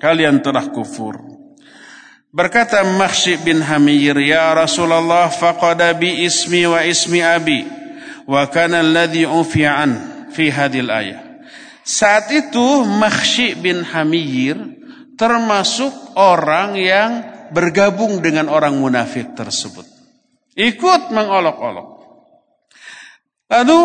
kalian 0.00 0.40
telah 0.40 0.68
kufur. 0.72 1.20
Berkata 2.30 2.86
Makhsy 2.86 3.42
bin 3.42 3.58
Hamir, 3.58 4.14
"Ya 4.22 4.54
Rasulullah, 4.54 5.26
faqada 5.28 5.90
bi 5.98 6.22
ismi 6.22 6.62
wa 6.62 6.78
ismi 6.78 7.18
abi, 7.18 7.66
wa 8.30 8.46
kana 8.46 8.86
alladhi 8.86 9.26
ufi'an 9.26 10.30
fi 10.30 10.46
hadil 10.46 10.94
ayat." 10.94 11.26
Saat 11.82 12.30
itu 12.30 12.86
Makhsy 12.86 13.58
bin 13.58 13.82
Hamir 13.82 14.54
termasuk 15.18 15.90
orang 16.14 16.78
yang 16.78 17.10
bergabung 17.50 18.22
dengan 18.22 18.50
orang 18.50 18.78
munafik 18.78 19.34
tersebut. 19.34 19.86
Ikut 20.54 21.14
mengolok-olok. 21.14 21.88
Lalu 23.50 23.80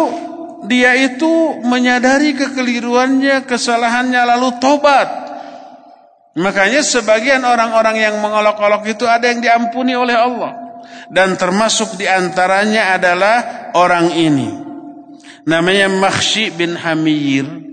dia 0.69 0.93
itu 0.97 1.61
menyadari 1.61 2.33
kekeliruannya, 2.37 3.45
kesalahannya 3.45 4.21
lalu 4.25 4.49
tobat. 4.61 5.09
Makanya 6.35 6.83
sebagian 6.83 7.41
orang-orang 7.47 8.01
yang 8.01 8.15
mengolok-olok 8.19 8.85
itu 8.91 9.07
ada 9.07 9.29
yang 9.29 9.39
diampuni 9.39 9.95
oleh 9.95 10.17
Allah. 10.17 10.51
Dan 11.09 11.37
termasuk 11.37 11.97
di 11.97 12.05
antaranya 12.05 12.97
adalah 12.97 13.69
orang 13.73 14.13
ini. 14.13 14.49
Namanya 15.45 15.85
Makhsy 15.89 16.49
bin 16.49 16.73
Hamir 16.73 17.65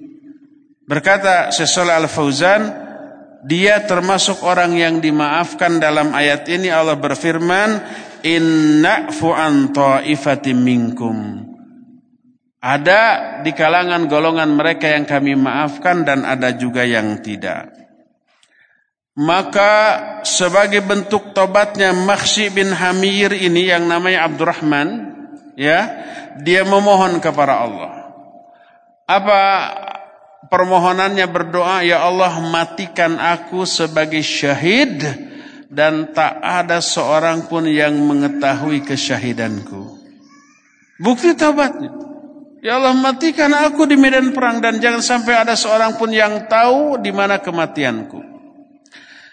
Berkata 0.92 1.48
Syekh 1.48 1.88
Al-Fauzan, 1.88 2.62
dia 3.42 3.82
termasuk 3.82 4.46
orang 4.46 4.78
yang 4.78 5.02
dimaafkan 5.02 5.82
dalam 5.82 6.14
ayat 6.14 6.46
ini 6.46 6.70
Allah 6.70 6.94
berfirman, 6.94 7.82
"Inna'fu 8.22 9.34
an 9.34 9.74
ta'ifatin 9.74 10.62
minkum." 10.62 11.42
Ada 12.62 13.02
di 13.42 13.50
kalangan 13.50 14.06
golongan 14.06 14.54
mereka 14.54 14.86
yang 14.86 15.02
kami 15.02 15.34
maafkan 15.34 16.06
dan 16.06 16.22
ada 16.22 16.54
juga 16.54 16.86
yang 16.86 17.18
tidak. 17.18 17.74
Maka 19.18 19.72
sebagai 20.22 20.78
bentuk 20.86 21.34
tobatnya 21.34 21.90
Makhsi 21.90 22.54
bin 22.54 22.70
Hamir 22.70 23.34
ini 23.34 23.66
yang 23.66 23.90
namanya 23.90 24.30
Abdurrahman, 24.30 24.88
ya, 25.58 25.90
dia 26.38 26.62
memohon 26.62 27.18
kepada 27.18 27.66
Allah. 27.66 27.92
Apa 29.10 29.40
permohonannya 30.48 31.26
berdoa, 31.30 31.86
Ya 31.86 32.02
Allah 32.02 32.38
matikan 32.42 33.18
aku 33.20 33.68
sebagai 33.68 34.24
syahid 34.24 35.02
dan 35.72 36.10
tak 36.12 36.40
ada 36.42 36.82
seorang 36.82 37.46
pun 37.46 37.64
yang 37.64 37.94
mengetahui 37.96 38.84
kesyahidanku. 38.84 39.98
Bukti 41.00 41.34
taubatnya. 41.34 41.90
Ya 42.62 42.78
Allah 42.78 42.94
matikan 42.94 43.50
aku 43.50 43.90
di 43.90 43.98
medan 43.98 44.30
perang 44.30 44.62
dan 44.62 44.78
jangan 44.78 45.02
sampai 45.02 45.34
ada 45.34 45.58
seorang 45.58 45.98
pun 45.98 46.14
yang 46.14 46.46
tahu 46.46 47.02
di 47.02 47.10
mana 47.10 47.42
kematianku. 47.42 48.22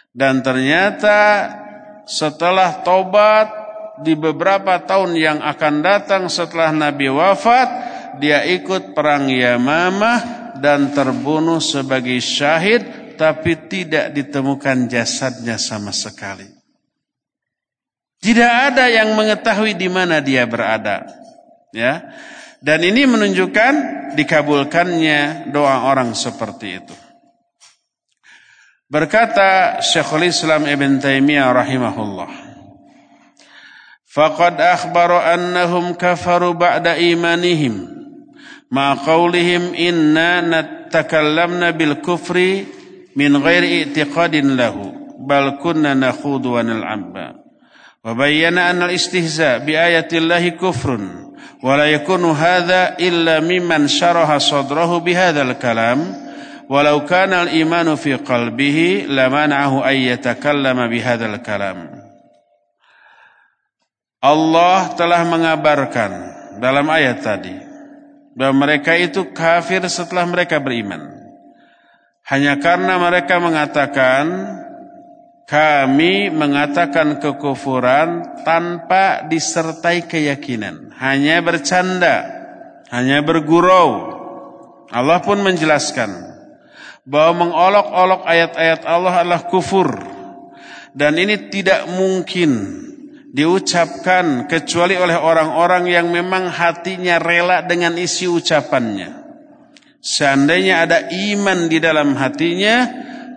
Dan 0.10 0.42
ternyata 0.42 1.46
setelah 2.10 2.82
taubat 2.82 3.54
di 4.02 4.18
beberapa 4.18 4.82
tahun 4.82 5.14
yang 5.14 5.38
akan 5.46 5.74
datang 5.86 6.26
setelah 6.26 6.74
Nabi 6.74 7.06
wafat, 7.14 7.70
dia 8.18 8.42
ikut 8.50 8.98
perang 8.98 9.30
Yamamah 9.30 10.49
dan 10.60 10.92
terbunuh 10.94 11.64
sebagai 11.64 12.20
syahid 12.20 13.16
tapi 13.20 13.68
tidak 13.68 14.16
ditemukan 14.16 14.88
jasadnya 14.88 15.60
sama 15.60 15.92
sekali. 15.92 16.48
Tidak 18.20 18.52
ada 18.72 18.88
yang 18.88 19.16
mengetahui 19.16 19.76
di 19.76 19.92
mana 19.92 20.24
dia 20.24 20.48
berada. 20.48 21.04
Ya. 21.76 22.16
Dan 22.60 22.84
ini 22.84 23.08
menunjukkan 23.08 23.74
dikabulkannya 24.16 25.52
doa 25.52 25.88
orang 25.88 26.12
seperti 26.12 26.68
itu. 26.84 26.96
Berkata 28.88 29.80
Syekhul 29.80 30.28
Islam 30.28 30.68
Ibn 30.68 31.00
Taimiyah 31.00 31.48
rahimahullah. 31.56 32.32
Faqad 34.10 34.58
akhbaru 34.58 35.16
annahum 35.16 35.94
kafaru 35.94 36.58
ba'da 36.58 36.98
imanihim 36.98 37.99
مع 38.72 38.94
قولهم 38.94 39.74
إنا 39.74 40.42
نتكلمنا 40.42 41.70
بالكفر 41.70 42.64
من 43.16 43.38
غير 43.38 43.64
اعتقاد 43.66 44.36
له 44.36 44.94
بل 45.20 45.58
كنا 45.64 45.94
نخوض 45.94 46.46
ونلعب. 46.46 47.16
وبين 48.06 48.58
أن 48.58 48.84
الاستهزاء 48.84 49.60
بآية 49.60 50.08
الله 50.14 50.50
كفر 50.50 51.00
ولا 51.64 51.86
يكون 51.86 52.32
هذا 52.32 52.98
إلا 53.00 53.40
ممن 53.40 53.88
شرح 53.88 54.38
صدره 54.38 54.98
بهذا 54.98 55.42
الكلام. 55.42 56.30
ولو 56.70 57.06
كان 57.06 57.34
الإيمان 57.34 57.96
في 57.96 58.14
قلبه 58.14 59.06
لمنعه 59.10 59.90
أن 59.90 59.96
يتكلم 59.96 60.88
بهذا 60.88 61.26
الكلام. 61.26 61.78
Allah 64.20 65.00
telah 65.00 65.24
mengabarkan 65.24 66.12
dalam 66.60 66.92
ayat 66.92 67.24
tadi 67.24 67.69
bahwa 68.38 68.68
mereka 68.68 68.98
itu 68.98 69.30
kafir 69.34 69.82
setelah 69.90 70.26
mereka 70.26 70.62
beriman. 70.62 71.20
Hanya 72.30 72.62
karena 72.62 73.02
mereka 73.02 73.42
mengatakan 73.42 74.26
kami 75.50 76.30
mengatakan 76.30 77.18
kekufuran 77.18 78.42
tanpa 78.46 79.26
disertai 79.26 80.06
keyakinan, 80.06 80.94
hanya 81.02 81.42
bercanda, 81.42 82.22
hanya 82.94 83.26
bergurau. 83.26 84.18
Allah 84.94 85.22
pun 85.26 85.42
menjelaskan 85.42 86.30
bahwa 87.10 87.50
mengolok-olok 87.50 88.22
ayat-ayat 88.30 88.82
Allah 88.86 89.26
adalah 89.26 89.42
kufur 89.50 89.90
dan 90.94 91.18
ini 91.18 91.50
tidak 91.50 91.86
mungkin 91.90 92.82
diucapkan 93.30 94.50
kecuali 94.50 94.98
oleh 94.98 95.18
orang-orang 95.18 95.86
yang 95.86 96.08
memang 96.10 96.50
hatinya 96.50 97.22
rela 97.22 97.62
dengan 97.62 97.94
isi 97.96 98.26
ucapannya. 98.26 99.22
Seandainya 100.00 100.88
ada 100.88 101.12
iman 101.12 101.70
di 101.70 101.78
dalam 101.78 102.16
hatinya, 102.18 102.90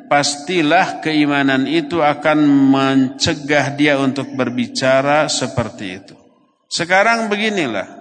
pastilah 0.07 1.03
keimanan 1.05 1.69
itu 1.69 2.01
akan 2.01 2.39
mencegah 2.73 3.75
dia 3.77 3.99
untuk 3.99 4.33
berbicara 4.33 5.29
seperti 5.29 5.87
itu. 5.89 6.17
Sekarang 6.73 7.29
beginilah. 7.29 8.01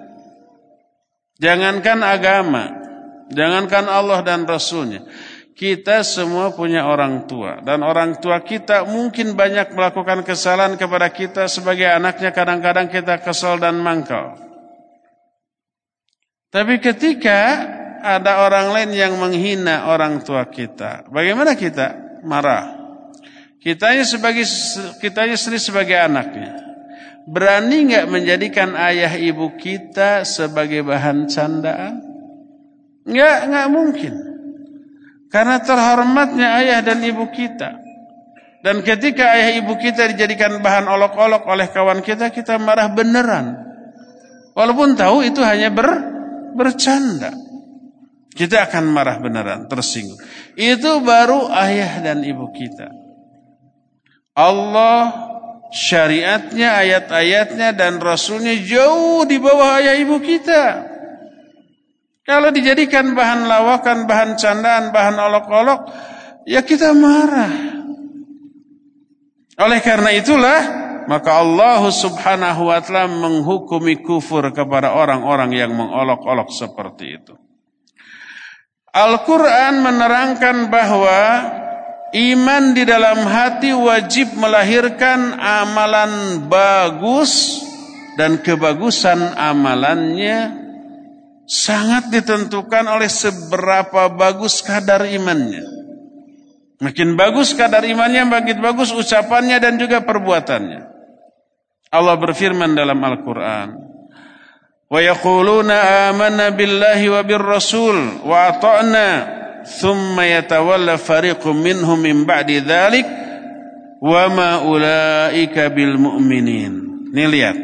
Jangankan 1.42 2.06
agama, 2.06 2.64
jangankan 3.34 3.90
Allah 3.90 4.22
dan 4.22 4.46
Rasulnya. 4.46 5.02
Kita 5.52 6.02
semua 6.02 6.56
punya 6.56 6.88
orang 6.88 7.28
tua. 7.28 7.60
Dan 7.62 7.84
orang 7.84 8.18
tua 8.18 8.42
kita 8.42 8.88
mungkin 8.88 9.36
banyak 9.36 9.76
melakukan 9.76 10.24
kesalahan 10.26 10.80
kepada 10.80 11.12
kita 11.12 11.46
sebagai 11.52 11.86
anaknya. 11.86 12.32
Kadang-kadang 12.34 12.88
kita 12.90 13.20
kesal 13.22 13.60
dan 13.60 13.78
mangkal. 13.84 14.40
Tapi 16.52 16.84
ketika 16.84 17.40
ada 18.02 18.44
orang 18.44 18.74
lain 18.74 18.92
yang 18.98 19.14
menghina 19.16 19.88
orang 19.88 20.26
tua 20.26 20.50
kita. 20.50 21.08
Bagaimana 21.08 21.54
kita? 21.54 22.20
Marah. 22.26 22.82
Kitanya 23.62 24.02
sebagai 24.02 24.44
kitanya 24.98 25.38
sendiri 25.38 25.62
sebagai 25.62 25.98
anaknya. 26.02 26.58
Berani 27.30 27.94
nggak 27.94 28.10
menjadikan 28.10 28.74
ayah 28.74 29.14
ibu 29.14 29.54
kita 29.54 30.26
sebagai 30.26 30.82
bahan 30.82 31.30
candaan? 31.30 32.02
Nggak, 33.06 33.38
nggak 33.46 33.68
mungkin. 33.70 34.31
Karena 35.32 35.64
terhormatnya 35.64 36.60
ayah 36.60 36.84
dan 36.84 37.00
ibu 37.00 37.32
kita. 37.32 37.80
Dan 38.62 38.84
ketika 38.84 39.32
ayah 39.32 39.64
ibu 39.64 39.74
kita 39.80 40.12
dijadikan 40.14 40.60
bahan 40.60 40.86
olok-olok 40.86 41.48
oleh 41.48 41.72
kawan 41.72 42.04
kita, 42.04 42.30
kita 42.30 42.60
marah 42.60 42.92
beneran. 42.92 43.58
Walaupun 44.54 45.00
tahu 45.00 45.24
itu 45.24 45.40
hanya 45.42 45.72
ber, 45.72 45.88
bercanda. 46.54 47.32
Kita 48.32 48.68
akan 48.68 48.92
marah 48.92 49.24
beneran, 49.24 49.72
tersinggung. 49.72 50.20
Itu 50.60 51.00
baru 51.00 51.48
ayah 51.52 52.04
dan 52.04 52.28
ibu 52.28 52.52
kita. 52.52 52.92
Allah 54.36 55.32
syariatnya, 55.72 56.76
ayat-ayatnya 56.76 57.72
dan 57.72 58.04
rasulnya 58.04 58.56
jauh 58.60 59.24
di 59.24 59.40
bawah 59.40 59.80
ayah 59.80 59.96
ibu 59.96 60.20
kita. 60.20 60.91
Kalau 62.32 62.48
dijadikan 62.48 63.12
bahan 63.12 63.44
lawakan, 63.44 64.08
bahan 64.08 64.40
candaan, 64.40 64.96
bahan 64.96 65.20
olok-olok, 65.20 65.84
ya 66.48 66.64
kita 66.64 66.96
marah. 66.96 67.52
Oleh 69.60 69.84
karena 69.84 70.16
itulah 70.16 70.60
maka 71.12 71.44
Allah 71.44 71.84
Subhanahu 71.92 72.72
wa 72.72 72.80
taala 72.80 73.12
menghukumi 73.12 74.00
kufur 74.00 74.48
kepada 74.56 74.96
orang-orang 74.96 75.52
yang 75.52 75.76
mengolok-olok 75.76 76.56
seperti 76.56 77.20
itu. 77.20 77.36
Al-Quran 78.96 79.84
menerangkan 79.84 80.72
bahwa 80.72 81.20
iman 82.16 82.64
di 82.72 82.88
dalam 82.88 83.28
hati 83.28 83.76
wajib 83.76 84.40
melahirkan 84.40 85.36
amalan 85.36 86.48
bagus 86.48 87.60
dan 88.16 88.40
kebagusan 88.40 89.36
amalannya 89.36 90.71
sangat 91.51 92.11
ditentukan 92.11 92.85
oleh 92.91 93.07
seberapa 93.07 94.11
bagus 94.11 94.61
kadar 94.61 95.07
imannya. 95.07 95.63
Makin 96.77 97.17
bagus 97.17 97.57
kadar 97.57 97.87
imannya, 97.87 98.29
makin 98.29 98.61
bagus 98.61 98.93
ucapannya 98.93 99.57
dan 99.63 99.81
juga 99.81 100.05
perbuatannya. 100.05 100.83
Allah 101.89 102.17
berfirman 102.21 102.77
dalam 102.77 103.01
Al-Quran. 103.01 103.87
ويقولون 104.91 105.71
آمنا 105.71 106.49
بالله 106.49 107.01
وبالرسول 107.11 107.97
وأطعنا 108.23 109.09
ثم 109.67 110.21
يتولى 110.21 110.95
فريق 110.99 111.47
منهم 111.47 111.99
من 111.99 112.25
بعد 112.25 112.51
ذلك 112.51 113.07
وما 114.03 114.51
أولئك 114.63 115.57
بالمؤمنين 115.59 116.73
ini 117.11 117.25
lihat 117.27 117.57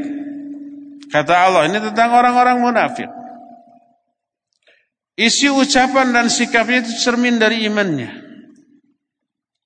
kata 1.15 1.35
Allah 1.47 1.71
ini 1.71 1.79
tentang 1.79 2.11
orang-orang 2.11 2.59
munafik 2.59 3.07
isi 5.18 5.50
ucapan 5.50 6.14
dan 6.14 6.30
sikapnya 6.30 6.86
itu 6.86 6.94
cermin 7.02 7.42
dari 7.42 7.66
imannya 7.66 8.10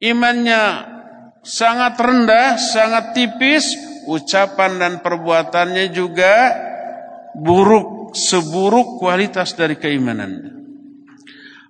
imannya 0.02 0.62
sangat 1.46 2.00
rendah 2.00 2.58
sangat 2.58 3.14
tipis 3.14 3.78
ucapan 4.10 4.82
dan 4.82 4.94
perbuatannya 5.06 5.94
juga 5.94 6.56
buruk 7.38 8.02
seburuk 8.16 9.00
kualitas 9.00 9.56
dari 9.56 9.80
keimanannya. 9.80 10.60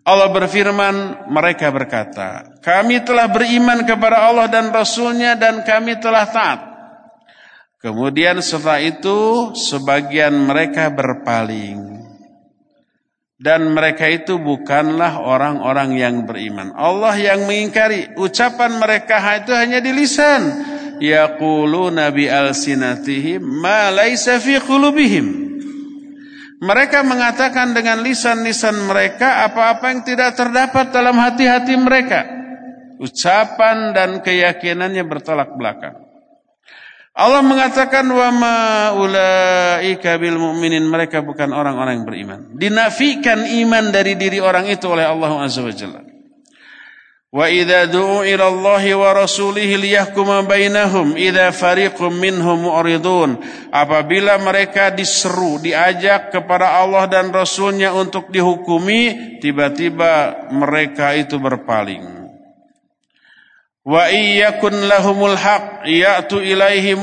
Allah 0.01 0.33
berfirman, 0.33 1.29
mereka 1.29 1.69
berkata, 1.69 2.57
kami 2.57 3.05
telah 3.05 3.29
beriman 3.29 3.85
kepada 3.85 4.25
Allah 4.25 4.49
dan 4.49 4.73
Rasulnya 4.73 5.37
dan 5.37 5.61
kami 5.61 6.01
telah 6.01 6.25
taat. 6.25 6.59
Kemudian 7.77 8.41
setelah 8.41 8.81
itu 8.81 9.53
sebagian 9.53 10.33
mereka 10.33 10.89
berpaling. 10.89 11.90
Dan 13.41 13.73
mereka 13.73 14.05
itu 14.05 14.37
bukanlah 14.37 15.17
orang-orang 15.17 15.97
yang 15.97 16.29
beriman. 16.29 16.77
Allah 16.77 17.17
yang 17.17 17.49
mengingkari 17.49 18.13
ucapan 18.13 18.77
mereka 18.77 19.17
itu 19.41 19.49
hanya 19.49 19.81
di 19.81 19.89
lisan. 19.89 20.41
Yaquluna 21.01 22.13
bi 22.13 22.29
alsinatihim 22.29 23.41
ma 23.41 23.89
laisa 23.89 24.37
fi 24.37 24.61
qulubihim. 24.61 25.49
Mereka 26.61 27.01
mengatakan 27.01 27.73
dengan 27.73 28.05
lisan-lisan 28.05 28.85
mereka 28.85 29.49
apa-apa 29.49 29.89
yang 29.89 30.05
tidak 30.05 30.37
terdapat 30.37 30.93
dalam 30.93 31.17
hati-hati 31.17 31.73
mereka. 31.81 32.21
Ucapan 33.01 33.97
dan 33.97 34.21
keyakinannya 34.21 35.01
bertolak 35.01 35.57
belakang. 35.57 36.10
Allah 37.11 37.43
mengatakan 37.43 38.07
wa 38.07 38.29
ma 38.31 38.57
ulaika 38.95 40.15
bil 40.15 40.39
mu'minin 40.39 40.87
mereka 40.87 41.19
bukan 41.19 41.51
orang-orang 41.51 41.99
yang 41.99 42.07
beriman. 42.07 42.39
Dinafikan 42.55 43.43
iman 43.43 43.91
dari 43.91 44.15
diri 44.15 44.39
orang 44.39 44.71
itu 44.71 44.87
oleh 44.87 45.03
Allah 45.03 45.43
Azza 45.43 45.59
wa 45.59 45.75
Jalla. 45.75 46.01
Wa 47.31 47.47
idza 47.47 47.87
du'u 47.87 48.27
ila 48.27 48.47
Allah 48.47 48.83
wa 48.95 49.09
rasulih 49.15 49.79
liyahkuma 49.79 50.43
bainahum 50.43 51.15
idza 51.15 51.51
fariqum 51.55 52.11
minhum 52.15 52.67
mu'ridun 52.67 53.39
apabila 53.71 54.35
mereka 54.39 54.91
diseru 54.91 55.55
diajak 55.63 56.31
kepada 56.31 56.79
Allah 56.79 57.07
dan 57.07 57.31
rasulnya 57.31 57.95
untuk 57.95 58.27
dihukumi 58.35 59.39
tiba-tiba 59.39 60.43
mereka 60.51 61.15
itu 61.15 61.39
berpaling 61.39 62.20
wa 63.81 64.09
iyyakun 64.13 64.85
lahumul 64.85 65.33
haq 65.33 65.85
ya'tu 65.89 66.37
ilaihi 66.41 66.93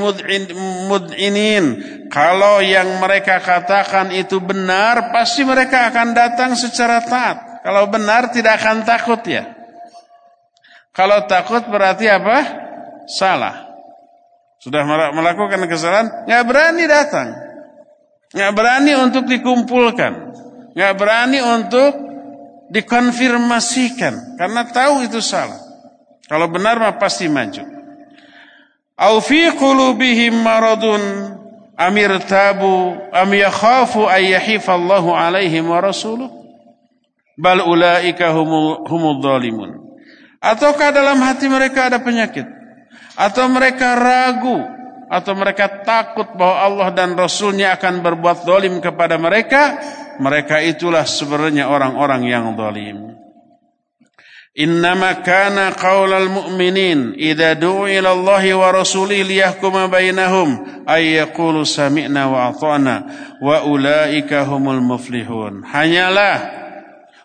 mud'inin 0.87 1.65
kalau 2.07 2.63
yang 2.63 2.87
mereka 3.03 3.43
katakan 3.43 4.15
itu 4.15 4.39
benar 4.39 5.11
pasti 5.11 5.43
mereka 5.43 5.91
akan 5.91 6.15
datang 6.15 6.55
secara 6.55 7.03
taat 7.03 7.37
kalau 7.67 7.87
benar 7.91 8.31
tidak 8.31 8.63
akan 8.63 8.87
takut 8.87 9.19
ya 9.27 9.59
kalau 10.99 11.23
takut 11.31 11.63
berarti 11.71 12.11
apa? 12.11 12.37
Salah. 13.07 13.71
Sudah 14.59 14.83
melakukan 15.15 15.63
kesalahan, 15.71 16.27
nggak 16.27 16.43
berani 16.43 16.83
datang. 16.83 17.31
Nggak 18.35 18.51
berani 18.51 18.93
untuk 18.99 19.23
dikumpulkan. 19.23 20.11
Nggak 20.75 20.93
berani 20.99 21.39
untuk 21.39 21.95
dikonfirmasikan. 22.67 24.35
Karena 24.35 24.67
tahu 24.67 25.07
itu 25.07 25.23
salah. 25.23 25.68
Kalau 26.29 26.45
benar 26.47 26.77
mah 26.77 27.01
pasti 27.01 27.25
maju. 27.25 27.65
Au 28.99 29.17
fi 29.17 29.49
qulubihim 29.49 30.37
maradun 30.45 31.01
amir 31.73 32.21
tabu 32.29 32.93
am 33.09 33.29
yakhafu 33.33 34.05
ay 34.05 34.37
yahifallahu 34.37 35.15
alaihim 35.15 35.71
wa 35.71 35.79
rasuluh 35.79 36.27
bal 37.39 37.63
ulaika 37.63 38.35
humul 38.35 38.83
humul 38.83 39.23
zalimun 39.23 39.89
Ataukah 40.39 40.95
dalam 40.95 41.19
hati 41.19 41.51
mereka 41.51 41.91
ada 41.91 41.99
penyakit? 41.99 42.47
Atau 43.19 43.51
mereka 43.51 43.99
ragu? 43.99 44.63
Atau 45.11 45.35
mereka 45.35 45.83
takut 45.83 46.31
bahwa 46.31 46.63
Allah 46.63 46.89
dan 46.95 47.11
Rasulnya 47.19 47.75
akan 47.75 47.99
berbuat 47.99 48.47
dolim 48.47 48.79
kepada 48.79 49.19
mereka? 49.19 49.75
Mereka 50.15 50.63
itulah 50.63 51.03
sebenarnya 51.03 51.67
orang-orang 51.67 52.23
yang 52.23 52.55
dolim. 52.55 53.08
Mu'minin 56.27 57.15
idza 57.15 57.55
du'u 57.55 57.87
ila 57.87 58.11
Allah 58.11 58.43
wa 58.59 58.69
rasulihi 58.75 59.23
liyahkuma 59.23 59.87
bainahum 59.87 60.83
ay 60.83 61.15
yaqulu 61.23 61.63
sami'na 61.63 62.27
wa 62.27 62.51
ata'na 62.51 62.95
wa 63.39 63.63
ulaika 63.63 64.43
humul 64.43 64.83
muflihun. 64.83 65.63
Hanyalah 65.63 66.59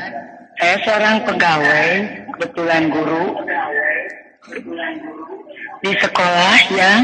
saya 0.61 0.77
seorang 0.85 1.25
pegawai, 1.25 1.93
kebetulan 2.37 2.93
guru 2.93 3.33
di 5.81 5.93
sekolah 6.05 6.57
yang 6.69 7.03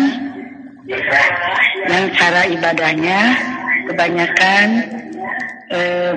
yang 1.88 2.04
cara 2.12 2.44
ibadahnya 2.52 3.20
kebanyakan 3.88 4.66
eh, 5.72 6.12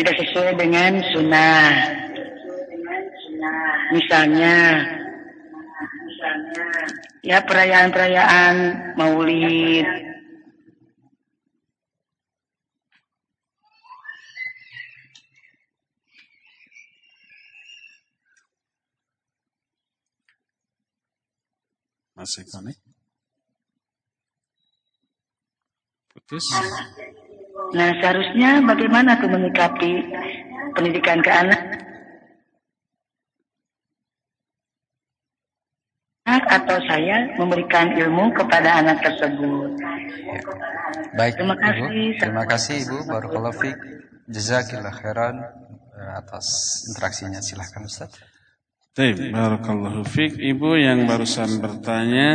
tidak 0.00 0.16
sesuai 0.16 0.56
dengan 0.64 1.04
sunnah. 1.12 1.68
Misalnya, 3.92 4.80
ya 7.20 7.44
perayaan-perayaan 7.44 8.54
maulid, 8.96 10.15
Masih 22.16 22.48
kami? 22.48 22.72
Putus? 26.10 26.48
Nah, 27.76 27.92
seharusnya 28.00 28.64
bagaimana 28.64 29.20
tuh 29.20 29.28
menyikapi 29.28 29.92
pendidikan 30.72 31.20
ke 31.20 31.28
anak? 31.28 31.60
atau 36.66 36.78
saya 36.90 37.16
memberikan 37.38 37.94
ilmu 37.94 38.34
kepada 38.34 38.82
anak 38.82 38.98
tersebut. 38.98 39.70
Baik, 41.14 41.38
Terima 41.38 41.56
kasih. 41.56 41.86
Ibu. 41.86 42.18
Terima 42.20 42.44
kasih 42.44 42.74
Ibu 42.82 42.96
Barakallahu 43.06 43.56
fiik. 43.56 43.78
Jazakillah 44.26 44.90
khairan 44.90 45.36
eh, 45.94 46.12
atas 46.18 46.46
interaksinya. 46.90 47.38
Silahkan 47.38 47.86
Ustaz. 47.86 48.10
Baik, 48.96 49.28
barakallahu 49.28 50.08
fiik. 50.08 50.40
Ibu 50.40 50.80
yang 50.80 51.04
barusan 51.04 51.60
bertanya, 51.60 52.32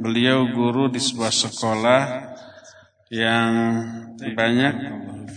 beliau 0.00 0.48
guru 0.48 0.88
di 0.88 0.96
sebuah 0.96 1.28
sekolah 1.28 2.02
yang 3.12 3.52
banyak 4.32 4.74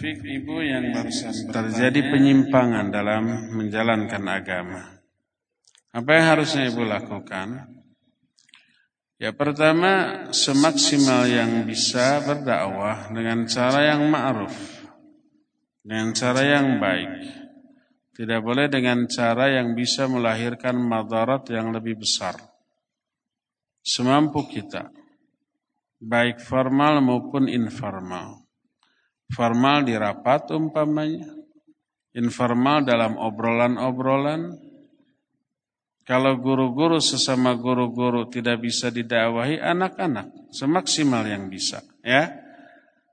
ibu 0.07 0.63
yang 0.63 0.95
barusan 0.95 1.51
terjadi 1.51 2.15
penyimpangan 2.15 2.95
dalam 2.95 3.51
menjalankan 3.59 4.23
agama. 4.31 5.03
Apa 5.91 6.09
yang 6.15 6.25
harusnya 6.31 6.71
ibu 6.71 6.87
lakukan? 6.87 7.67
Ya 9.19 9.35
pertama 9.35 10.31
semaksimal 10.31 11.27
yang 11.27 11.67
bisa 11.67 12.23
berdakwah 12.23 13.11
dengan 13.11 13.43
cara 13.51 13.83
yang 13.83 14.07
ma'ruf. 14.07 14.55
Dengan 15.83 16.15
cara 16.15 16.39
yang 16.39 16.79
baik. 16.79 17.40
Tidak 18.21 18.37
boleh 18.37 18.69
dengan 18.69 19.09
cara 19.09 19.49
yang 19.49 19.73
bisa 19.73 20.05
melahirkan 20.05 20.77
madarat 20.77 21.49
yang 21.49 21.73
lebih 21.73 22.05
besar. 22.05 22.37
Semampu 23.81 24.45
kita. 24.45 24.93
Baik 25.97 26.37
formal 26.37 27.01
maupun 27.01 27.49
informal. 27.49 28.45
Formal 29.25 29.89
di 29.89 29.97
rapat 29.97 30.53
umpamanya. 30.53 31.33
Informal 32.13 32.85
dalam 32.85 33.17
obrolan-obrolan 33.17 34.53
kalau 36.05 36.37
guru-guru 36.37 37.01
sesama 37.01 37.57
guru-guru 37.57 38.29
tidak 38.29 38.61
bisa 38.61 38.93
didakwahi 38.93 39.57
anak-anak 39.57 40.53
semaksimal 40.53 41.25
yang 41.25 41.49
bisa, 41.49 41.81
ya. 42.05 42.37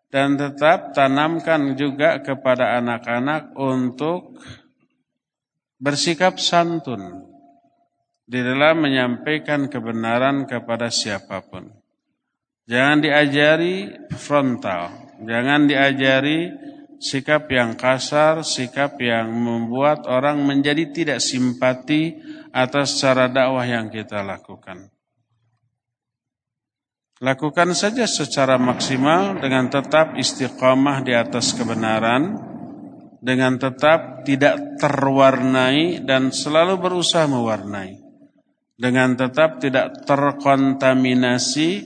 Dan 0.08 0.40
tetap 0.40 0.96
tanamkan 0.96 1.76
juga 1.76 2.20
kepada 2.24 2.80
anak-anak 2.80 3.56
untuk 3.60 4.40
bersikap 5.78 6.42
santun 6.42 7.24
di 8.28 8.42
dalam 8.44 8.84
menyampaikan 8.84 9.70
kebenaran 9.72 10.44
kepada 10.44 10.92
siapa 10.92 11.40
pun. 11.46 11.70
Jangan 12.68 13.00
diajari 13.00 13.88
frontal, 14.12 15.16
jangan 15.24 15.64
diajari 15.64 16.52
sikap 17.00 17.48
yang 17.48 17.78
kasar, 17.78 18.44
sikap 18.44 19.00
yang 19.00 19.32
membuat 19.32 20.04
orang 20.04 20.44
menjadi 20.44 20.92
tidak 20.92 21.20
simpati 21.24 22.20
atas 22.52 23.00
cara 23.00 23.30
dakwah 23.32 23.64
yang 23.64 23.88
kita 23.88 24.20
lakukan. 24.20 24.92
Lakukan 27.18 27.74
saja 27.74 28.06
secara 28.06 28.60
maksimal 28.60 29.42
dengan 29.42 29.66
tetap 29.72 30.14
istiqamah 30.14 31.02
di 31.02 31.16
atas 31.16 31.50
kebenaran, 31.50 32.36
dengan 33.18 33.58
tetap 33.58 34.22
tidak 34.22 34.78
terwarnai 34.78 36.02
dan 36.06 36.30
selalu 36.30 36.78
berusaha 36.78 37.26
mewarnai, 37.26 37.98
dengan 38.78 39.18
tetap 39.18 39.58
tidak 39.58 40.06
terkontaminasi, 40.06 41.82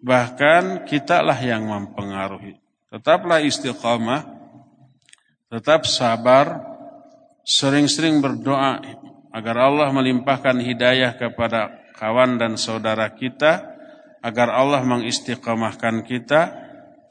bahkan 0.00 0.88
kitalah 0.88 1.36
yang 1.36 1.68
mempengaruhi. 1.68 2.56
Tetaplah 2.88 3.44
istiqamah, 3.44 4.24
tetap 5.52 5.84
sabar, 5.84 6.64
sering-sering 7.44 8.18
berdoa 8.24 8.80
agar 9.30 9.56
Allah 9.70 9.88
melimpahkan 9.94 10.58
hidayah 10.58 11.14
kepada 11.14 11.92
kawan 11.94 12.40
dan 12.40 12.56
saudara 12.56 13.12
kita, 13.12 13.68
agar 14.24 14.48
Allah 14.52 14.82
mengistiqamahkan 14.82 16.02
kita, 16.08 16.40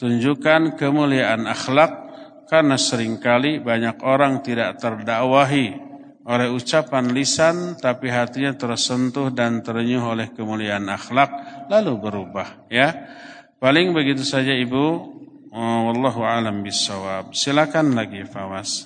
tunjukkan 0.02 0.76
kemuliaan 0.76 1.46
akhlak, 1.46 2.09
karena 2.50 2.76
sering 2.82 3.22
kali 3.22 3.62
banyak 3.62 4.02
orang 4.02 4.42
tidak 4.42 4.82
terdakwahi 4.82 5.78
oleh 6.26 6.48
ucapan 6.50 7.14
lisan, 7.14 7.78
tapi 7.78 8.10
hatinya 8.10 8.54
tersentuh 8.58 9.30
dan 9.34 9.62
terenyuh 9.62 10.02
oleh 10.02 10.30
kemuliaan 10.34 10.90
akhlak, 10.90 11.30
lalu 11.70 11.94
berubah. 12.02 12.70
Ya, 12.70 13.10
paling 13.62 13.94
begitu 13.94 14.26
saja 14.26 14.54
ibu. 14.54 15.18
Wallahu 15.50 16.22
alam 16.22 16.62
bisawab. 16.62 17.34
Silakan 17.34 17.98
lagi 17.98 18.22
Fawas. 18.30 18.86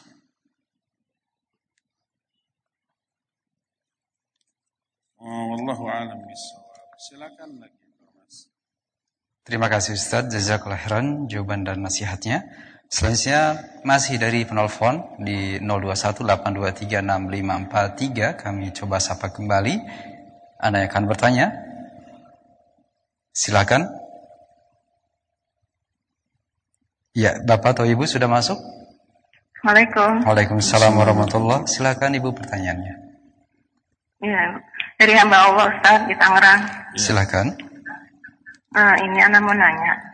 Oh, 5.19 5.43
wallahu 5.51 5.83
alam 5.91 6.23
bisawab. 6.23 6.95
Silakan 6.99 7.59
lagi. 7.59 7.83
Terima 9.43 9.67
kasih 9.67 9.99
Ustaz 9.99 10.31
Jazakallah 10.31 10.79
khairan 10.79 11.27
jawaban 11.27 11.67
dan 11.67 11.83
nasihatnya. 11.83 12.47
Selanjutnya 12.93 13.57
masih 13.81 14.21
dari 14.21 14.45
penelpon 14.45 15.17
di 15.17 15.57
0218236543 15.65 18.37
kami 18.37 18.69
coba 18.69 19.01
sapa 19.01 19.33
kembali. 19.33 19.81
Anda 20.61 20.85
yang 20.85 20.93
akan 20.93 21.09
bertanya. 21.09 21.49
Silakan. 23.33 23.89
Ya, 27.17 27.41
Bapak 27.41 27.81
atau 27.81 27.89
Ibu 27.89 28.05
sudah 28.05 28.29
masuk? 28.29 28.61
Waalaikumsalam. 29.65 30.29
Waalaikumsalam 30.29 30.93
warahmatullahi 30.93 31.65
Silakan 31.65 32.13
Ibu 32.13 32.29
pertanyaannya. 32.37 32.93
Iya, 34.21 34.61
dari 35.01 35.17
hamba 35.17 35.49
Allah 35.49 35.65
Ustaz 35.65 36.05
di 36.05 36.13
Tangerang. 36.13 36.61
Silakan. 36.93 37.57
Nah, 38.69 39.01
ini 39.01 39.17
anak 39.17 39.41
mau 39.41 39.57
nanya. 39.57 40.12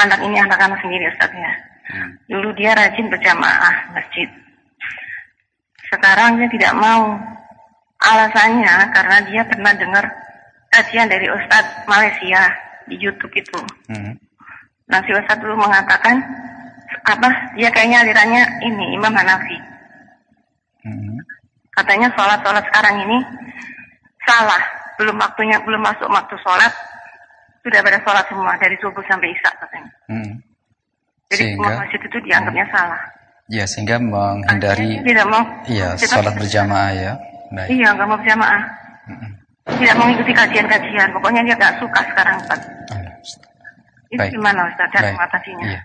Anak 0.00 0.20
ini 0.24 0.40
anak-anak 0.40 0.80
sendiri 0.80 1.04
Ustaz 1.12 1.28
ya. 1.36 1.52
Hmm. 1.90 2.10
Dulu 2.30 2.48
dia 2.56 2.72
rajin 2.72 3.12
berjamaah 3.12 3.92
masjid. 3.92 4.28
Sekarang 5.90 6.40
dia 6.40 6.48
tidak 6.48 6.72
mau. 6.78 7.18
Alasannya 8.00 8.88
karena 8.96 9.16
dia 9.28 9.42
pernah 9.44 9.76
dengar 9.76 10.04
kajian 10.72 11.04
dari 11.12 11.28
Ustadz 11.28 11.84
Malaysia 11.84 12.48
di 12.88 12.96
YouTube 12.96 13.34
itu. 13.36 13.60
Hmm. 13.92 14.16
Nah 14.88 15.04
si 15.04 15.12
Ustadz 15.12 15.44
dulu 15.44 15.60
mengatakan 15.60 16.16
apa 17.04 17.28
dia 17.60 17.68
kayaknya 17.68 18.00
alirannya 18.00 18.42
ini 18.64 18.96
Imam 18.96 19.12
Hanafi. 19.12 19.58
Hmm. 20.88 21.20
Katanya 21.76 22.08
sholat-sholat 22.16 22.64
sekarang 22.72 22.96
ini 23.04 23.18
salah, 24.24 24.62
belum 24.96 25.16
waktunya, 25.20 25.60
belum 25.64 25.80
masuk 25.84 26.08
waktu 26.08 26.36
sholat, 26.40 26.72
sudah 27.60 27.80
pada 27.84 27.98
sholat 28.04 28.24
semua 28.28 28.52
dari 28.56 28.76
subuh 28.80 29.04
sampai 29.04 29.28
isya 29.32 29.50
katanya. 29.60 29.92
Hmm. 30.08 30.32
Jadi 31.30 31.42
sehingga, 31.54 31.78
masjid 31.78 32.00
itu 32.02 32.18
dianggapnya 32.26 32.66
hmm. 32.66 32.74
salah. 32.74 33.02
Ya 33.50 33.64
sehingga 33.66 33.96
menghindari 33.98 35.02
tidak 35.02 35.26
mau 35.26 35.42
iya 35.66 35.98
sholat 35.98 36.34
berjamaah 36.38 36.90
ya. 36.94 37.12
Baik. 37.50 37.68
Iya 37.74 37.88
nggak 37.94 38.06
mau 38.08 38.18
berjamaah. 38.18 38.62
Hmm. 39.10 39.30
Tidak 39.70 39.94
mau 39.98 40.06
mengikuti 40.08 40.32
kajian-kajian. 40.34 41.08
Pokoknya 41.14 41.40
dia 41.46 41.54
nggak 41.54 41.74
suka 41.78 42.00
sekarang 42.14 42.36
Pak. 42.48 42.60
Itu 44.10 44.18
Baik. 44.18 44.30
gimana 44.34 44.66
Ustaz 44.66 44.90
cara 44.90 45.14
mengatasinya? 45.14 45.66
Iya. 45.70 45.80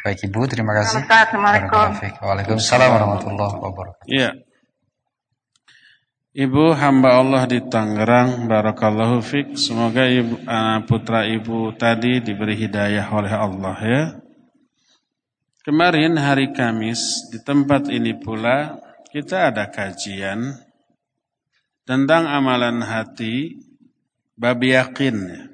Baik 0.00 0.18
Ibu, 0.28 0.40
terima 0.48 0.72
kasih. 0.80 1.00
Assalamualaikum. 1.04 1.88
Waalaikumsalam 2.24 2.88
warahmatullahi 2.92 3.56
wabarakatuh. 3.56 4.08
Iya. 4.08 4.30
Ibu 6.30 6.78
hamba 6.78 7.18
Allah 7.18 7.42
di 7.50 7.58
Tangerang, 7.58 8.46
Barakallahu 8.46 9.18
Fik. 9.18 9.58
Semoga 9.58 10.06
ibu, 10.06 10.38
uh, 10.46 10.78
putra 10.86 11.26
ibu 11.26 11.74
tadi 11.74 12.22
diberi 12.22 12.54
hidayah 12.54 13.02
oleh 13.10 13.34
Allah 13.34 13.78
ya. 13.82 14.02
Kemarin 15.66 16.14
hari 16.14 16.54
Kamis 16.54 17.26
di 17.34 17.42
tempat 17.42 17.90
ini 17.90 18.14
pula 18.14 18.78
kita 19.10 19.50
ada 19.50 19.74
kajian 19.74 20.54
tentang 21.82 22.30
amalan 22.30 22.78
hati 22.78 23.58
bab 24.38 24.62
yakin. 24.62 25.50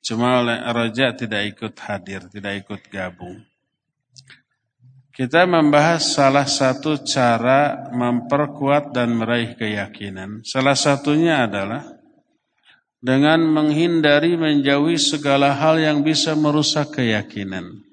Cuma 0.00 0.40
oleh 0.40 0.64
Raja 0.64 1.12
tidak 1.12 1.44
ikut 1.44 1.76
hadir, 1.76 2.24
tidak 2.32 2.64
ikut 2.64 2.88
gabung. 2.88 3.49
Kita 5.20 5.44
membahas 5.44 6.16
salah 6.16 6.48
satu 6.48 7.04
cara 7.04 7.92
memperkuat 7.92 8.96
dan 8.96 9.12
meraih 9.12 9.52
keyakinan. 9.52 10.40
Salah 10.48 10.72
satunya 10.72 11.44
adalah 11.44 11.84
dengan 13.04 13.44
menghindari 13.44 14.40
menjauhi 14.40 14.96
segala 14.96 15.52
hal 15.52 15.76
yang 15.76 16.00
bisa 16.00 16.32
merusak 16.32 16.96
keyakinan. 16.96 17.84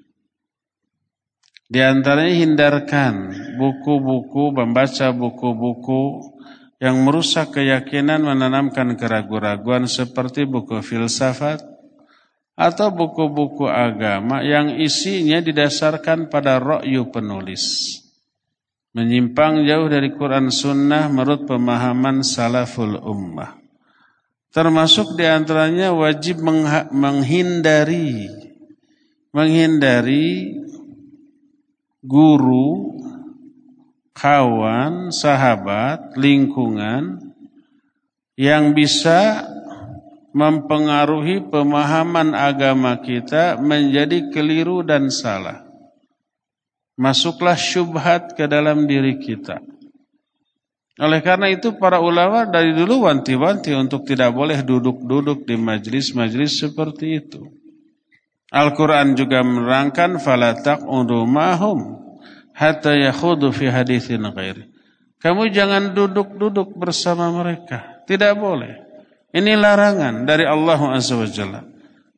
Di 1.68 1.84
antaranya 1.84 2.32
hindarkan 2.48 3.14
buku-buku, 3.60 4.56
membaca 4.56 5.12
buku-buku 5.12 6.32
yang 6.80 6.96
merusak 7.04 7.52
keyakinan, 7.52 8.24
menanamkan 8.24 8.96
keraguan-raguan 8.96 9.84
seperti 9.84 10.48
buku 10.48 10.80
filsafat, 10.80 11.60
atau 12.58 12.90
buku-buku 12.90 13.70
agama 13.70 14.42
yang 14.42 14.74
isinya 14.74 15.38
didasarkan 15.38 16.26
pada 16.26 16.58
rokyu 16.58 17.06
penulis. 17.14 17.94
Menyimpang 18.98 19.62
jauh 19.62 19.86
dari 19.86 20.10
Quran 20.10 20.50
Sunnah 20.50 21.06
menurut 21.06 21.46
pemahaman 21.46 22.26
salaful 22.26 22.98
ummah. 22.98 23.54
Termasuk 24.50 25.14
di 25.14 25.22
antaranya 25.22 25.94
wajib 25.94 26.42
menghindari 26.90 28.26
menghindari 29.30 30.56
guru, 32.02 32.96
kawan, 34.16 35.14
sahabat, 35.14 36.16
lingkungan 36.18 37.34
yang 38.34 38.72
bisa 38.72 39.46
mempengaruhi 40.32 41.48
pemahaman 41.48 42.36
agama 42.36 43.00
kita 43.00 43.56
menjadi 43.60 44.28
keliru 44.28 44.84
dan 44.84 45.08
salah. 45.08 45.64
Masuklah 46.98 47.54
syubhat 47.54 48.34
ke 48.34 48.50
dalam 48.50 48.84
diri 48.90 49.16
kita. 49.22 49.62
Oleh 50.98 51.22
karena 51.22 51.46
itu 51.46 51.78
para 51.78 52.02
ulama 52.02 52.42
dari 52.42 52.74
dulu 52.74 53.06
wanti-wanti 53.06 53.70
untuk 53.70 54.02
tidak 54.02 54.34
boleh 54.34 54.66
duduk-duduk 54.66 55.46
di 55.46 55.54
majlis-majlis 55.54 56.58
seperti 56.58 57.22
itu. 57.22 57.54
Al-Quran 58.50 59.14
juga 59.14 59.46
menerangkan 59.46 60.18
falatak 60.18 60.82
mahum 60.82 62.02
hatta 62.50 62.98
yakhudu 62.98 63.54
fi 63.54 63.70
hadithin 63.70 64.26
ghairi. 64.34 64.66
Kamu 65.22 65.46
jangan 65.54 65.94
duduk-duduk 65.94 66.74
bersama 66.74 67.30
mereka. 67.30 68.02
Tidak 68.10 68.34
boleh. 68.34 68.87
Ini 69.28 69.60
larangan 69.60 70.24
dari 70.24 70.48
Allah 70.48 70.80
Azza. 70.96 71.20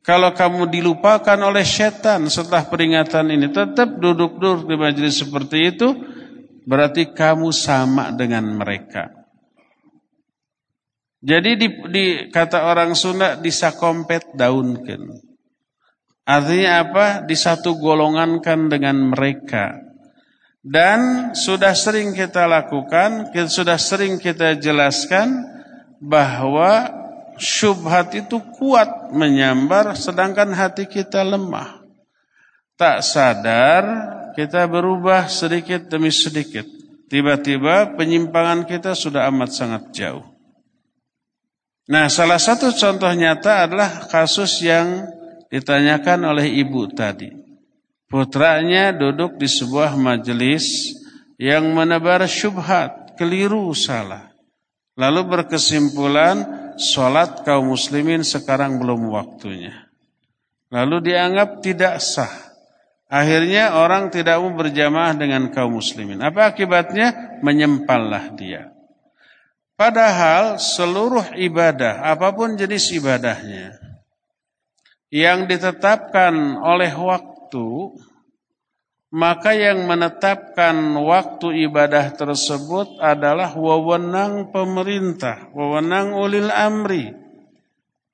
Kalau 0.01 0.33
kamu 0.33 0.71
dilupakan 0.71 1.37
oleh 1.37 1.61
setan 1.61 2.25
setelah 2.31 2.65
peringatan 2.65 3.29
ini 3.29 3.51
tetap 3.51 4.01
duduk-duduk 4.01 4.65
di 4.65 4.75
majlis 4.79 5.21
seperti 5.21 5.75
itu, 5.75 5.93
berarti 6.65 7.11
kamu 7.11 7.51
sama 7.53 8.09
dengan 8.15 8.47
mereka. 8.57 9.11
Jadi 11.21 11.51
di, 11.53 11.67
di 11.93 12.05
kata 12.33 12.65
orang 12.65 12.97
Sunda 12.97 13.37
disakompet 13.37 14.33
daunkan. 14.33 15.21
Artinya 16.25 16.71
apa? 16.81 17.05
Di 17.21 17.37
satu 17.37 17.77
golongankan 17.77 18.71
dengan 18.71 19.13
mereka. 19.13 19.77
Dan 20.61 21.33
sudah 21.37 21.77
sering 21.77 22.17
kita 22.17 22.49
lakukan, 22.49 23.29
sudah 23.49 23.77
sering 23.77 24.17
kita 24.17 24.57
jelaskan 24.57 25.50
bahwa 26.01 26.89
syubhat 27.37 28.17
itu 28.17 28.41
kuat 28.57 29.13
menyambar 29.13 29.93
sedangkan 29.93 30.49
hati 30.49 30.89
kita 30.89 31.21
lemah. 31.21 31.85
Tak 32.73 33.05
sadar 33.05 33.83
kita 34.33 34.65
berubah 34.65 35.29
sedikit 35.29 35.85
demi 35.85 36.09
sedikit. 36.09 36.65
Tiba-tiba 37.05 37.93
penyimpangan 37.93 38.65
kita 38.65 38.97
sudah 38.97 39.29
amat 39.29 39.53
sangat 39.53 39.83
jauh. 39.93 40.25
Nah, 41.91 42.07
salah 42.07 42.39
satu 42.39 42.71
contoh 42.71 43.11
nyata 43.11 43.67
adalah 43.67 44.07
kasus 44.07 44.63
yang 44.63 45.11
ditanyakan 45.51 46.23
oleh 46.23 46.47
ibu 46.47 46.87
tadi. 46.87 47.27
Putranya 48.07 48.95
duduk 48.95 49.35
di 49.35 49.47
sebuah 49.51 49.99
majelis 49.99 50.95
yang 51.35 51.67
menebar 51.75 52.23
syubhat, 52.31 53.19
keliru 53.19 53.75
salah. 53.75 54.30
Lalu 55.01 55.21
berkesimpulan, 55.25 56.45
sholat 56.77 57.41
kaum 57.41 57.73
muslimin 57.73 58.21
sekarang 58.21 58.77
belum 58.77 59.09
waktunya. 59.09 59.89
Lalu 60.69 61.09
dianggap 61.09 61.65
tidak 61.65 61.97
sah. 61.97 62.29
Akhirnya 63.09 63.81
orang 63.81 64.13
tidak 64.13 64.37
mau 64.37 64.53
berjamaah 64.53 65.17
dengan 65.17 65.49
kaum 65.49 65.81
muslimin. 65.81 66.21
Apa 66.21 66.53
akibatnya? 66.53 67.41
Menyempallah 67.41 68.37
dia. 68.37 68.71
Padahal 69.73 70.61
seluruh 70.61 71.33
ibadah, 71.33 72.05
apa 72.05 72.29
pun 72.37 72.53
jenis 72.53 72.93
ibadahnya, 72.93 73.81
yang 75.09 75.49
ditetapkan 75.49 76.61
oleh 76.61 76.93
waktu, 76.93 77.97
maka 79.11 79.51
yang 79.51 79.83
menetapkan 79.91 80.95
waktu 80.95 81.67
ibadah 81.67 82.15
tersebut 82.15 82.95
adalah 83.03 83.51
wewenang 83.59 84.55
pemerintah, 84.55 85.51
wewenang 85.51 86.15
ulil 86.15 86.47
amri. 86.47 87.11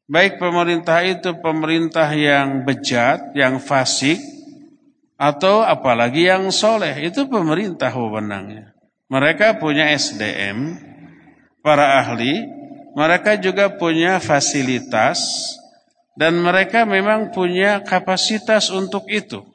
Baik 0.10 0.42
pemerintah 0.42 1.06
itu 1.06 1.38
pemerintah 1.38 2.10
yang 2.18 2.66
bejat, 2.66 3.38
yang 3.38 3.62
fasik, 3.62 4.18
atau 5.22 5.62
apalagi 5.62 6.26
yang 6.26 6.50
soleh 6.50 6.98
itu 7.06 7.30
pemerintah 7.30 7.94
wewenangnya. 7.94 8.74
Mereka 9.14 9.62
punya 9.62 9.94
SDM, 9.94 10.82
para 11.62 12.02
ahli, 12.02 12.48
mereka 12.98 13.38
juga 13.38 13.70
punya 13.78 14.18
fasilitas 14.18 15.22
dan 16.18 16.42
mereka 16.42 16.90
memang 16.90 17.30
punya 17.30 17.86
kapasitas 17.86 18.74
untuk 18.74 19.06
itu. 19.14 19.46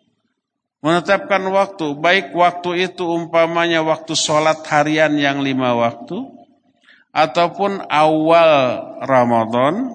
Menetapkan 0.83 1.47
waktu, 1.47 1.95
baik 1.95 2.35
waktu 2.35 2.91
itu 2.91 3.07
umpamanya 3.07 3.87
waktu 3.87 4.19
sholat 4.19 4.67
harian 4.67 5.15
yang 5.15 5.39
lima 5.39 5.79
waktu, 5.79 6.27
ataupun 7.15 7.87
awal 7.87 8.51
Ramadan, 9.07 9.95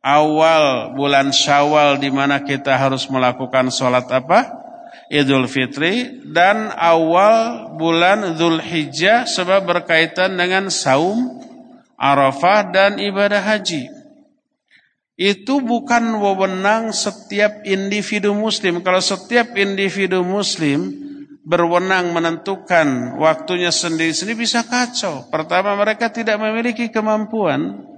awal 0.00 0.96
bulan 0.96 1.28
Syawal 1.28 2.00
di 2.00 2.08
mana 2.08 2.40
kita 2.40 2.72
harus 2.72 3.04
melakukan 3.12 3.68
sholat 3.68 4.08
apa? 4.08 4.64
Idul 5.12 5.44
Fitri 5.44 6.24
dan 6.32 6.72
awal 6.72 7.76
bulan 7.76 8.40
Zulhijjah 8.40 9.28
sebab 9.28 9.68
berkaitan 9.68 10.40
dengan 10.40 10.72
saum 10.72 11.36
Arafah 12.00 12.72
dan 12.72 12.96
ibadah 12.96 13.44
haji. 13.44 14.03
Itu 15.14 15.62
bukan 15.62 16.18
wewenang 16.18 16.90
setiap 16.90 17.62
individu 17.62 18.34
muslim. 18.34 18.82
Kalau 18.82 18.98
setiap 18.98 19.54
individu 19.54 20.26
muslim 20.26 20.90
berwenang 21.46 22.10
menentukan 22.10 23.14
waktunya 23.22 23.70
sendiri-sendiri 23.70 24.42
bisa 24.42 24.66
kacau. 24.66 25.30
Pertama 25.30 25.78
mereka 25.78 26.10
tidak 26.10 26.40
memiliki 26.42 26.90
kemampuan 26.90 27.94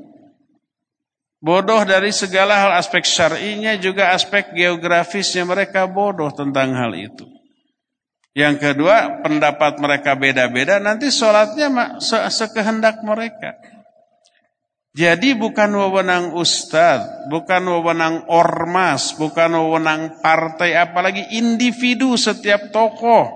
Bodoh 1.36 1.84
dari 1.84 2.10
segala 2.16 2.58
hal 2.58 2.72
aspek 2.80 3.04
syar'inya 3.04 3.76
juga 3.76 4.16
aspek 4.16 4.56
geografisnya 4.56 5.44
mereka 5.44 5.84
bodoh 5.84 6.32
tentang 6.32 6.72
hal 6.72 6.96
itu. 6.96 7.28
Yang 8.32 8.56
kedua, 8.60 9.22
pendapat 9.24 9.78
mereka 9.80 10.18
beda-beda, 10.18 10.82
nanti 10.82 11.08
sholatnya 11.08 12.00
sekehendak 12.28 13.00
mereka. 13.04 13.56
Jadi 14.96 15.36
bukan 15.36 15.76
wewenang 15.76 16.32
ustadz, 16.32 17.28
bukan 17.28 17.68
wewenang 17.68 18.24
ormas, 18.32 19.12
bukan 19.20 19.52
wewenang 19.52 20.24
partai, 20.24 20.72
apalagi 20.72 21.36
individu 21.36 22.16
setiap 22.16 22.72
tokoh 22.72 23.28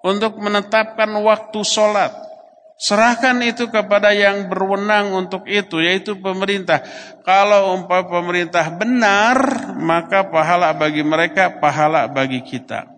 untuk 0.00 0.40
menetapkan 0.40 1.12
waktu 1.20 1.60
sholat. 1.60 2.08
Serahkan 2.80 3.36
itu 3.44 3.68
kepada 3.68 4.16
yang 4.16 4.48
berwenang 4.48 5.12
untuk 5.12 5.44
itu, 5.44 5.76
yaitu 5.84 6.16
pemerintah. 6.16 6.80
Kalau 7.20 7.76
umpah 7.76 8.08
pemerintah 8.08 8.64
benar, 8.72 9.36
maka 9.76 10.24
pahala 10.32 10.72
bagi 10.72 11.04
mereka, 11.04 11.60
pahala 11.60 12.08
bagi 12.08 12.40
kita. 12.40 12.93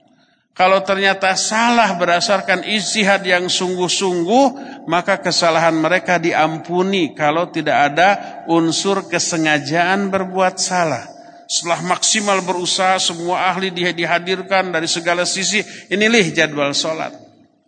Kalau 0.56 0.80
ternyata 0.80 1.36
salah 1.36 2.00
berdasarkan 2.00 2.64
istihad 2.64 3.20
yang 3.28 3.44
sungguh-sungguh, 3.44 4.44
maka 4.88 5.20
kesalahan 5.20 5.76
mereka 5.76 6.16
diampuni 6.16 7.12
kalau 7.12 7.52
tidak 7.52 7.92
ada 7.92 8.08
unsur 8.48 9.04
kesengajaan 9.04 10.08
berbuat 10.08 10.56
salah. 10.56 11.04
Setelah 11.44 11.84
maksimal 11.84 12.40
berusaha, 12.40 12.96
semua 12.96 13.52
ahli 13.52 13.68
dihadirkan 13.70 14.72
dari 14.72 14.88
segala 14.88 15.28
sisi. 15.28 15.60
Inilah 15.92 16.24
jadwal 16.32 16.72
sholat. 16.72 17.12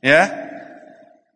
Ya, 0.00 0.48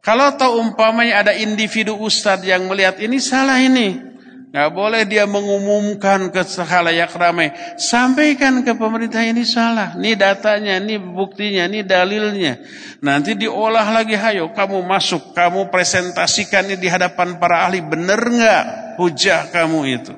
kalau 0.03 0.35
tahu 0.35 0.59
umpamanya 0.59 1.23
ada 1.23 1.33
individu 1.37 1.95
ustadz 1.95 2.43
yang 2.43 2.67
melihat 2.67 2.99
ini 2.99 3.23
salah 3.23 3.63
ini. 3.63 4.12
Nggak 4.53 4.71
boleh 4.77 5.09
dia 5.09 5.25
mengumumkan 5.25 6.29
ke 6.29 6.45
halayak 6.45 7.09
ramai. 7.17 7.57
Sampaikan 7.81 8.61
ke 8.61 8.77
pemerintah 8.77 9.25
ini 9.25 9.49
salah. 9.49 9.97
Ini 9.97 10.13
datanya, 10.13 10.77
ini 10.77 11.01
buktinya, 11.01 11.65
ini 11.65 11.81
dalilnya. 11.81 12.61
Nanti 13.01 13.33
diolah 13.33 13.89
lagi, 13.89 14.13
hayo 14.13 14.53
kamu 14.53 14.85
masuk, 14.85 15.33
kamu 15.33 15.73
presentasikan 15.73 16.69
ini 16.69 16.77
di 16.77 16.85
hadapan 16.93 17.41
para 17.41 17.65
ahli. 17.65 17.81
Benar 17.81 18.21
nggak 18.21 18.65
hujah 19.01 19.49
kamu 19.49 19.89
itu? 19.89 20.13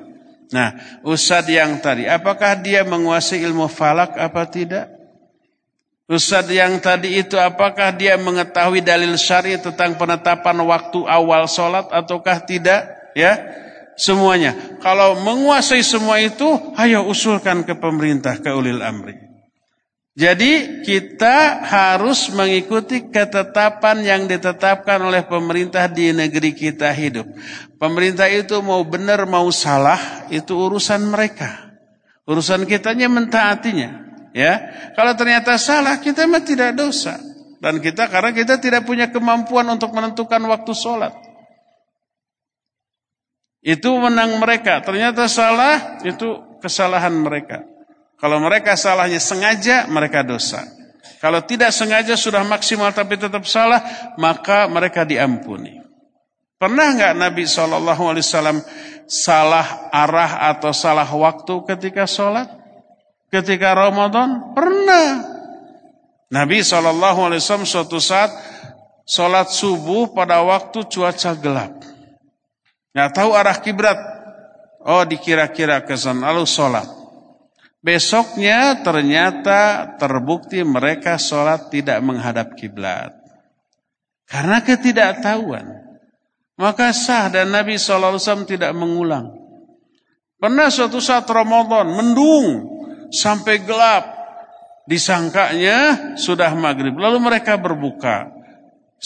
Nah, 0.51 0.99
ustadz 1.07 1.55
yang 1.55 1.79
tadi, 1.79 2.03
apakah 2.03 2.59
dia 2.59 2.83
menguasai 2.83 3.39
ilmu 3.39 3.71
falak 3.71 4.19
apa 4.19 4.43
tidak? 4.51 4.91
Ustadz 6.11 6.53
yang 6.53 6.77
tadi 6.83 7.17
itu 7.23 7.39
apakah 7.39 7.89
dia 7.95 8.19
mengetahui 8.19 8.83
dalil 8.83 9.15
syari 9.17 9.57
tentang 9.57 9.95
penetapan 9.95 10.59
waktu 10.61 11.01
awal 11.07 11.49
sholat 11.49 11.89
ataukah 11.89 12.45
tidak? 12.45 12.85
Ya, 13.17 13.63
semuanya. 13.95 14.79
Kalau 14.83 15.19
menguasai 15.19 15.81
semua 15.81 16.19
itu, 16.21 16.47
ayo 16.75 17.07
usulkan 17.07 17.63
ke 17.63 17.75
pemerintah, 17.79 18.39
ke 18.39 18.51
ulil 18.51 18.83
amri. 18.83 19.25
Jadi 20.15 20.79
kita 20.87 21.59
harus 21.67 22.31
mengikuti 22.31 23.11
ketetapan 23.11 23.99
yang 23.99 24.21
ditetapkan 24.31 24.95
oleh 25.03 25.27
pemerintah 25.27 25.91
di 25.91 26.15
negeri 26.15 26.55
kita 26.55 26.87
hidup. 26.95 27.27
Pemerintah 27.75 28.31
itu 28.31 28.55
mau 28.63 28.79
benar 28.87 29.27
mau 29.27 29.51
salah, 29.51 30.23
itu 30.31 30.55
urusan 30.55 31.03
mereka. 31.11 31.75
Urusan 32.23 32.63
kitanya 32.63 33.11
mentaatinya. 33.11 34.07
Ya, 34.31 34.71
kalau 34.95 35.15
ternyata 35.19 35.59
salah 35.59 35.99
kita 35.99 36.23
mah 36.31 36.43
tidak 36.47 36.79
dosa. 36.79 37.19
Dan 37.59 37.83
kita 37.83 38.07
karena 38.07 38.31
kita 38.31 38.55
tidak 38.61 38.87
punya 38.87 39.11
kemampuan 39.11 39.67
untuk 39.67 39.91
menentukan 39.91 40.39
waktu 40.47 40.71
sholat. 40.71 41.24
Itu 43.65 43.97
menang 43.97 44.37
mereka. 44.37 44.77
Ternyata 44.85 45.25
salah, 45.25 45.97
itu 46.05 46.37
kesalahan 46.61 47.17
mereka. 47.17 47.65
Kalau 48.21 48.37
mereka 48.37 48.77
salahnya 48.77 49.17
sengaja, 49.17 49.89
mereka 49.89 50.21
dosa. 50.21 50.61
Kalau 51.17 51.41
tidak 51.41 51.73
sengaja 51.73 52.13
sudah 52.13 52.45
maksimal 52.45 52.93
tapi 52.93 53.17
tetap 53.17 53.41
salah, 53.49 54.13
maka 54.21 54.69
mereka 54.69 55.01
diampuni. 55.01 55.81
Pernah 56.61 56.93
nggak 56.93 57.13
Nabi 57.17 57.43
SAW 57.49 58.61
salah 59.09 59.89
arah 59.89 60.53
atau 60.53 60.69
salah 60.69 61.09
waktu 61.09 61.65
ketika 61.65 62.05
sholat? 62.05 62.45
Ketika 63.33 63.73
Ramadan? 63.73 64.53
Pernah. 64.53 65.25
Nabi 66.29 66.61
SAW 66.61 67.65
suatu 67.65 67.97
saat 67.97 68.29
sholat 69.09 69.49
subuh 69.49 70.13
pada 70.13 70.45
waktu 70.45 70.85
cuaca 70.85 71.33
gelap. 71.33 71.94
Nggak 72.95 73.11
tahu 73.11 73.35
arah 73.35 73.59
kiblat. 73.59 73.99
Oh 74.87 75.03
dikira-kira 75.03 75.83
ke 75.83 75.99
sana 75.99 76.31
lalu 76.31 76.47
sholat. 76.47 76.87
Besoknya 77.83 78.79
ternyata 78.79 79.93
terbukti 79.99 80.63
mereka 80.63 81.19
sholat 81.19 81.67
tidak 81.67 81.99
menghadap 81.99 82.55
kiblat. 82.55 83.11
Karena 84.23 84.63
ketidaktahuan. 84.63 85.85
Maka 86.55 86.95
sah 86.95 87.27
dan 87.27 87.51
Nabi 87.51 87.75
SAW 87.75 88.47
tidak 88.47 88.71
mengulang. 88.71 89.27
Pernah 90.39 90.71
suatu 90.71 91.03
saat 91.03 91.27
Ramadan 91.27 91.91
mendung 91.91 92.63
sampai 93.11 93.59
gelap. 93.59 94.07
Disangkanya 94.87 96.15
sudah 96.15 96.55
maghrib. 96.55 96.95
Lalu 96.95 97.17
mereka 97.19 97.59
berbuka. 97.59 98.34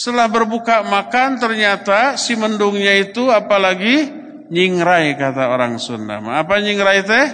Setelah 0.00 0.32
berbuka 0.32 0.80
makan 0.80 1.36
ternyata 1.36 2.16
si 2.16 2.32
mendungnya 2.32 2.96
itu 2.96 3.28
apalagi 3.28 4.08
nyingrai 4.48 5.12
kata 5.20 5.52
orang 5.52 5.76
Sunda. 5.76 6.24
Apa 6.24 6.56
nyingrai 6.56 7.04
teh? 7.04 7.26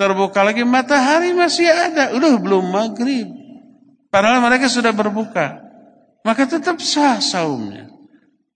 terbuka 0.00 0.40
lagi 0.40 0.64
matahari 0.64 1.36
masih 1.36 1.68
ada. 1.68 2.16
Udah 2.16 2.40
belum 2.40 2.72
maghrib. 2.72 3.28
Padahal 4.08 4.40
mereka 4.40 4.72
sudah 4.72 4.96
berbuka. 4.96 5.60
Maka 6.24 6.48
tetap 6.48 6.80
sah 6.80 7.20
saumnya. 7.20 7.92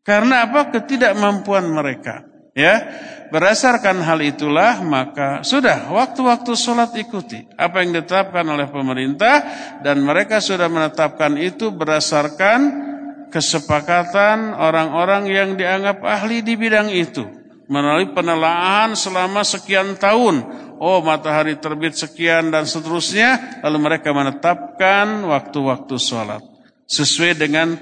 Karena 0.00 0.48
apa? 0.48 0.72
Ketidakmampuan 0.72 1.68
mereka. 1.68 2.24
Ya, 2.54 2.86
berdasarkan 3.34 3.98
hal 4.04 4.22
itulah 4.22 4.78
maka 4.84 5.42
sudah 5.42 5.90
waktu-waktu 5.90 6.54
sholat 6.54 6.94
ikuti 6.94 7.42
apa 7.58 7.82
yang 7.82 7.98
ditetapkan 7.98 8.46
oleh 8.46 8.70
pemerintah 8.70 9.42
dan 9.82 9.98
mereka 10.06 10.38
sudah 10.38 10.70
menetapkan 10.70 11.34
itu 11.34 11.74
berdasarkan 11.74 12.93
kesepakatan 13.34 14.54
orang-orang 14.54 15.26
yang 15.26 15.50
dianggap 15.58 16.06
ahli 16.06 16.46
di 16.46 16.54
bidang 16.54 16.86
itu 16.94 17.26
melalui 17.66 18.14
penelaahan 18.14 18.94
selama 18.94 19.42
sekian 19.42 19.98
tahun 19.98 20.46
oh 20.78 21.02
matahari 21.02 21.58
terbit 21.58 21.98
sekian 21.98 22.52
dan 22.54 22.68
seterusnya, 22.68 23.60
lalu 23.64 23.78
mereka 23.90 24.12
menetapkan 24.14 25.26
waktu-waktu 25.26 25.96
sholat 25.98 26.42
sesuai 26.86 27.32
dengan 27.34 27.74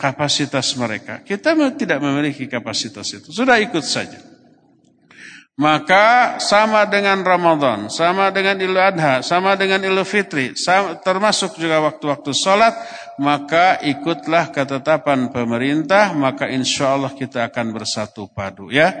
kapasitas 0.00 0.74
mereka. 0.80 1.22
Kita 1.22 1.54
tidak 1.76 1.98
memiliki 2.02 2.48
kapasitas 2.48 3.06
itu, 3.14 3.28
sudah 3.32 3.60
ikut 3.60 3.84
saja. 3.84 4.18
Maka 5.56 6.36
sama 6.36 6.84
dengan 6.84 7.24
Ramadan, 7.24 7.88
sama 7.88 8.28
dengan 8.28 8.60
Idul 8.60 8.76
Adha, 8.76 9.24
sama 9.24 9.56
dengan 9.56 9.80
Idul 9.80 10.04
Fitri, 10.04 10.52
sama, 10.52 11.00
termasuk 11.00 11.56
juga 11.56 11.80
waktu-waktu 11.80 12.28
sholat, 12.36 12.76
maka 13.16 13.80
ikutlah 13.80 14.52
ketetapan 14.52 15.32
pemerintah, 15.32 16.12
maka 16.12 16.52
insya 16.52 16.92
Allah 16.92 17.08
kita 17.16 17.48
akan 17.48 17.72
bersatu 17.72 18.28
padu. 18.28 18.68
Ya, 18.68 19.00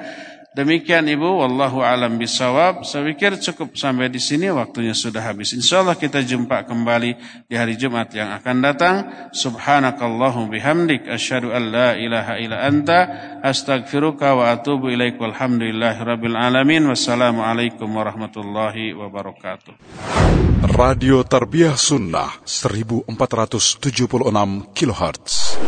Demikian 0.56 1.04
Ibu, 1.04 1.44
wallahu 1.44 1.84
alam 1.84 2.16
bisawab. 2.16 2.80
Saya 2.80 3.04
pikir 3.12 3.36
cukup 3.36 3.76
sampai 3.76 4.08
di 4.08 4.16
sini 4.16 4.48
waktunya 4.48 4.96
sudah 4.96 5.20
habis. 5.20 5.52
Insyaallah 5.52 6.00
kita 6.00 6.24
jumpa 6.24 6.64
kembali 6.64 7.44
di 7.44 7.54
hari 7.60 7.76
Jumat 7.76 8.08
yang 8.16 8.32
akan 8.40 8.64
datang. 8.64 8.96
Subhanakallahu 9.36 10.48
bihamdik 10.48 11.12
asyhadu 11.12 11.52
an 11.52 11.62
la 11.68 11.92
ilaha 12.00 12.40
illa 12.40 12.64
anta 12.64 13.00
astaghfiruka 13.44 14.32
wa 14.32 14.48
atubu 14.48 14.88
ilaik 14.88 15.20
walhamdulillahi 15.20 16.00
rabbil 16.00 16.40
alamin. 16.40 16.88
Wassalamualaikum 16.88 17.92
warahmatullahi 17.92 18.96
wabarakatuh. 18.96 19.76
Radio 20.72 21.20
Tarbiyah 21.20 21.76
Sunnah 21.76 22.32
1476 22.48 24.72
kHz. 24.72 25.60